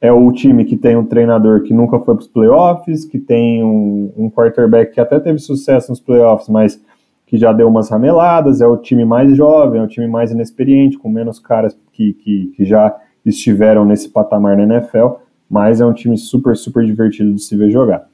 [0.00, 3.62] é o time que tem um treinador que nunca foi para os playoffs, que tem
[3.62, 6.80] um, um, quarterback que até teve sucesso nos playoffs, mas
[7.26, 10.98] que já deu umas rameladas, é o time mais jovem, é o time mais inexperiente,
[10.98, 12.94] com menos caras que, que, que já
[13.24, 15.18] estiveram nesse patamar na NFL,
[15.48, 18.08] mas é um time super, super divertido de se ver jogar.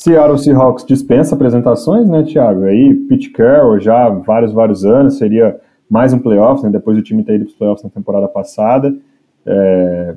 [0.00, 2.64] Seattle Seahawks dispensa apresentações, né, Thiago?
[2.64, 5.60] Aí, Pete Carroll já há vários, vários anos, seria
[5.90, 8.96] mais um playoffs, né, depois do time ter ido para os playoffs na temporada passada.
[9.44, 10.16] É,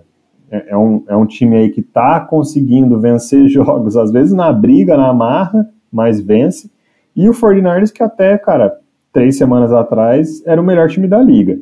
[0.52, 4.54] é, é, um, é um time aí que está conseguindo vencer jogos, às vezes na
[4.54, 6.72] briga, na marra, mas vence.
[7.14, 8.80] E o 49ers que até, cara,
[9.12, 11.60] três semanas atrás era o melhor time da liga.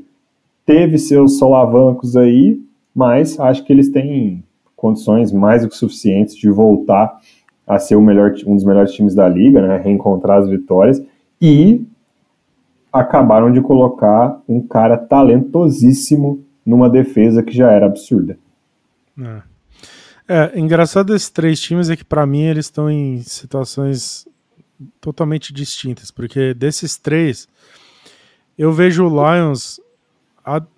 [0.63, 2.61] Teve seus solavancos aí,
[2.93, 4.43] mas acho que eles têm
[4.75, 7.17] condições mais do que suficientes de voltar
[7.71, 11.01] a ser melhor, um dos melhores times da liga, né, reencontrar as vitórias.
[11.41, 11.85] E
[12.91, 18.37] acabaram de colocar um cara talentosíssimo numa defesa que já era absurda.
[20.27, 24.27] É, é engraçado desses três times é que para mim eles estão em situações
[24.99, 27.47] totalmente distintas, porque desses três
[28.57, 29.79] eu vejo o Lions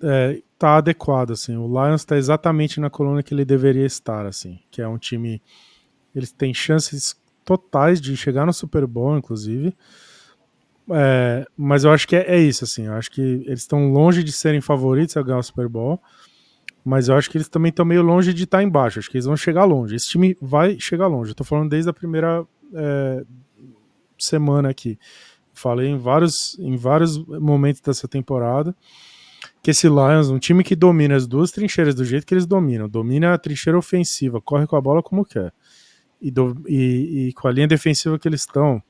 [0.03, 1.57] é, tá adequado assim.
[1.57, 5.41] O Lions está exatamente na coluna que ele deveria estar assim, que é um time
[6.15, 9.75] eles têm chances totais de chegar no Super Bowl, inclusive.
[10.89, 12.85] É, mas eu acho que é, é, isso, assim.
[12.85, 15.99] Eu acho que eles estão longe de serem favoritos a ganhar o Super Bowl.
[16.85, 18.99] Mas eu acho que eles também estão meio longe de estar tá embaixo.
[18.99, 19.95] Acho que eles vão chegar longe.
[19.95, 21.31] Esse time vai chegar longe.
[21.31, 23.23] Eu tô falando desde a primeira é,
[24.17, 24.99] semana aqui.
[25.53, 28.75] Falei em vários, em vários momentos dessa temporada
[29.63, 32.89] que esse Lions, um time que domina as duas trincheiras do jeito que eles dominam,
[32.89, 35.53] domina a trincheira ofensiva, corre com a bola como quer,
[36.23, 38.81] e, do, e, e com a linha defensiva que eles estão,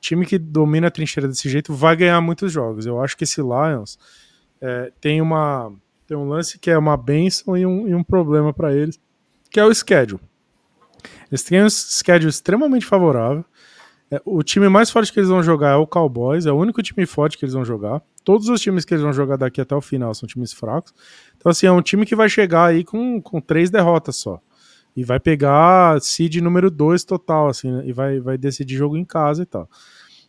[0.00, 2.86] time que domina a trincheira desse jeito vai ganhar muitos jogos.
[2.86, 3.98] Eu acho que esse Lions
[4.60, 5.72] é, tem uma
[6.06, 9.00] tem um lance que é uma benção e um, e um problema para eles,
[9.50, 10.20] que é o schedule.
[11.30, 13.44] Eles têm um schedule extremamente favorável.
[14.10, 16.82] É, o time mais forte que eles vão jogar é o Cowboys, é o único
[16.82, 18.02] time forte que eles vão jogar.
[18.22, 20.92] Todos os times que eles vão jogar daqui até o final são times fracos.
[21.36, 24.40] Então, assim, é um time que vai chegar aí com, com três derrotas só.
[24.94, 27.82] E vai pegar seed número 2 total, assim, né?
[27.86, 29.68] e vai, vai decidir jogo em casa e tal.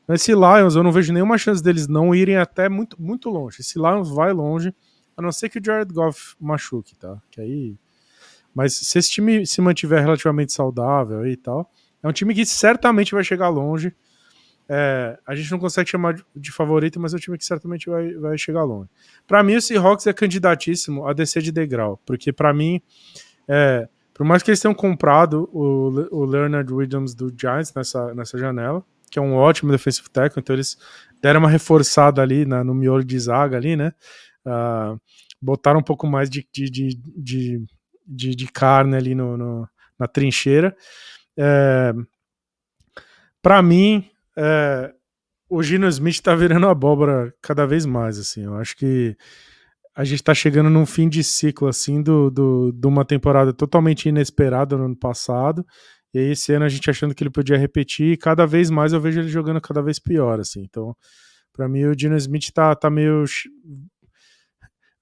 [0.09, 3.61] Esse Lions, eu não vejo nenhuma chance deles não irem até muito, muito longe.
[3.61, 4.73] Esse Lions vai longe,
[5.15, 7.21] a não ser que o Jared Goff machuque, tá?
[7.31, 7.75] Que aí.
[8.53, 11.69] Mas se esse time se mantiver relativamente saudável e tal,
[12.01, 13.95] é um time que certamente vai chegar longe.
[14.67, 18.13] É, a gente não consegue chamar de, favorito, mas é um time que certamente vai,
[18.13, 18.89] vai chegar longe.
[19.27, 22.81] Para mim, o Seahawks é candidatíssimo a descer de degrau, porque para mim,
[23.47, 28.37] é, por mais que eles tenham comprado o, o Leonard Williams do Giants nessa, nessa
[28.37, 30.77] janela, que é um ótimo defensive tackle, então eles
[31.21, 33.93] deram uma reforçada ali na, no miolo de zaga ali, né?
[34.45, 34.99] Uh,
[35.41, 37.65] botaram um pouco mais de, de, de, de,
[38.05, 39.69] de, de carne ali no, no
[39.99, 40.75] na trincheira.
[41.37, 41.93] É,
[43.41, 44.93] para mim, é,
[45.49, 48.43] o Gino Smith tá virando abóbora cada vez mais, assim.
[48.43, 49.15] Eu acho que
[49.95, 54.09] a gente tá chegando num fim de ciclo, assim, do, do, de uma temporada totalmente
[54.09, 55.65] inesperada no ano passado.
[56.13, 58.93] E aí, esse ano a gente achando que ele podia repetir, e cada vez mais
[58.93, 60.61] eu vejo ele jogando cada vez pior, assim.
[60.63, 60.95] Então,
[61.51, 63.23] para mim, o Gino Smith tá, tá meio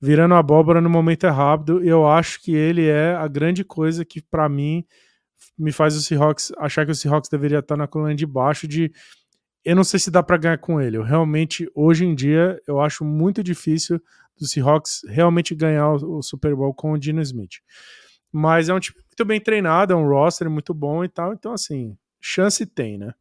[0.01, 1.83] virando abóbora no momento errado.
[1.83, 4.83] E eu acho que ele é a grande coisa que, para mim,
[5.57, 8.91] me faz o Seahawks achar que o Seahawks deveria estar na coluna de baixo de
[9.63, 10.97] eu não sei se dá para ganhar com ele.
[10.97, 14.01] Eu realmente hoje em dia eu acho muito difícil
[14.39, 17.59] do Seahawks realmente ganhar o, o Super Bowl com o Dino Smith.
[18.31, 21.53] Mas é um time muito bem treinado, é um roster muito bom e tal, então
[21.53, 23.13] assim, chance tem, né?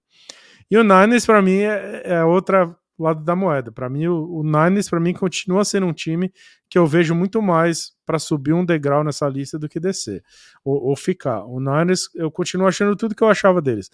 [0.71, 3.73] E o Niners para mim é, é outra lado da moeda.
[3.73, 6.33] Para mim, o, o Niners, para mim, continua sendo um time
[6.69, 10.23] que eu vejo muito mais para subir um degrau nessa lista do que descer
[10.65, 11.45] ou, ou, ficar.
[11.45, 13.91] O Niners, eu continuo achando tudo que eu achava deles.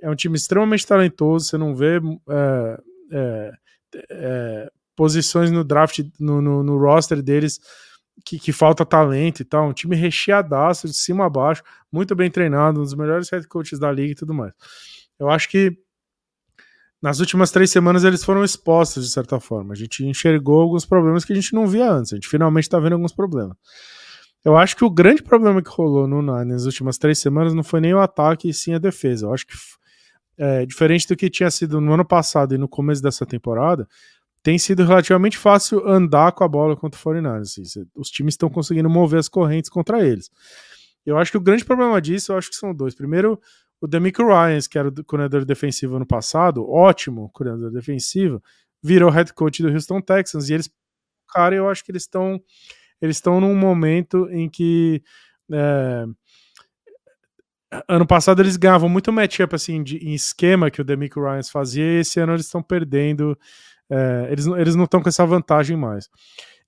[0.00, 3.52] É um time extremamente talentoso, você não vê é, é,
[4.10, 7.60] é, posições no draft, no, no, no roster deles
[8.24, 9.68] que, que, falta talento e tal.
[9.68, 13.78] Um time recheadaço, de cima a baixo, muito bem treinado, um dos melhores head coaches
[13.78, 14.52] da liga e tudo mais.
[15.18, 15.76] Eu acho que
[17.02, 19.74] nas últimas três semanas eles foram expostos de certa forma.
[19.74, 22.12] A gente enxergou alguns problemas que a gente não via antes.
[22.12, 23.56] A gente finalmente está vendo alguns problemas.
[24.44, 27.80] Eu acho que o grande problema que rolou no, nas últimas três semanas não foi
[27.80, 29.26] nem o ataque, e sim a defesa.
[29.26, 29.54] Eu acho que,
[30.36, 33.88] é, diferente do que tinha sido no ano passado e no começo dessa temporada,
[34.44, 37.62] tem sido relativamente fácil andar com a bola contra o 49 assim,
[37.96, 40.30] Os times estão conseguindo mover as correntes contra eles.
[41.04, 42.94] Eu acho que o grande problema disso, eu acho que são dois.
[42.94, 43.40] Primeiro,
[43.80, 48.42] o Demico Ryans, que era o coordenador defensivo ano passado, ótimo coordenador defensivo,
[48.82, 50.70] virou head coach do Houston Texans e eles,
[51.32, 52.38] cara, eu acho que eles estão
[53.00, 55.02] eles estão num momento em que
[55.50, 56.04] é,
[57.88, 61.84] ano passado eles ganhavam muito matchup assim de, em esquema que o Demico Ryans fazia
[61.84, 63.36] e esse ano eles estão perdendo
[63.90, 66.08] é, eles, eles não estão com essa vantagem mais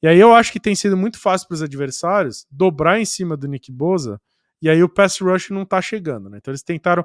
[0.02, 3.36] e aí eu acho que tem sido muito fácil para os adversários dobrar em cima
[3.36, 4.20] do Nick Boza
[4.60, 6.38] e aí o pass rush não tá chegando, né?
[6.38, 7.04] Então eles tentaram,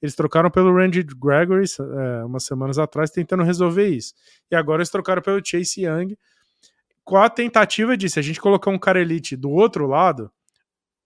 [0.00, 4.14] eles trocaram pelo Randy Gregory é, umas semanas atrás, tentando resolver isso.
[4.50, 6.16] E agora eles trocaram pelo Chase Young,
[7.04, 10.30] com a tentativa de, se a gente colocar um cara elite do outro lado,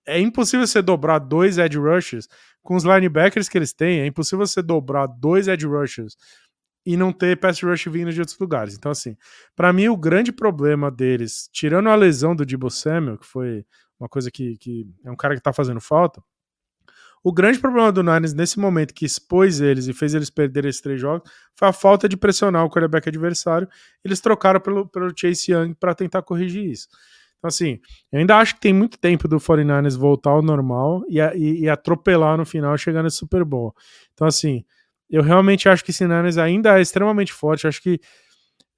[0.07, 2.29] é impossível você dobrar dois edge rushers
[2.63, 6.17] com os linebackers que eles têm, é impossível você dobrar dois edge rushers
[6.85, 8.75] e não ter pass rush vindo de outros lugares.
[8.75, 9.17] Então, assim,
[9.57, 13.65] para mim, o grande problema deles, tirando a lesão do Debo Samuel, que foi
[13.99, 16.23] uma coisa que, que é um cara que tá fazendo falta.
[17.23, 20.83] O grande problema do Niners nesse momento que expôs eles e fez eles perderem esses
[20.83, 23.67] três jogos foi a falta de pressionar o quarterback adversário.
[24.05, 26.87] Eles trocaram pelo, pelo Chase Young para tentar corrigir isso.
[27.39, 27.81] Então, assim,
[28.13, 31.69] eu ainda acho que tem muito tempo do 49ers voltar ao normal e, e, e
[31.69, 33.75] atropelar no final, chegar nesse Super Bowl.
[34.13, 34.63] Então, assim,
[35.11, 37.67] eu realmente acho que esse Niners ainda é extremamente forte.
[37.67, 38.01] Acho que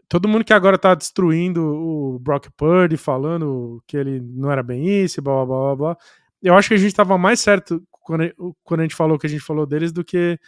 [0.09, 5.05] todo mundo que agora tá destruindo o Brock Purdy, falando que ele não era bem
[5.05, 5.97] isso, blá blá blá blá.
[6.43, 9.31] Eu acho que a gente tava mais certo quando, quando a gente falou que a
[9.31, 10.39] gente falou deles do que,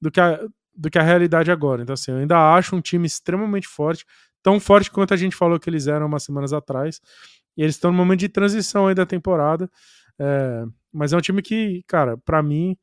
[0.00, 0.40] do que, a,
[0.74, 1.82] do que a realidade agora.
[1.82, 4.06] Então, assim, eu ainda acho um time extremamente forte,
[4.42, 7.00] tão forte quanto a gente falou que eles eram umas semanas atrás.
[7.56, 9.70] E eles estão no momento de transição aí da temporada.
[10.18, 12.76] É, mas é um time que, cara, para mim,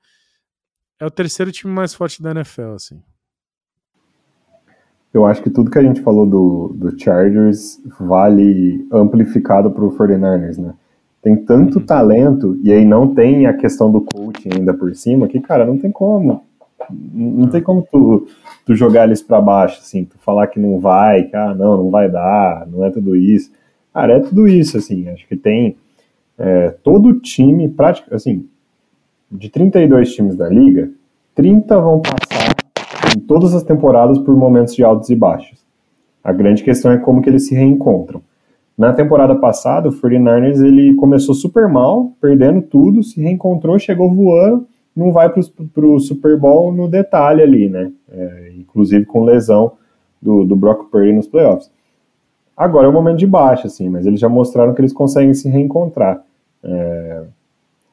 [1.00, 3.02] é o terceiro time mais forte da NFL, assim
[5.14, 9.92] eu acho que tudo que a gente falou do, do Chargers vale amplificado para o
[9.92, 10.74] 49ers, né?
[11.22, 11.86] Tem tanto uhum.
[11.86, 15.78] talento, e aí não tem a questão do coaching ainda por cima, que, cara, não
[15.78, 16.44] tem como.
[16.90, 18.28] Não tem como tu,
[18.66, 21.90] tu jogar eles para baixo, assim, tu falar que não vai, que, ah, não, não
[21.90, 23.52] vai dar, não é tudo isso.
[23.94, 25.76] Cara, é tudo isso, assim, acho que tem
[26.38, 28.48] é, todo time, prática, assim,
[29.32, 30.90] de 32 times da liga,
[31.36, 32.56] 30 vão passar
[33.16, 35.60] em todas as temporadas por momentos de altos e baixos.
[36.24, 38.22] A grande questão é como que eles se reencontram.
[38.78, 44.66] Na temporada passada, o 49ers ele começou super mal, perdendo tudo, se reencontrou, chegou voando,
[44.96, 47.92] não vai para o Super Bowl no detalhe ali, né?
[48.12, 49.74] É, inclusive com lesão
[50.22, 51.72] do, do Brock Purdy nos playoffs.
[52.56, 55.48] Agora é o momento de baixa, assim, mas eles já mostraram que eles conseguem se
[55.48, 56.22] reencontrar.
[56.64, 57.24] É,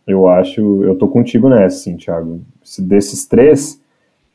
[0.06, 2.40] eu acho, eu tô contigo nessa, assim, Thiago.
[2.78, 3.80] Desses três,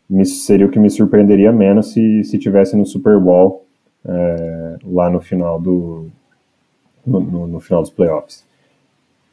[0.10, 3.66] me, seria o que me surpreenderia menos se, se tivesse no Super Bowl
[4.06, 6.08] é, lá no final do
[7.06, 8.46] no, no, no, final dos playoffs.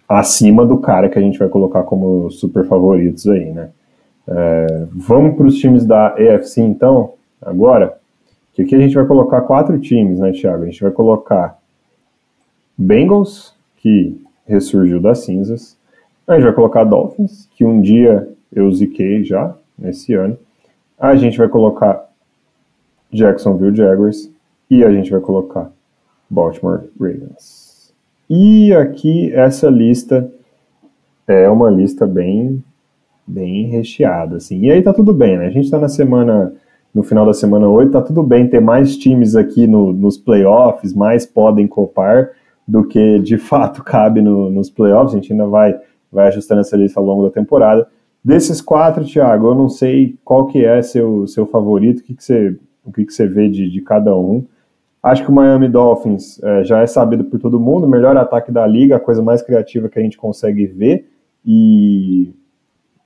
[0.08, 3.70] Acima do cara que a gente vai colocar como super favoritos aí, né?
[4.26, 7.98] É, vamos para os times da EFC então, agora.
[8.54, 10.64] Que aqui a gente vai colocar quatro times, né, Thiago?
[10.64, 11.58] A gente vai colocar
[12.76, 15.77] Bengals, que ressurgiu das cinzas.
[16.28, 20.36] A gente vai colocar Dolphins, que um dia eu ziquei já, nesse ano.
[20.98, 22.08] A gente vai colocar
[23.10, 24.30] Jacksonville Jaguars
[24.70, 25.72] e a gente vai colocar
[26.28, 27.94] Baltimore Ravens.
[28.28, 30.30] E aqui essa lista
[31.26, 32.62] é uma lista bem
[33.26, 34.60] bem recheada, assim.
[34.60, 35.46] E aí tá tudo bem, né?
[35.46, 36.52] A gente tá na semana
[36.94, 40.94] no final da semana 8, tá tudo bem ter mais times aqui no, nos playoffs,
[40.94, 42.30] mais podem copar
[42.66, 45.14] do que de fato cabe no, nos playoffs.
[45.14, 45.78] A gente ainda vai,
[46.12, 47.88] vai ajustando essa lista ao longo da temporada.
[48.24, 52.24] Desses quatro, Thiago, eu não sei qual que é seu, seu favorito, o que, que,
[52.24, 54.44] você, o que, que você vê de, de cada um.
[55.02, 58.66] Acho que o Miami Dolphins é, já é sabido por todo mundo, melhor ataque da
[58.66, 61.08] liga, a coisa mais criativa que a gente consegue ver.
[61.46, 62.34] E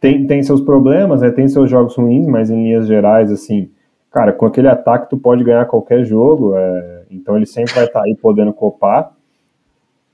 [0.01, 3.71] tem, tem seus problemas, né, tem seus jogos ruins, mas em linhas gerais, assim,
[4.11, 8.01] cara, com aquele ataque tu pode ganhar qualquer jogo, é, então ele sempre vai estar
[8.01, 9.13] tá aí podendo copar.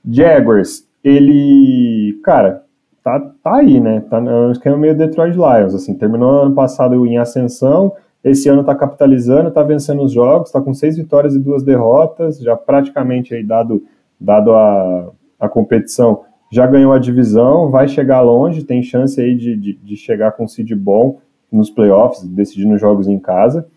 [0.07, 2.63] Jaguars, ele, cara,
[3.03, 4.01] tá, tá aí, né?
[4.09, 7.93] Tá no esquema meio Detroit Lions, assim, terminou ano passado em ascensão,
[8.23, 12.39] esse ano tá capitalizando, tá vencendo os jogos, tá com seis vitórias e duas derrotas,
[12.39, 13.83] já praticamente aí dado,
[14.19, 15.09] dado a,
[15.39, 19.95] a competição, já ganhou a divisão, vai chegar longe, tem chance aí de, de, de
[19.95, 21.19] chegar com seed bom
[21.51, 23.67] nos playoffs, decidindo jogos em casa.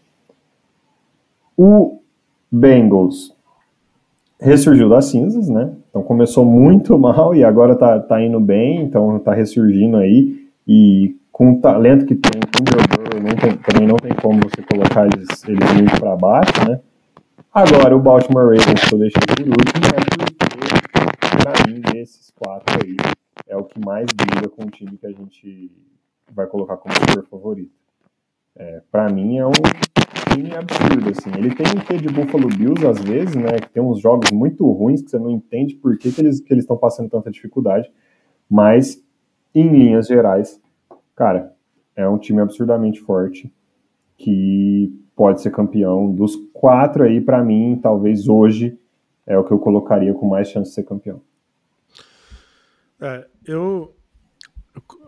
[1.57, 1.99] O
[2.51, 3.37] Bengals
[4.41, 5.73] ressurgiu das cinzas, né?
[5.93, 10.49] Então começou muito mal e agora tá, tá indo bem, então tá ressurgindo aí.
[10.67, 14.41] E com o talento que tem, com o Joe não tem, também não tem como
[14.41, 16.81] você colocar eles, eles muito para baixo, né?
[17.53, 22.79] Agora o Baltimore Ravens que eu deixei por último é porque, pra mim, desses quatro
[22.83, 22.97] aí,
[23.47, 25.71] é o que mais briga com o time que a gente
[26.33, 27.71] vai colocar como super favorito.
[28.57, 29.53] É, para mim é um
[30.35, 31.31] time absurdo, assim.
[31.37, 33.59] Ele tem um quê de Buffalo Bills, às vezes, né?
[33.61, 36.55] Que tem uns jogos muito ruins que você não entende por que, que eles que
[36.55, 37.91] estão passando tanta dificuldade.
[38.49, 39.03] Mas,
[39.55, 40.61] em linhas gerais,
[41.15, 41.55] cara,
[41.95, 43.53] é um time absurdamente forte
[44.17, 46.13] que pode ser campeão.
[46.13, 48.79] Dos quatro aí, para mim, talvez hoje
[49.27, 51.21] é o que eu colocaria com mais chance de ser campeão.
[53.01, 53.93] É, eu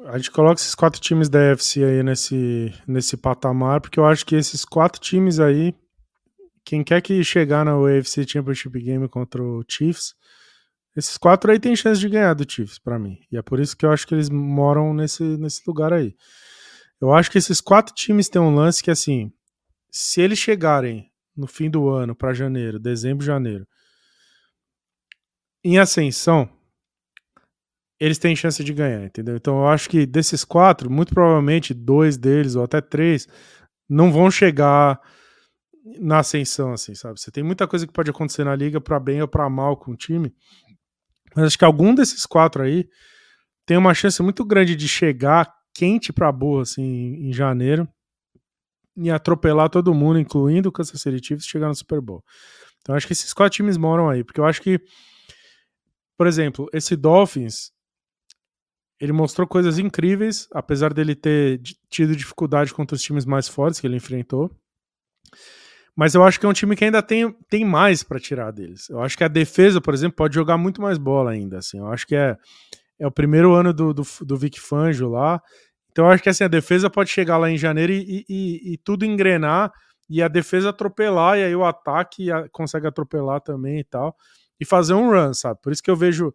[0.06, 4.24] a gente coloca esses quatro times da UFC aí nesse, nesse patamar, porque eu acho
[4.24, 5.74] que esses quatro times aí,
[6.64, 10.14] quem quer que chegar na UFC Championship Game contra o Chiefs,
[10.96, 13.18] esses quatro aí tem chance de ganhar do Chiefs, para mim.
[13.32, 16.14] E é por isso que eu acho que eles moram nesse, nesse lugar aí.
[17.00, 19.32] Eu acho que esses quatro times têm um lance que, assim,
[19.90, 23.66] se eles chegarem no fim do ano, para janeiro, dezembro, janeiro,
[25.64, 26.48] em ascensão,
[28.04, 29.34] eles têm chance de ganhar, entendeu?
[29.34, 33.26] Então eu acho que desses quatro, muito provavelmente dois deles, ou até três,
[33.88, 35.00] não vão chegar
[35.98, 37.18] na ascensão, assim, sabe?
[37.18, 39.92] Você tem muita coisa que pode acontecer na liga para bem ou para mal com
[39.92, 40.34] o time.
[41.34, 42.86] Mas acho que algum desses quatro aí
[43.64, 47.88] tem uma chance muito grande de chegar quente para boa, assim, em janeiro
[48.96, 52.22] e atropelar todo mundo, incluindo o Kansas City Chiefs, chegar no Super Bowl.
[52.82, 54.78] Então acho que esses quatro times moram aí, porque eu acho que,
[56.18, 57.73] por exemplo, esse Dolphins
[59.04, 61.60] ele mostrou coisas incríveis, apesar dele ter
[61.90, 64.50] tido dificuldade contra os times mais fortes que ele enfrentou.
[65.94, 68.88] Mas eu acho que é um time que ainda tem, tem mais para tirar deles.
[68.88, 71.58] Eu acho que a defesa, por exemplo, pode jogar muito mais bola ainda.
[71.58, 71.78] Assim.
[71.78, 72.36] Eu acho que é,
[72.98, 75.40] é o primeiro ano do, do, do Vic Fangio lá.
[75.92, 78.78] Então eu acho que assim, a defesa pode chegar lá em janeiro e, e, e
[78.78, 79.70] tudo engrenar
[80.08, 84.14] e a defesa atropelar, e aí o ataque consegue atropelar também e tal,
[84.60, 85.58] e fazer um run, sabe?
[85.62, 86.32] Por isso que eu vejo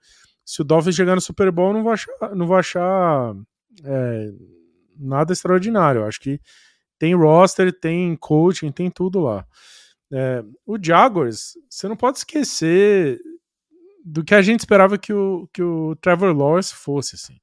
[0.49, 3.35] se o Dolphins chegar no Super Bowl, não vou achar, não vou achar
[3.84, 4.31] é,
[4.97, 6.03] nada extraordinário.
[6.03, 6.41] Acho que
[6.97, 9.45] tem roster, tem coaching, tem tudo lá.
[10.11, 13.19] É, o Jaguars, você não pode esquecer
[14.03, 17.13] do que a gente esperava que o, que o Trevor Lawrence fosse.
[17.13, 17.38] Assim.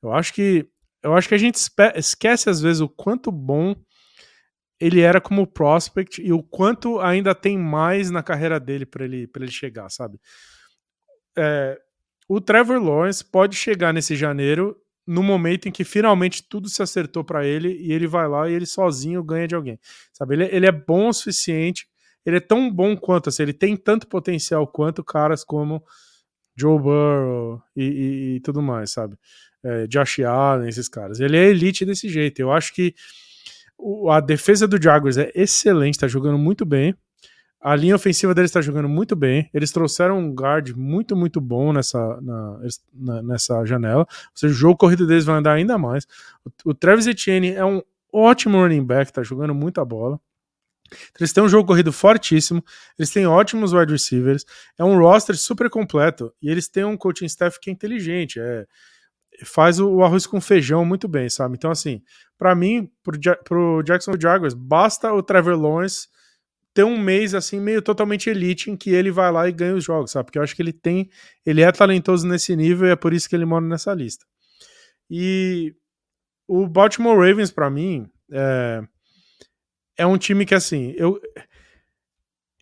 [0.00, 0.64] Eu acho que
[1.02, 1.58] eu acho que a gente
[1.96, 3.74] esquece às vezes o quanto bom
[4.78, 9.28] ele era como prospect e o quanto ainda tem mais na carreira dele para ele,
[9.34, 10.20] ele chegar, sabe?
[11.36, 11.80] É,
[12.28, 14.76] o Trevor Lawrence pode chegar nesse janeiro
[15.06, 18.54] no momento em que finalmente tudo se acertou para ele e ele vai lá e
[18.54, 19.78] ele sozinho ganha de alguém,
[20.12, 20.34] sabe?
[20.34, 21.86] Ele, ele é bom o suficiente,
[22.24, 25.84] ele é tão bom quanto, assim, ele tem tanto potencial quanto caras como
[26.56, 29.16] Joe Burrow e, e, e tudo mais, sabe?
[29.62, 31.20] É, Josh Allen, esses caras.
[31.20, 32.38] Ele é elite desse jeito.
[32.38, 32.94] Eu acho que
[33.76, 36.94] o, a defesa do Jaguars é excelente, tá jogando muito bem.
[37.64, 39.48] A linha ofensiva deles está jogando muito bem.
[39.54, 42.58] Eles trouxeram um guard muito, muito bom nessa, na,
[42.92, 44.00] na, nessa janela.
[44.02, 46.06] Ou seja, o jogo corrido deles vai andar ainda mais.
[46.44, 47.80] O, o Travis Etienne é um
[48.12, 50.20] ótimo running back, tá jogando muita bola.
[51.18, 52.62] Eles têm um jogo corrido fortíssimo,
[52.98, 54.44] eles têm ótimos wide receivers,
[54.78, 58.66] é um roster super completo e eles têm um coaching staff que é inteligente, é,
[59.42, 61.54] faz o, o arroz com feijão muito bem, sabe?
[61.56, 62.02] Então, assim,
[62.36, 66.08] para mim, pro, pro Jacksonville Jaguars, basta o Trevor Lawrence
[66.74, 69.84] ter um mês assim meio totalmente elite em que ele vai lá e ganha os
[69.84, 70.26] jogos, sabe?
[70.26, 71.08] Porque eu acho que ele tem,
[71.46, 74.26] ele é talentoso nesse nível e é por isso que ele mora nessa lista.
[75.08, 75.74] E
[76.48, 78.82] o Baltimore Ravens para mim é,
[79.96, 81.20] é um time que, assim, eu.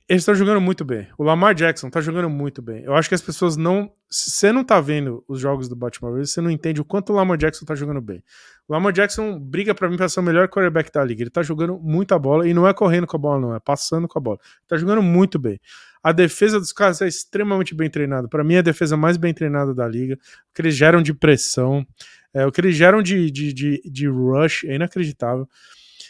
[0.09, 1.09] Eles estão jogando muito bem.
[1.16, 2.82] O Lamar Jackson tá jogando muito bem.
[2.82, 3.90] Eu acho que as pessoas não.
[4.10, 7.12] Se você não tá vendo os jogos do Baltimore Ravens, você não entende o quanto
[7.12, 8.22] o Lamar Jackson tá jogando bem.
[8.68, 11.22] O Lamar Jackson briga para mim pra ser o melhor quarterback da liga.
[11.22, 14.06] Ele tá jogando muita bola e não é correndo com a bola, não, é passando
[14.06, 14.39] com a bola.
[14.66, 15.60] Tá jogando muito bem.
[16.02, 18.28] A defesa dos caras é extremamente bem treinada.
[18.28, 20.14] Para mim, é a defesa mais bem treinada da liga.
[20.14, 21.86] O que eles geram de pressão,
[22.34, 25.48] é, o que eles geram de, de, de, de rush é inacreditável.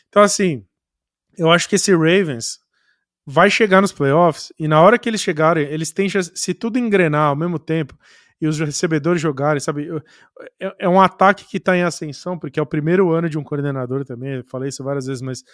[0.09, 0.65] Então, assim,
[1.37, 2.59] eu acho que esse Ravens
[3.27, 7.29] vai chegar nos playoffs e na hora que eles chegarem, eles têm se tudo engrenar
[7.29, 7.97] ao mesmo tempo
[8.43, 9.89] e os recebedores jogarem, sabe?
[10.61, 13.45] É, é um ataque que está em ascensão, porque é o primeiro ano de um
[13.45, 15.45] coordenador também, eu falei isso várias vezes, mas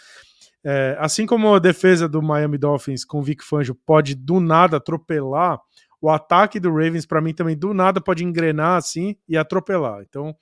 [0.64, 4.78] é, assim como a defesa do Miami Dolphins com o Vic Fangio pode do nada
[4.78, 5.60] atropelar,
[6.00, 10.00] o ataque do Ravens para mim também do nada pode engrenar assim e atropelar.
[10.08, 10.34] Então,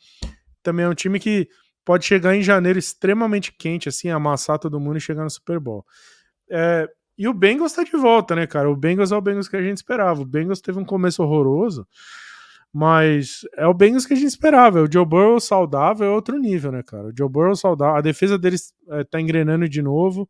[0.63, 1.49] também é um time que
[1.85, 5.85] pode chegar em janeiro extremamente quente, assim, amassar todo mundo e chegar no Super Bowl.
[6.49, 8.71] É, e o Bengals tá de volta, né, cara?
[8.71, 10.21] O Bengals é o Bengals que a gente esperava.
[10.21, 11.87] O Bengals teve um começo horroroso,
[12.79, 14.83] mas é o Bengals que a gente esperava.
[14.83, 17.07] O Joe Burrow saudável é outro nível, né, cara?
[17.07, 20.29] O Joe Burrow saudável, a defesa deles é, tá engrenando de novo.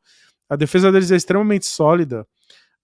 [0.49, 2.25] A defesa deles é extremamente sólida.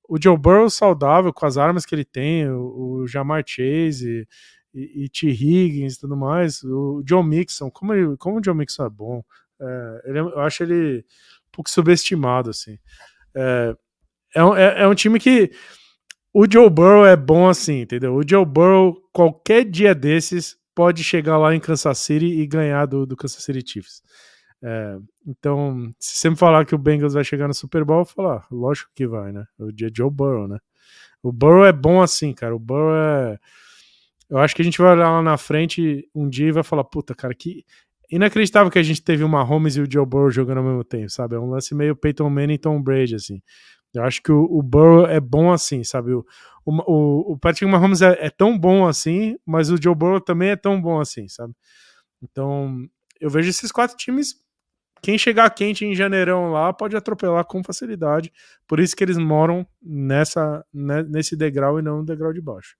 [0.08, 4.26] O Joe Burrow saudável com as armas que ele tem, o, o Jamar Chase,
[4.74, 5.28] e, e T.
[5.28, 6.64] Higgins e tudo mais.
[6.64, 9.22] O John Mixon, como, ele, como o John Mixon é bom.
[9.60, 12.76] É, ele, é, eu acho ele um pouco subestimado, assim.
[13.32, 13.76] É,
[14.34, 15.52] é, é, é um time que
[16.32, 18.14] o Joe Burrow é bom assim, entendeu?
[18.14, 23.06] O Joe Burrow, qualquer dia desses, pode chegar lá em Kansas City e ganhar do,
[23.06, 24.02] do Kansas City Chiefs.
[24.62, 24.96] É,
[25.26, 28.14] então, se você me falar que o Bengals vai chegar no Super Bowl, eu vou
[28.14, 29.44] falar, lógico que vai, né?
[29.58, 30.58] O dia Joe Burrow, né?
[31.22, 32.54] O Burrow é bom assim, cara.
[32.54, 33.38] O Burrow é
[34.32, 36.84] eu acho que a gente vai olhar lá na frente um dia e vai falar,
[36.84, 37.66] puta, cara, que
[38.10, 41.10] inacreditável que a gente teve o Mahomes e o Joe Burrow jogando ao mesmo tempo,
[41.10, 41.36] sabe?
[41.36, 43.42] É um lance meio Peyton Manning e Tom Brady, assim.
[43.94, 46.12] Eu acho que o, o Burrow é bom assim, sabe?
[46.12, 46.24] O,
[46.64, 50.56] o, o Patrick Mahomes é, é, tão bom assim, mas o Joe Burrow também é
[50.56, 51.54] tão bom assim, sabe?
[52.22, 52.86] Então,
[53.20, 54.40] eu vejo esses quatro times.
[55.02, 58.32] Quem chegar quente em janeirão lá pode atropelar com facilidade.
[58.68, 62.76] Por isso que eles moram nessa, né, nesse degrau e não no degrau de baixo.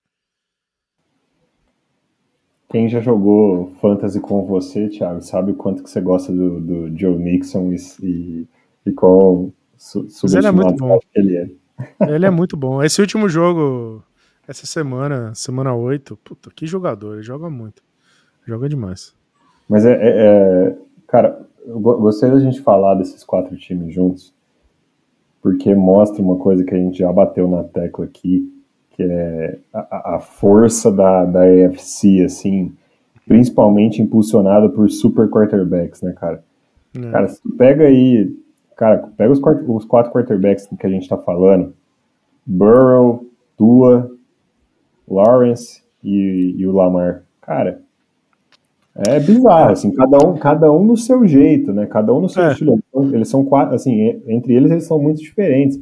[2.71, 6.99] Quem já jogou Fantasy com você, Thiago, sabe o quanto que você gosta do, do
[6.99, 8.49] Joe Mixon e, e,
[8.87, 9.53] e qual
[9.83, 10.07] su,
[10.37, 10.99] ele é muito bom.
[11.13, 11.51] ele é.
[12.09, 12.81] Ele é muito bom.
[12.83, 14.03] Esse último jogo,
[14.47, 17.83] essa semana, semana 8, puta, que jogador, ele joga muito.
[18.47, 19.13] Joga demais.
[19.69, 20.77] Mas é, é, é
[21.09, 24.33] cara, eu gostei da gente falar desses quatro times juntos,
[25.43, 28.53] porque mostra uma coisa que a gente já bateu na tecla aqui,
[28.93, 32.73] que é a, a força da, da AFC, assim,
[33.27, 36.45] principalmente impulsionada por super quarterbacks, né, cara?
[36.97, 37.11] É.
[37.11, 38.33] Cara, se tu pega aí,
[38.83, 41.73] cara, pega os, os quatro quarterbacks que a gente tá falando,
[42.45, 43.25] Burrow,
[43.57, 44.11] Tua,
[45.09, 47.23] Lawrence e, e o Lamar.
[47.41, 47.81] Cara,
[48.97, 51.87] é bizarro, assim, cada um, cada um no seu jeito, né?
[51.87, 52.51] Cada um no seu é.
[52.51, 52.81] estilo.
[53.13, 55.79] Eles são quatro, assim, entre eles eles são muito diferentes.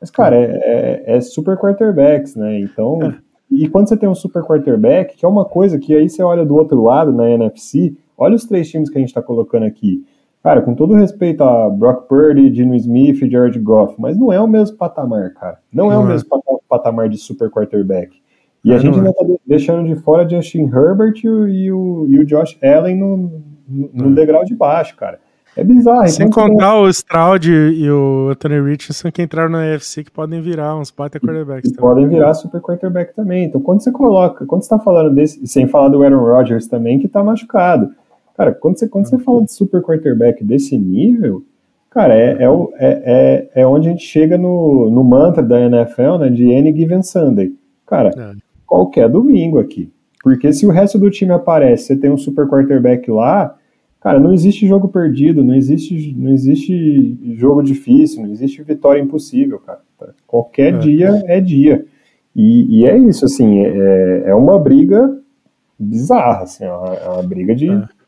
[0.00, 2.58] Mas, cara, é, é, é super quarterbacks, né?
[2.58, 3.14] Então, é.
[3.48, 6.44] e quando você tem um super quarterback, que é uma coisa que aí você olha
[6.44, 10.04] do outro lado na NFC, olha os três times que a gente tá colocando aqui.
[10.42, 14.40] Cara, com todo respeito a Brock Purdy, Gino Smith e Jared Goff, mas não é
[14.40, 15.58] o mesmo patamar, cara.
[15.72, 16.28] Não, não é o mesmo
[16.68, 18.16] patamar de super quarterback.
[18.64, 22.18] E a gente ainda tá deixando de fora Justin Herbert e o, e o, e
[22.20, 25.18] o Josh Allen no, no, no degrau de baixo, cara.
[25.56, 26.08] É bizarro.
[26.08, 30.40] Sem então, contar o Stroud e o Anthony Richardson que entraram na AFC que podem
[30.40, 31.72] virar uns baita quarterbacks.
[31.72, 31.90] também.
[31.90, 33.44] Podem virar super quarterback também.
[33.44, 36.98] Então, quando você coloca, quando você tá falando desse, sem falar do Aaron Rodgers também,
[36.98, 37.90] que tá machucado.
[38.40, 41.44] Cara, quando você, quando você fala de super quarterback desse nível,
[41.90, 46.16] cara, é, é, é, é, é onde a gente chega no, no mantra da NFL,
[46.20, 47.52] né, de any given Sunday.
[47.86, 48.32] Cara, é.
[48.66, 49.92] qualquer domingo aqui.
[50.22, 53.54] Porque se o resto do time aparece, você tem um super quarterback lá,
[54.00, 59.58] Cara, não existe jogo perdido, não existe, não existe jogo difícil, não existe vitória impossível,
[59.58, 59.80] cara.
[60.26, 60.78] Qualquer é.
[60.78, 61.84] dia é dia.
[62.34, 65.18] E, e, é isso, assim, é, é uma briga
[65.78, 67.99] bizarra, assim, é uma, é uma briga de é.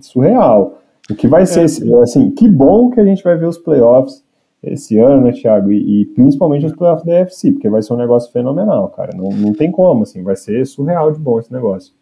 [0.00, 0.80] Surreal.
[1.10, 2.02] O que vai ser, é.
[2.02, 4.22] assim, que bom que a gente vai ver os playoffs
[4.62, 5.72] esse ano, né, Thiago?
[5.72, 9.10] E, e, principalmente os playoffs da UFC, porque vai ser um negócio fenomenal, cara.
[9.16, 11.92] Não, não tem como, assim, vai ser surreal de bom esse negócio.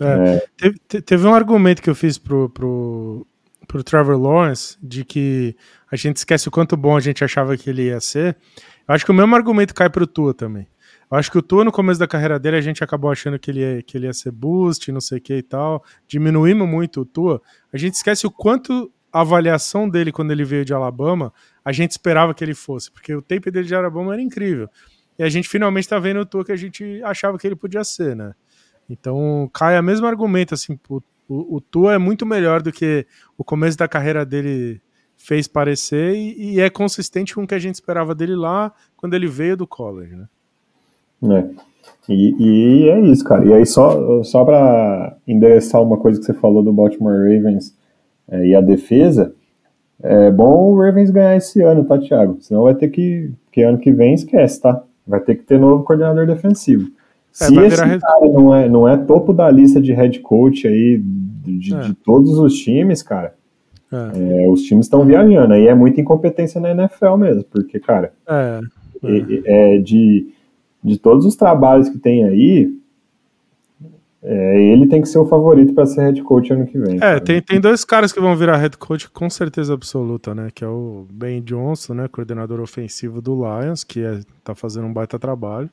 [0.00, 0.46] É, é.
[0.56, 3.26] Teve, teve, um argumento que eu fiz pro, pro,
[3.66, 5.56] pro Trevor Lawrence de que
[5.90, 8.36] a gente esquece o quanto bom a gente achava que ele ia ser.
[8.86, 10.66] Eu acho que o mesmo argumento cai pro Tua também.
[11.10, 13.50] Eu acho que o Tua, no começo da carreira dele, a gente acabou achando que
[13.50, 15.84] ele ia, que ele ia ser boost, não sei o que e tal.
[16.08, 17.40] Diminuímos muito o Tua.
[17.72, 21.32] A gente esquece o quanto a avaliação dele quando ele veio de Alabama,
[21.64, 24.68] a gente esperava que ele fosse, porque o tape dele de Alabama era incrível.
[25.18, 27.82] E a gente finalmente tá vendo o Tua que a gente achava que ele podia
[27.82, 28.34] ser, né?
[28.90, 33.06] Então cai o mesmo argumento, assim, o, o, o Tua é muito melhor do que
[33.38, 34.82] o começo da carreira dele
[35.16, 39.14] fez parecer e, e, é consistente com o que a gente esperava dele lá quando
[39.14, 40.28] ele veio do college, né?
[41.22, 41.44] É.
[42.08, 43.44] E, e é isso, cara.
[43.44, 47.76] E aí, só, só para endereçar uma coisa que você falou do Baltimore Ravens
[48.28, 49.34] é, e a defesa,
[50.02, 52.38] é bom o Ravens ganhar esse ano, tá, Thiago?
[52.40, 53.32] Senão vai ter que.
[53.46, 54.82] Porque ano que vem esquece, tá?
[55.06, 56.88] Vai ter que ter novo coordenador defensivo.
[57.40, 61.00] É, Se esse cara não é, não é topo da lista de head coach aí
[61.02, 61.80] de, é.
[61.80, 63.34] de todos os times, cara,
[63.92, 64.44] é.
[64.44, 65.54] é os times estão viajando.
[65.54, 68.60] Aí é muita incompetência na NFL mesmo, porque, cara, é,
[69.44, 69.78] é.
[69.78, 70.28] de,
[70.86, 72.72] de todos os trabalhos que tem aí,
[74.22, 76.98] ele tem que ser o favorito para ser head coach ano que vem.
[77.00, 80.48] É, tem, tem dois caras que vão virar head coach com certeza absoluta, né?
[80.52, 82.08] Que é o Ben Johnson, né?
[82.08, 85.70] Coordenador ofensivo do Lions, que é, tá fazendo um baita trabalho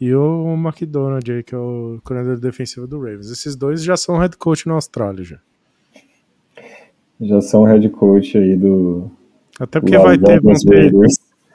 [0.00, 3.30] e o McDonald aí, que é o coordenador defensivo do Ravens.
[3.30, 5.38] Esses dois já são head coach na Austrália já.
[7.20, 9.10] Já são head coach aí do.
[9.58, 10.92] Até porque vai ter, vão ter.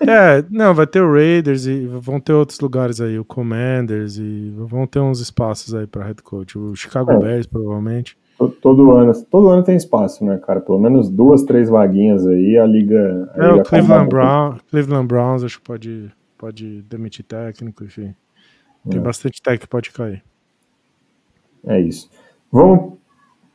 [0.01, 4.53] É, não, vai ter o Raiders e vão ter outros lugares aí, o Commanders e
[4.55, 6.57] vão ter uns espaços aí para head coach.
[6.57, 7.17] O Chicago é.
[7.17, 8.17] Bears, provavelmente.
[8.61, 10.61] Todo ano, todo ano tem espaço, né, cara?
[10.61, 13.30] Pelo menos duas, três vaguinhas aí, a liga.
[13.35, 18.15] A é, liga o Cleveland, Brown, Cleveland Browns, acho que pode, pode demitir técnico, enfim.
[18.89, 19.03] Tem é.
[19.03, 20.23] bastante tech que pode cair.
[21.65, 22.09] É isso.
[22.49, 22.93] Vamos,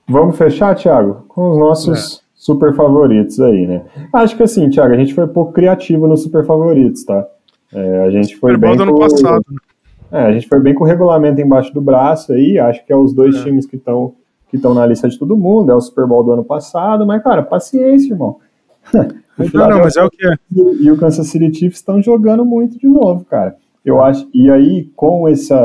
[0.06, 2.23] vamos fechar, Thiago, com os nossos é.
[2.44, 3.82] Super favoritos aí, né?
[4.12, 7.26] Acho que assim, Thiago, a gente foi pouco criativo nos super favoritos, tá?
[7.72, 8.76] É, a gente foi bem.
[8.76, 8.98] com...
[8.98, 9.42] passado.
[9.50, 9.58] Né?
[10.12, 12.58] É, a gente foi bem com o regulamento embaixo do braço aí.
[12.58, 13.42] Acho que é os dois é.
[13.42, 14.12] times que estão
[14.50, 15.72] que estão na lista de todo mundo.
[15.72, 18.36] É o Super Bowl do ano passado, mas cara, paciência, irmão.
[18.92, 20.34] não, não, mas é o que é.
[20.82, 23.56] E o Kansas City Chiefs estão jogando muito de novo, cara.
[23.82, 24.28] Eu acho.
[24.34, 25.56] E aí, com essa,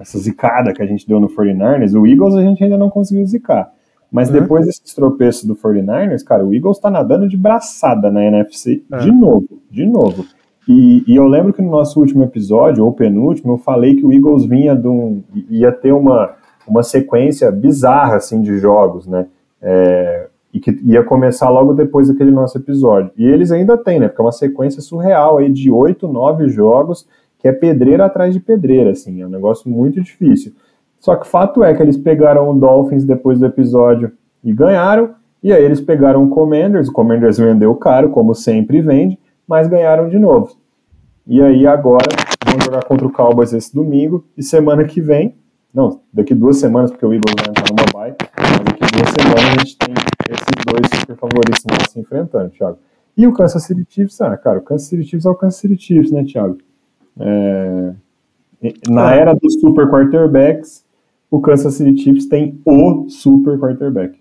[0.00, 3.26] essa zicada que a gente deu no 49ers, o Eagles a gente ainda não conseguiu
[3.26, 3.70] zicar.
[4.12, 4.40] Mas uhum.
[4.40, 8.98] depois desse tropeço do 49ers, cara, o Eagles tá nadando de braçada na NFC é.
[8.98, 10.26] de novo, de novo.
[10.68, 14.12] E, e, eu lembro que no nosso último episódio, ou penúltimo, eu falei que o
[14.12, 16.34] Eagles vinha de um, ia ter uma,
[16.68, 19.26] uma sequência bizarra assim de jogos, né?
[19.60, 23.10] É, e que ia começar logo depois daquele nosso episódio.
[23.16, 24.06] E eles ainda têm, né?
[24.06, 27.08] Porque é uma sequência surreal aí de oito, nove jogos
[27.42, 30.52] que é pedreira atrás de pedreira, assim, é um negócio muito difícil.
[31.02, 34.12] Só que o fato é que eles pegaram o Dolphins depois do episódio
[34.42, 39.18] e ganharam, e aí eles pegaram o Commanders, o Commanders vendeu caro, como sempre vende,
[39.46, 40.54] mas ganharam de novo.
[41.26, 42.06] E aí agora
[42.46, 45.34] vão jogar contra o Cowboys esse domingo, e semana que vem,
[45.74, 49.44] não, daqui duas semanas, porque o Eagles vai entrar numa bye, mas daqui duas semanas
[49.44, 49.94] a gente tem
[50.30, 52.78] esses dois super favoritos se enfrentando, Thiago.
[53.16, 55.76] E o Kansas City Chiefs, ah, cara, o Kansas City Chiefs é o Kansas City
[55.76, 56.58] Chiefs, né, Thiago?
[57.18, 57.92] É,
[58.88, 59.18] na é.
[59.18, 60.84] era dos super quarterbacks,
[61.32, 64.20] o Kansas City Chiefs tem o super quarterback.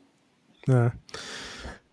[0.69, 0.91] É.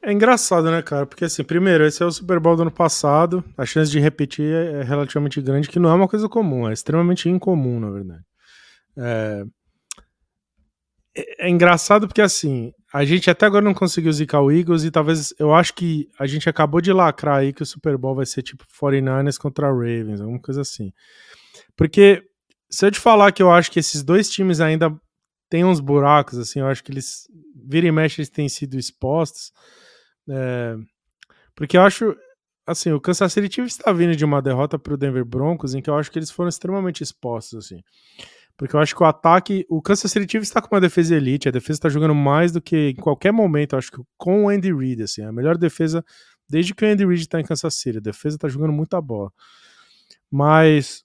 [0.01, 1.07] É engraçado, né, cara?
[1.07, 4.47] Porque, assim, primeiro, esse é o Super Bowl do ano passado, a chance de repetir
[4.47, 8.23] é relativamente grande, que não é uma coisa comum, é extremamente incomum, na verdade.
[8.97, 9.45] É,
[11.16, 14.90] é, é engraçado porque, assim, a gente até agora não conseguiu zicar o Eagles e
[14.93, 18.24] talvez eu acho que a gente acabou de lacrar aí que o Super Bowl vai
[18.24, 20.93] ser tipo 49ers contra Ravens, alguma coisa assim.
[21.77, 22.23] Porque
[22.70, 24.97] se eu te falar que eu acho que esses dois times ainda
[25.48, 29.52] têm uns buracos, assim, eu acho que eles vira e mexe eles têm sido expostos,
[30.30, 30.76] É,
[31.56, 32.14] porque eu acho,
[32.66, 35.82] assim, o Kansas City Chiefs está vindo de uma derrota para o Denver Broncos, em
[35.82, 37.82] que eu acho que eles foram extremamente expostos, assim.
[38.56, 41.48] Porque eu acho que o ataque, o Kansas City Chiefs está com uma defesa elite,
[41.48, 44.48] a defesa está jogando mais do que em qualquer momento, eu acho que com o
[44.48, 46.04] Andy Reid, assim, a melhor defesa
[46.48, 49.32] desde que o Andy Reid está em Kansas City, a defesa está jogando muita bola.
[50.30, 51.04] Mas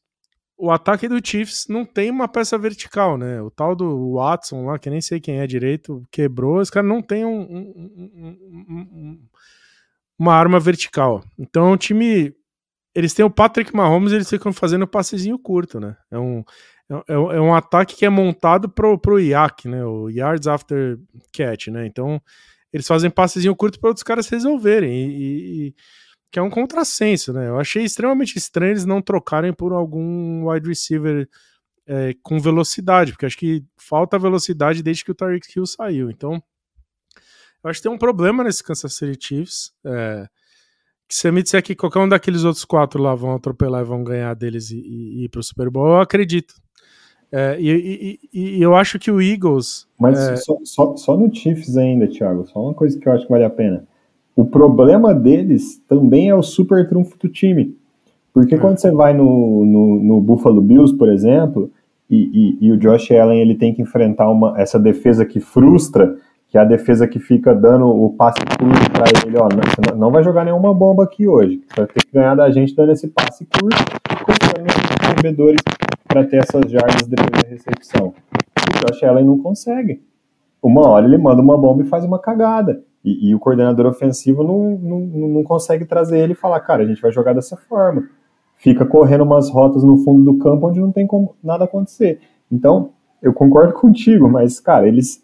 [0.58, 3.42] o ataque do Chiefs não tem uma peça vertical, né?
[3.42, 6.62] O tal do Watson lá, que nem sei quem é direito, quebrou.
[6.62, 8.38] Esse cara não tem um, um,
[8.70, 9.20] um,
[10.18, 11.24] uma arma vertical.
[11.38, 12.34] Então, o time.
[12.96, 15.98] Eles têm o Patrick Mahomes, eles ficam fazendo passezinho curto, né?
[16.12, 16.44] É um,
[17.08, 19.84] é, é um ataque que é montado pro, pro IAC, né?
[19.84, 21.00] O Yards After
[21.32, 21.88] Catch, né?
[21.88, 22.22] Então,
[22.72, 24.92] eles fazem passezinho curto para outros caras resolverem.
[24.92, 25.76] E, e,
[26.34, 27.48] que é um contrassenso, né?
[27.48, 31.30] Eu achei extremamente estranho eles não trocarem por algum wide receiver
[31.86, 36.10] é, com velocidade, porque acho que falta velocidade desde que o Tariq Hill saiu.
[36.10, 36.42] Então,
[37.64, 39.74] eu acho que tem um problema nesse Kansas City Chiefs.
[39.86, 40.28] É,
[41.08, 44.04] que se me disser que qualquer um daqueles outros quatro lá vão atropelar e vão
[44.04, 46.56] ganhar deles e, e, e ir pro Super Bowl, eu acredito.
[47.32, 49.88] É, e, e, eu acho que o Eagles.
[50.00, 50.36] Mas é...
[50.38, 53.44] só, só, só, no Chiefs ainda, Thiago, só uma coisa que eu acho que vale
[53.44, 53.88] a pena.
[54.36, 57.76] O problema deles também é o super trunfo do time.
[58.34, 58.58] Porque é.
[58.58, 61.70] quando você vai no, no, no, Buffalo Bills, por exemplo,
[62.10, 66.16] e, e, e, o Josh Allen ele tem que enfrentar uma, essa defesa que frustra,
[66.50, 70.12] que é a defesa que fica dando o passe curto para ele, ó, não, não
[70.12, 71.62] vai jogar nenhuma bomba aqui hoje.
[71.68, 73.78] Você vai ter que ganhar da gente dando esse passe curto,
[74.26, 75.62] confiando nos recebedores
[76.08, 78.14] para ter essas jardas depois da recepção.
[78.58, 80.02] O Josh Allen não consegue.
[80.62, 82.84] Uma hora ele manda uma bomba e faz uma cagada.
[83.04, 85.00] E, e, o coordenador ofensivo não, não,
[85.30, 88.08] não consegue trazer ele e falar, cara, a gente vai jogar dessa forma.
[88.58, 92.20] Fica correndo umas rotas no fundo do campo onde não tem como nada acontecer.
[92.50, 95.22] Então, eu concordo contigo, mas, cara, eles,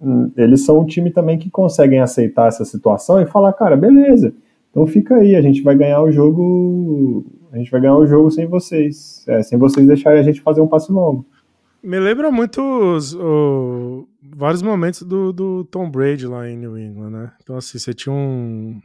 [0.00, 4.34] hum, eles são um time também que conseguem aceitar essa situação e falar, cara, beleza,
[4.72, 7.26] então fica aí, a gente vai ganhar o jogo.
[7.52, 9.22] A gente vai ganhar o jogo sem vocês.
[9.28, 11.24] É, sem vocês deixarem a gente fazer um passe longo.
[11.82, 17.10] Me lembra muito os, o, vários momentos do, do Tom Brady lá em New England,
[17.10, 17.32] né?
[17.42, 18.80] Então, assim, você tinha um,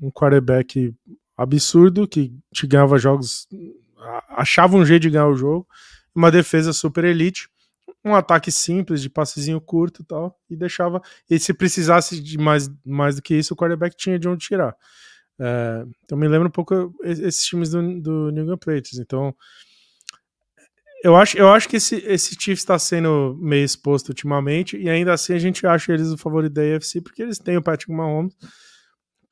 [0.00, 0.94] um quarterback
[1.36, 3.48] absurdo que te ganhava jogos,
[4.28, 5.66] achava um jeito de ganhar o jogo,
[6.14, 7.48] uma defesa super elite,
[8.04, 11.00] um ataque simples de passezinho curto e tal, e deixava.
[11.30, 14.76] E se precisasse de mais, mais do que isso, o quarterback tinha de onde tirar.
[15.40, 18.98] É, então me lembra um pouco esses times do, do New England Patriots.
[18.98, 19.34] Então
[21.02, 25.12] eu acho, eu acho que esse, esse Chiefs está sendo meio exposto ultimamente, e ainda
[25.12, 28.36] assim a gente acha eles o favorito da AFC, porque eles têm o Patrick Mahomes,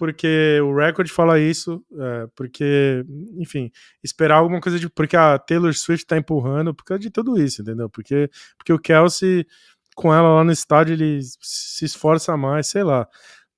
[0.00, 3.04] porque o recorde fala isso, é, porque,
[3.36, 3.70] enfim,
[4.02, 4.88] esperar alguma coisa de.
[4.88, 7.90] Porque a Taylor Swift está empurrando por causa de tudo isso, entendeu?
[7.90, 9.46] Porque, porque o Kelsey,
[9.94, 13.06] com ela lá no estádio, ele se esforça mais, sei lá.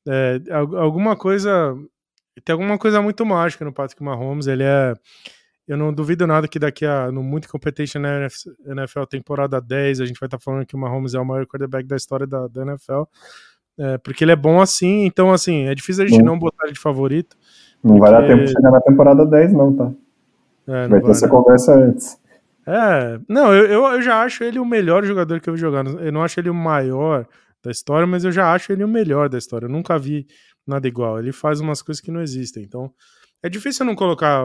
[0.08, 1.76] É, alguma coisa.
[2.44, 4.94] Tem alguma coisa muito mágica no Patrick Mahomes, ele é
[5.66, 8.28] eu não duvido nada que daqui a no muito competition na
[8.66, 11.46] NFL temporada 10 a gente vai estar tá falando que o Mahomes é o maior
[11.46, 13.02] quarterback da história da, da NFL.
[13.78, 16.64] É, porque ele é bom assim, então assim, é difícil a gente não, não botar
[16.64, 17.36] ele de favorito.
[17.82, 18.10] Não porque...
[18.10, 19.92] vai dar tempo de chegar na temporada 10, não, tá?
[20.66, 22.20] É, não vai ter essa conversa antes.
[22.66, 25.84] É, não, eu, eu, eu, já acho ele o melhor jogador que eu vi jogar.
[25.86, 27.26] Eu não acho ele o maior
[27.62, 29.66] da história, mas eu já acho ele o melhor da história.
[29.66, 30.26] Eu nunca vi
[30.66, 31.18] nada igual.
[31.18, 32.62] Ele faz umas coisas que não existem.
[32.62, 32.92] Então,
[33.42, 34.44] é difícil não colocar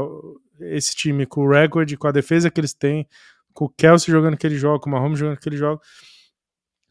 [0.60, 3.08] esse time com o recorde, com a defesa que eles têm,
[3.54, 5.82] com o Kelsey jogando aquele jogo, com o Mahomes jogando aquele jogo.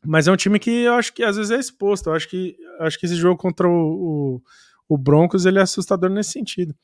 [0.04, 2.08] Mas é um time que eu acho que às vezes é exposto.
[2.08, 4.42] Eu acho que, acho que esse jogo contra o, o,
[4.88, 6.74] o Broncos ele é assustador nesse sentido.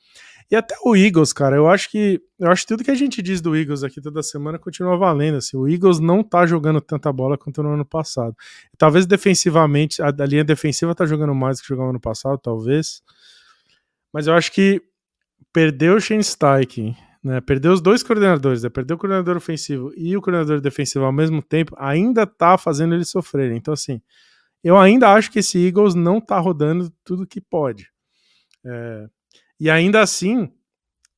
[0.51, 3.21] E até o Eagles, cara, eu acho que eu acho que tudo que a gente
[3.21, 5.37] diz do Eagles aqui toda semana continua valendo.
[5.37, 8.35] Assim, o Eagles não tá jogando tanta bola quanto no ano passado.
[8.77, 13.01] Talvez defensivamente, a, a linha defensiva tá jogando mais que jogava no ano passado, talvez.
[14.11, 14.81] Mas eu acho que
[15.53, 20.17] perdeu o Shane Steichen, né, perdeu os dois coordenadores, né, perdeu o coordenador ofensivo e
[20.17, 23.57] o coordenador defensivo ao mesmo tempo, ainda tá fazendo eles sofrerem.
[23.57, 24.01] Então, assim,
[24.63, 27.89] eu ainda acho que esse Eagles não tá rodando tudo que pode.
[28.65, 29.07] É,
[29.59, 30.51] e ainda assim,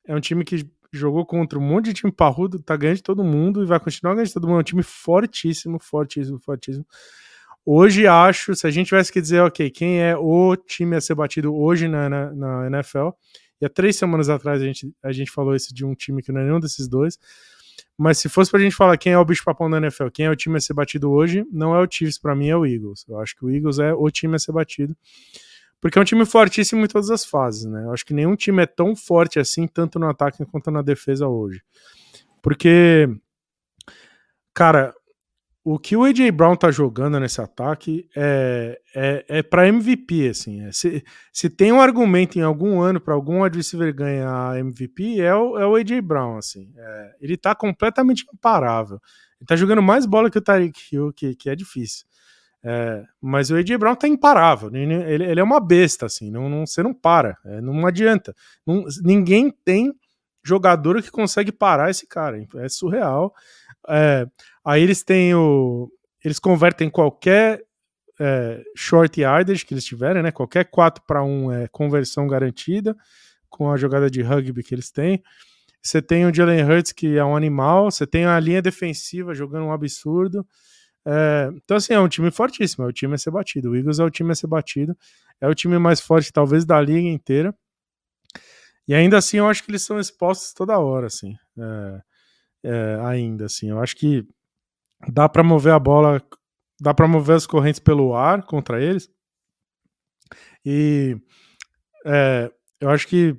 [0.06, 3.24] é um time que jogou contra um monte de time parrudo, tá ganhando de todo
[3.24, 4.58] mundo e vai continuar ganhando de todo mundo.
[4.58, 6.86] É um time fortíssimo, fortíssimo, fortíssimo.
[7.66, 11.16] Hoje acho, se a gente tivesse que dizer, ok, quem é o time a ser
[11.16, 13.10] batido hoje na, na, na NFL,
[13.62, 16.32] e há três semanas atrás a gente, a gente falou isso de um time que
[16.32, 17.18] não é nenhum desses dois.
[17.98, 20.36] Mas se fosse pra gente falar quem é o bicho-papão da NFL, quem é o
[20.36, 23.06] time a ser batido hoje, não é o Chiefs, para mim é o Eagles.
[23.08, 24.96] Eu acho que o Eagles é o time a ser batido.
[25.80, 27.84] Porque é um time fortíssimo em todas as fases, né?
[27.86, 31.28] Eu acho que nenhum time é tão forte assim, tanto no ataque quanto na defesa
[31.28, 31.62] hoje.
[32.42, 33.08] Porque,
[34.54, 34.94] cara,
[35.68, 40.64] o que o AJ Brown tá jogando nesse ataque é, é, é para MVP, assim.
[40.64, 45.34] É, se, se tem um argumento em algum ano para algum adversário ganhar MVP, é
[45.34, 46.72] o, é o AJ Brown, assim.
[46.78, 49.02] É, ele tá completamente imparável.
[49.42, 52.06] Ele tá jogando mais bola que o Tariq Hill, que, que é difícil.
[52.64, 54.70] É, mas o AJ Brown tá imparável.
[54.72, 56.30] Ele, ele é uma besta, assim.
[56.30, 57.40] Não, não, você não para.
[57.44, 58.36] É, não adianta.
[58.68, 59.92] Não, ninguém tem
[60.44, 62.38] jogador que consegue parar esse cara.
[62.58, 63.34] É surreal.
[63.90, 64.26] É,
[64.64, 65.90] aí eles têm o.
[66.24, 67.64] Eles convertem qualquer
[68.20, 70.32] é, short yardage que eles tiverem, né?
[70.32, 72.96] Qualquer 4 para 1 é conversão garantida
[73.50, 75.24] com a jogada de rugby que eles têm.
[75.82, 77.92] Você tem o Jalen Hurts, que é um animal.
[77.92, 80.46] Você tem a linha defensiva jogando um absurdo.
[81.06, 82.86] É, então, assim, é um time fortíssimo.
[82.86, 83.70] É o time a ser batido.
[83.70, 84.98] O Eagles é o time a ser batido.
[85.40, 87.56] É o time mais forte, talvez, da liga inteira.
[88.88, 91.36] E ainda assim, eu acho que eles são expostos toda hora, assim.
[91.58, 92.02] É,
[92.66, 93.70] é, ainda, assim.
[93.70, 94.28] Eu acho que
[95.12, 96.22] dá para mover a bola,
[96.82, 99.10] dá para mover as correntes pelo ar contra eles.
[100.66, 101.18] E
[102.06, 103.38] é, eu acho que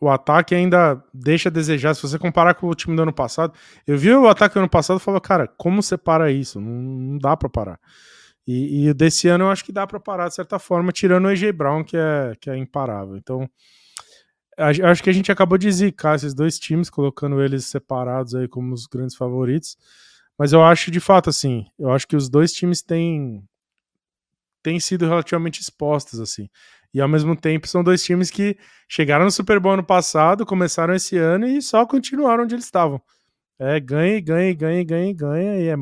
[0.00, 1.94] o ataque ainda deixa a desejar.
[1.94, 3.52] Se você comparar com o time do ano passado,
[3.86, 6.60] eu vi o ataque do ano passado e falei, cara, como você para isso?
[6.60, 7.80] Não, não dá para parar.
[8.46, 11.28] E, e, desse ano eu acho que dá para parar de certa forma, tirando o
[11.28, 13.16] AJ Brown, que é, que é imparável.
[13.16, 13.48] Então,
[14.58, 18.72] acho que a gente acabou de zicar esses dois times, colocando eles separados aí como
[18.74, 19.76] os grandes favoritos.
[20.38, 23.44] Mas eu acho, de fato, assim, eu acho que os dois times têm,
[24.62, 26.48] têm sido relativamente expostos, assim.
[26.92, 28.56] E ao mesmo tempo são dois times que
[28.88, 33.02] chegaram no Super Bowl ano passado, começaram esse ano e só continuaram onde eles estavam.
[33.58, 35.76] É, ganha, ganha, ganha, ganha, ganha, e é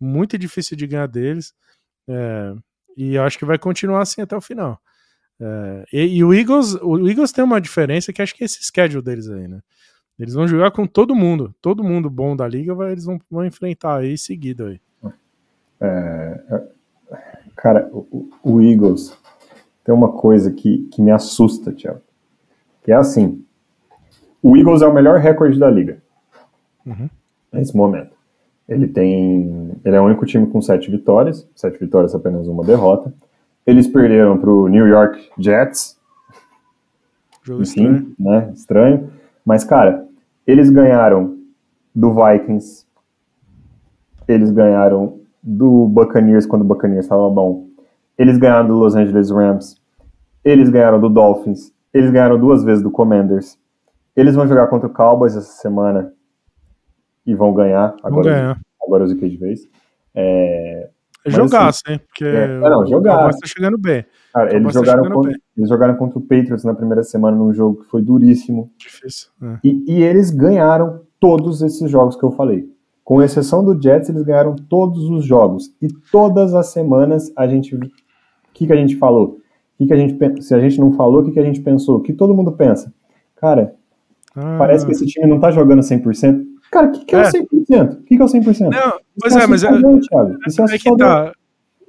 [0.00, 1.54] muito difícil de ganhar deles.
[2.08, 2.54] É,
[2.96, 4.80] e eu acho que vai continuar assim até o final.
[5.40, 8.62] É, e, e, o Eagles, o Eagles tem uma diferença que acho que é esse
[8.62, 9.60] schedule deles aí, né?
[10.18, 13.46] Eles vão jogar com todo mundo, todo mundo bom da liga, vai, eles vão, vão
[13.46, 14.80] enfrentar aí seguido aí.
[15.80, 16.62] É, é
[17.54, 19.16] cara, o, o, Eagles
[19.84, 22.00] tem uma coisa que, que me assusta, Thiago,
[22.82, 23.44] que é assim,
[24.42, 26.02] o Eagles é o melhor recorde da liga
[26.84, 27.08] uhum.
[27.52, 28.16] nesse momento.
[28.68, 33.14] Ele tem, ele é o único time com sete vitórias, sete vitórias apenas uma derrota.
[33.68, 36.00] Eles perderam para o New York Jets.
[37.42, 38.14] Jogo Enfim, estranho.
[38.18, 38.52] Né?
[38.54, 39.12] Estranho.
[39.44, 40.08] Mas, cara,
[40.46, 41.36] eles ganharam
[41.94, 42.86] do Vikings.
[44.26, 47.66] Eles ganharam do Buccaneers quando o Buccaneers estava bom.
[48.16, 49.76] Eles ganharam do Los Angeles Rams.
[50.42, 51.70] Eles ganharam do Dolphins.
[51.92, 53.58] Eles ganharam duas vezes do Commanders.
[54.16, 56.14] Eles vão jogar contra o Cowboys essa semana
[57.26, 57.94] e vão ganhar.
[58.02, 58.60] Agora, vão ganhar.
[58.82, 59.68] agora eu ziquei de vez.
[60.14, 60.88] É,
[61.26, 63.30] jogar, assim, porque é, não, jogar.
[63.30, 64.04] está chegando bem.
[64.32, 65.40] Cara, eles tá jogaram, contra, bem.
[65.56, 68.70] eles jogaram contra o Patriots na primeira semana num jogo que foi duríssimo.
[68.78, 69.28] Difícil.
[69.42, 69.58] É.
[69.64, 72.68] E, e, eles ganharam todos esses jogos que eu falei.
[73.04, 75.74] Com exceção do Jets, eles ganharam todos os jogos.
[75.80, 77.74] E todas as semanas a gente.
[77.74, 77.80] O
[78.52, 79.38] que, que a gente falou?
[79.76, 81.98] Que que a gente, se a gente não falou, o que, que a gente pensou?
[81.98, 82.92] O que todo mundo pensa?
[83.36, 83.74] Cara,
[84.34, 84.56] ah.
[84.58, 86.44] parece que esse time não tá jogando 100%.
[86.70, 87.92] Cara, o que, que é, é o 100%?
[87.92, 88.70] O que, que é o 100%?
[88.70, 91.32] Não, pois é, mas é, é, é que tá.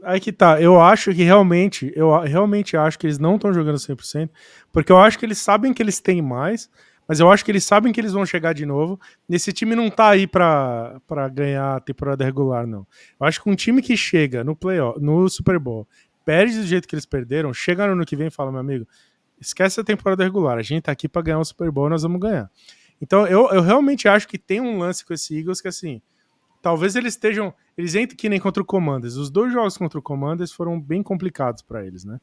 [0.01, 3.75] Aí que tá, eu acho que realmente, eu realmente acho que eles não estão jogando
[3.75, 4.29] 100%,
[4.71, 6.69] porque eu acho que eles sabem que eles têm mais,
[7.05, 8.99] mas eu acho que eles sabem que eles vão chegar de novo.
[9.29, 12.87] Esse time não tá aí pra, pra ganhar a temporada regular, não.
[13.19, 15.85] Eu acho que um time que chega no playoff, no Super Bowl,
[16.23, 18.87] perde do jeito que eles perderam, chega no ano que vem e fala, meu amigo,
[19.41, 22.21] esquece a temporada regular, a gente tá aqui pra ganhar o Super Bowl, nós vamos
[22.21, 22.49] ganhar.
[23.01, 26.01] Então eu, eu realmente acho que tem um lance com esse Eagles que assim,
[26.61, 29.15] talvez eles estejam, eles entrem que nem contra o Commanders.
[29.15, 32.19] Os dois jogos contra o Commanders foram bem complicados para eles, né?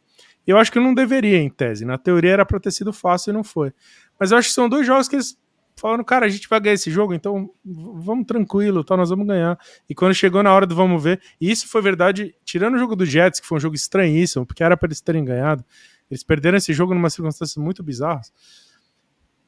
[0.46, 3.34] Eu acho que não deveria em tese, na teoria era para ter sido fácil e
[3.34, 3.72] não foi.
[4.18, 5.36] Mas eu acho que são dois jogos que eles
[5.78, 9.58] falaram, cara, a gente vai ganhar esse jogo, então vamos tranquilo, tá, nós vamos ganhar.
[9.88, 12.96] E quando chegou na hora do vamos ver, e isso foi verdade, tirando o jogo
[12.96, 15.62] do Jets, que foi um jogo estranhíssimo, porque era para eles terem ganhado,
[16.10, 18.32] eles perderam esse jogo numa circunstâncias muito bizarras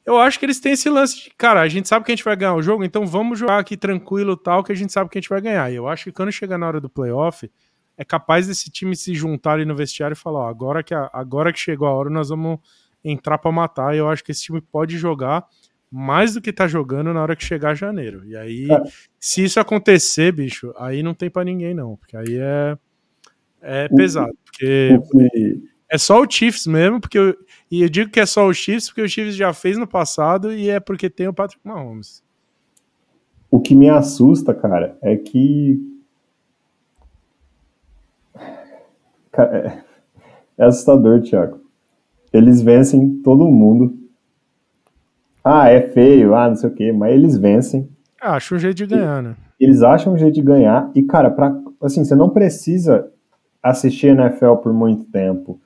[0.05, 2.25] eu acho que eles têm esse lance de, cara, a gente sabe que a gente
[2.25, 5.17] vai ganhar o jogo, então vamos jogar aqui tranquilo tal, que a gente sabe que
[5.17, 5.71] a gente vai ganhar.
[5.71, 7.49] E eu acho que quando chegar na hora do playoff,
[7.97, 11.09] é capaz desse time se juntar ali no vestiário e falar, ó, agora que, a,
[11.13, 12.59] agora que chegou a hora, nós vamos
[13.03, 13.93] entrar para matar.
[13.93, 15.45] E eu acho que esse time pode jogar
[15.91, 18.25] mais do que tá jogando na hora que chegar janeiro.
[18.25, 18.81] E aí, é.
[19.19, 22.77] se isso acontecer, bicho, aí não tem para ninguém não, porque aí é
[23.61, 24.97] é pesado, porque
[25.91, 27.35] é só o Chiefs mesmo, porque eu,
[27.69, 30.53] e eu digo que é só o Chiefs porque o Chiefs já fez no passado
[30.53, 32.23] e é porque tem o Patrick Mahomes.
[33.49, 35.79] O que me assusta, cara, é que
[39.37, 39.79] é,
[40.57, 41.61] é assustador, Thiago.
[42.31, 43.97] Eles vencem todo mundo.
[45.43, 47.89] Ah, é feio, ah, não sei o quê, mas eles vencem.
[48.21, 49.35] Acho um jeito de ganhar, né?
[49.59, 53.11] Eles acham um jeito de ganhar e, cara, pra, assim, você não precisa
[53.63, 55.59] assistir NFL por muito tempo,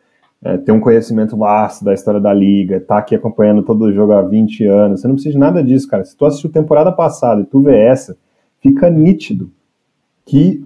[0.44, 4.12] é, ter um conhecimento vasto da história da liga, tá aqui acompanhando todo o jogo
[4.12, 6.04] há 20 anos, você não precisa de nada disso, cara.
[6.04, 8.18] Se tu assistiu temporada passada e tu vê essa,
[8.60, 9.50] fica nítido
[10.26, 10.66] que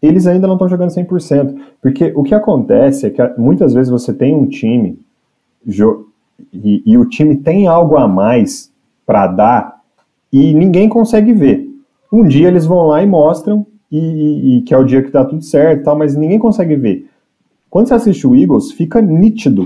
[0.00, 1.60] eles ainda não estão jogando 100%.
[1.82, 4.98] Porque o que acontece é que muitas vezes você tem um time
[6.52, 8.72] e, e o time tem algo a mais
[9.04, 9.80] para dar
[10.32, 11.68] e ninguém consegue ver.
[12.12, 15.10] Um dia eles vão lá e mostram e, e, e, que é o dia que
[15.10, 17.09] dá tudo certo, tal, mas ninguém consegue ver.
[17.70, 19.62] Quando você assiste o Eagles, fica nítido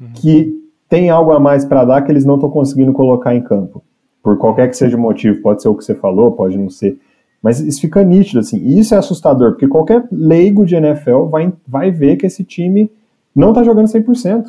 [0.00, 0.08] uhum.
[0.14, 0.54] que
[0.88, 3.82] tem algo a mais para dar que eles não estão conseguindo colocar em campo.
[4.22, 6.98] Por qualquer que seja o motivo, pode ser o que você falou, pode não ser.
[7.42, 8.58] Mas isso fica nítido, assim.
[8.58, 12.90] E isso é assustador, porque qualquer leigo de NFL vai, vai ver que esse time
[13.34, 14.46] não tá jogando 100%.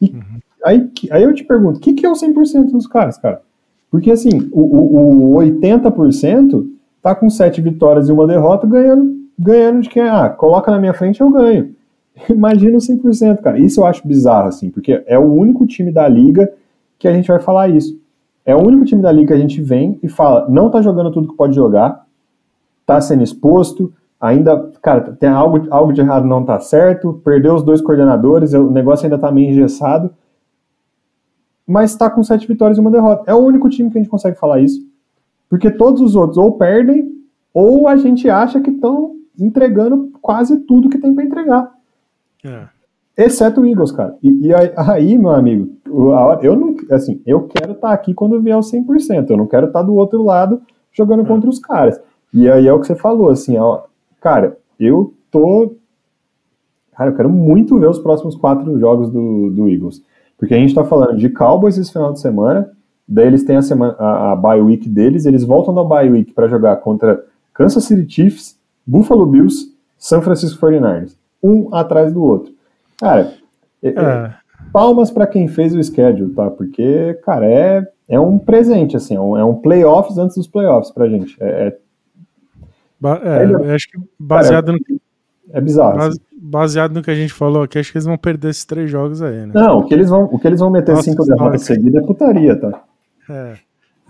[0.00, 0.22] E uhum.
[0.64, 3.42] aí, aí eu te pergunto, o que, que é o 100% dos caras, cara?
[3.90, 6.66] Porque, assim, o, o, o 80%
[7.02, 10.02] tá com sete vitórias e uma derrota ganhando, ganhando de quem?
[10.02, 11.74] Ah, coloca na minha frente eu ganho.
[12.30, 13.58] Imagina o 100%, cara.
[13.58, 16.52] Isso eu acho bizarro, assim, porque é o único time da liga
[16.98, 18.00] que a gente vai falar isso.
[18.44, 21.12] É o único time da liga que a gente vem e fala, não tá jogando
[21.12, 22.06] tudo que pode jogar,
[22.86, 27.62] tá sendo exposto, ainda, cara, tem algo, algo de errado não tá certo, perdeu os
[27.62, 30.10] dois coordenadores, o negócio ainda tá meio engessado,
[31.66, 33.30] mas tá com sete vitórias e uma derrota.
[33.30, 34.80] É o único time que a gente consegue falar isso,
[35.48, 37.12] porque todos os outros ou perdem,
[37.52, 41.77] ou a gente acha que estão entregando quase tudo que tem para entregar.
[42.48, 42.78] É.
[43.24, 44.16] Exceto o Eagles, cara.
[44.22, 45.70] E, e aí, meu amigo,
[46.42, 49.66] eu não, assim, eu quero estar tá aqui quando vier o 100%, eu não quero
[49.66, 50.62] estar tá do outro lado
[50.92, 51.26] jogando é.
[51.26, 52.00] contra os caras.
[52.32, 53.82] E aí é o que você falou, assim, ó,
[54.20, 55.74] cara, eu tô.
[56.92, 60.02] Cara, eu quero muito ver os próximos quatro jogos do, do Eagles.
[60.36, 62.70] Porque a gente tá falando de Cowboys esse final de semana,
[63.06, 66.32] daí eles têm a, semana, a, a bye week deles, eles voltam da bye week
[66.32, 68.56] para jogar contra Kansas City Chiefs,
[68.86, 71.17] Buffalo Bills, San Francisco 49ers.
[71.42, 72.52] Um atrás do outro.
[72.98, 73.32] Cara,
[73.82, 73.88] é.
[73.88, 74.34] É,
[74.72, 76.50] palmas para quem fez o schedule, tá?
[76.50, 80.90] Porque, cara, é, é um presente, assim, é um, é um playoffs antes dos playoffs
[80.90, 81.36] pra gente.
[81.40, 81.78] É, é
[83.04, 84.78] é, é, acho que baseado no.
[85.50, 85.96] É bizarro.
[85.96, 86.20] Base, assim.
[86.40, 89.22] Baseado no que a gente falou aqui, acho que eles vão perder esses três jogos
[89.22, 89.52] aí, né?
[89.54, 92.06] Não, o que eles vão, o que eles vão meter Nossa, cinco derrotas seguidas é
[92.06, 92.82] putaria, tá?
[93.30, 93.54] É.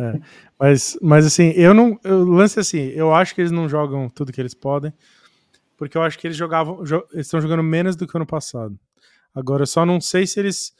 [0.01, 0.21] É.
[0.59, 1.99] Mas, mas assim, eu não.
[2.05, 4.93] Eu, lance assim, eu acho que eles não jogam tudo que eles podem.
[5.79, 6.85] Porque eu acho que eles jogavam.
[6.85, 8.79] Jo, eles estão jogando menos do que ano passado.
[9.35, 10.75] Agora, eu só não sei se eles.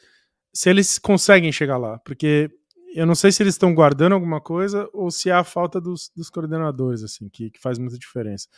[0.53, 1.99] Se eles conseguem chegar lá.
[2.01, 2.51] Porque
[2.95, 6.11] eu não sei se eles estão guardando alguma coisa ou se é a falta dos,
[6.17, 8.49] dos coordenadores, assim, que, que, faz muita diferença.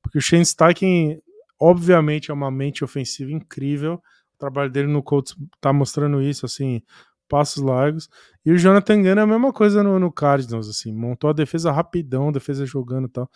[0.00, 1.20] Porque o Shane Steichen,
[1.60, 3.94] obviamente, é uma mente ofensiva incrível.
[4.34, 6.82] O trabalho dele no Colts tá mostrando isso, assim,
[7.28, 8.08] passos largos.
[8.44, 11.70] E o Jonathan Gann é a mesma coisa no, no Cardinals, assim, montou a defesa
[11.70, 13.30] rapidão, defesa jogando e tal.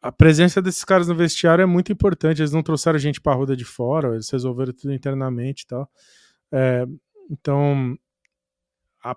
[0.00, 2.40] A presença desses caras no vestiário é muito importante.
[2.40, 5.90] Eles não trouxeram gente para a roda de fora, eles resolveram tudo internamente e tal.
[6.52, 6.86] É,
[7.30, 7.96] então,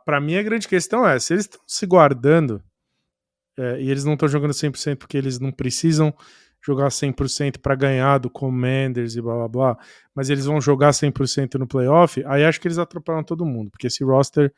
[0.06, 2.62] para mim a grande questão é, se eles estão se guardando
[3.58, 6.14] é, e eles não estão jogando 100% porque eles não precisam
[6.64, 9.78] jogar 100% para ganhar do Commanders e blá blá blá,
[10.14, 13.88] mas eles vão jogar 100% no playoff, aí acho que eles atropelam todo mundo, porque
[13.88, 14.53] esse roster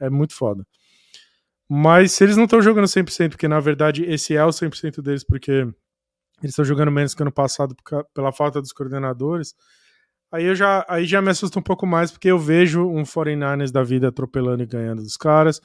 [0.00, 0.66] é muito foda.
[1.68, 5.24] Mas se eles não estão jogando 100%, porque na verdade esse é o 100% deles,
[5.24, 7.74] porque eles estão jogando menos que ano passado
[8.12, 9.54] pela falta dos coordenadores,
[10.34, 13.70] Aí eu já, aí já me assusta um pouco mais, porque eu vejo um 49ers
[13.70, 15.60] da vida atropelando e ganhando dos caras,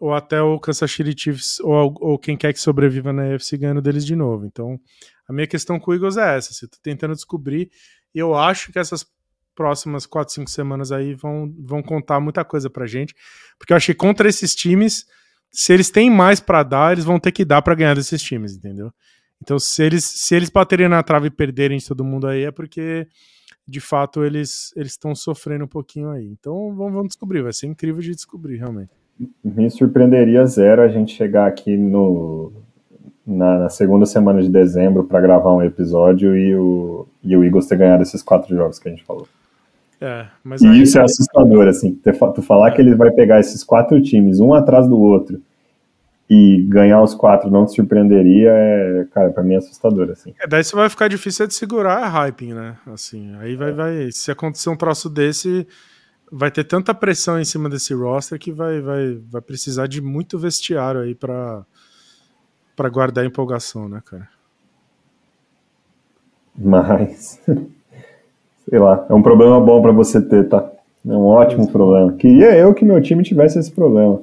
[0.00, 3.82] ou até o Kansas City Chiefs, ou, ou quem quer que sobreviva na UFC ganhando
[3.82, 4.46] deles de novo.
[4.46, 4.80] Então,
[5.28, 7.70] a minha questão com o Eagles é essa, se tô tentando descobrir,
[8.14, 9.04] eu acho que essas
[9.54, 13.14] próximas 4, 5 semanas aí vão, vão contar muita coisa pra gente,
[13.58, 15.04] porque eu achei contra esses times,
[15.50, 18.56] se eles têm mais para dar, eles vão ter que dar para ganhar desses times,
[18.56, 18.90] entendeu?
[19.42, 22.50] Então, se eles, se eles baterem na trave e perderem de todo mundo aí, é
[22.50, 23.06] porque
[23.66, 26.26] de fato eles estão sofrendo um pouquinho aí.
[26.26, 28.90] Então vamos, vamos, descobrir, vai ser incrível de descobrir realmente.
[29.44, 32.52] Me surpreenderia zero a gente chegar aqui no
[33.26, 37.66] na, na segunda semana de dezembro para gravar um episódio e o, e o Eagles
[37.66, 39.28] ter ganhado esses quatro jogos que a gente falou.
[40.00, 42.00] É, mas e isso é assustador, assim.
[42.34, 42.70] Tu falar é.
[42.72, 45.42] que ele vai pegar esses quatro times, um atrás do outro,
[46.30, 50.34] e ganhar os quatro não te surpreenderia, é, cara, pra mim é assustador, assim.
[50.40, 52.76] É, daí você vai ficar difícil de segurar a hyping, né?
[52.86, 54.12] Assim, aí vai, vai.
[54.12, 55.66] Se acontecer um troço desse,
[56.30, 60.38] vai ter tanta pressão em cima desse roster que vai, vai, vai precisar de muito
[60.38, 61.64] vestiário aí pra,
[62.76, 64.28] pra guardar a empolgação, né, cara?
[66.54, 67.40] Mas,
[68.68, 70.70] sei lá, é um problema bom para você ter, tá?
[71.06, 72.12] É um ótimo problema.
[72.12, 74.20] Queria eu que meu time tivesse esse problema.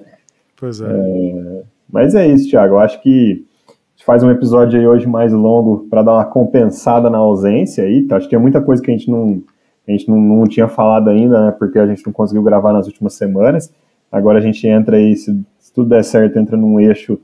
[0.59, 0.85] Pois é.
[0.85, 1.61] é
[1.91, 2.75] Mas é isso, Thiago.
[2.75, 6.25] Eu acho que a gente faz um episódio aí hoje mais longo para dar uma
[6.25, 8.03] compensada na ausência aí.
[8.03, 8.17] Tá?
[8.17, 9.41] Acho que tinha muita coisa que a gente não
[9.87, 12.87] a gente não, não tinha falado ainda, né, porque a gente não conseguiu gravar nas
[12.87, 13.71] últimas semanas.
[14.11, 17.19] Agora a gente entra aí, se, se tudo der certo, entra num eixo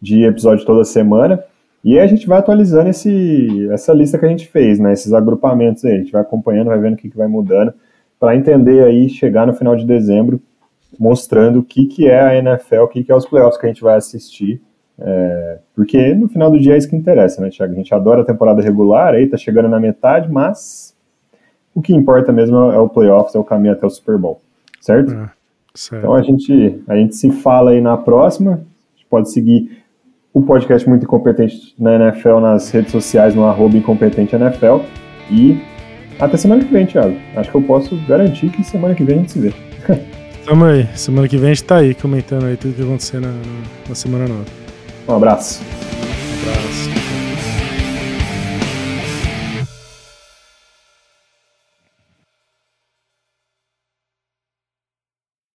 [0.00, 1.42] de episódio toda semana.
[1.86, 4.92] E aí a gente vai atualizando esse, essa lista que a gente fez, né?
[4.92, 5.94] Esses agrupamentos aí.
[5.94, 7.72] A gente vai acompanhando, vai vendo o que, que vai mudando,
[8.18, 10.42] para entender aí, chegar no final de dezembro,
[10.98, 13.68] mostrando o que, que é a NFL, o que, que é os playoffs que a
[13.68, 14.60] gente vai assistir.
[14.98, 17.74] É, porque no final do dia é isso que interessa, né, Thiago?
[17.74, 20.92] A gente adora a temporada regular, aí tá chegando na metade, mas
[21.72, 24.40] o que importa mesmo é o playoffs, é o caminho até o Super Bowl,
[24.80, 25.12] certo?
[25.12, 25.30] É,
[25.72, 26.02] certo.
[26.02, 29.85] Então a gente, a gente se fala aí na próxima, a gente pode seguir
[30.36, 34.84] o podcast Muito Incompetente na NFL nas redes sociais, no arroba incompetenteNFL,
[35.30, 35.58] e
[36.20, 37.16] até semana que vem, Thiago.
[37.34, 39.54] Acho que eu posso garantir que semana que vem a gente se vê.
[40.44, 43.32] Tamo aí, semana que vem a gente tá aí comentando aí tudo que acontecer na,
[43.88, 44.44] na semana nova.
[45.08, 45.62] Um abraço.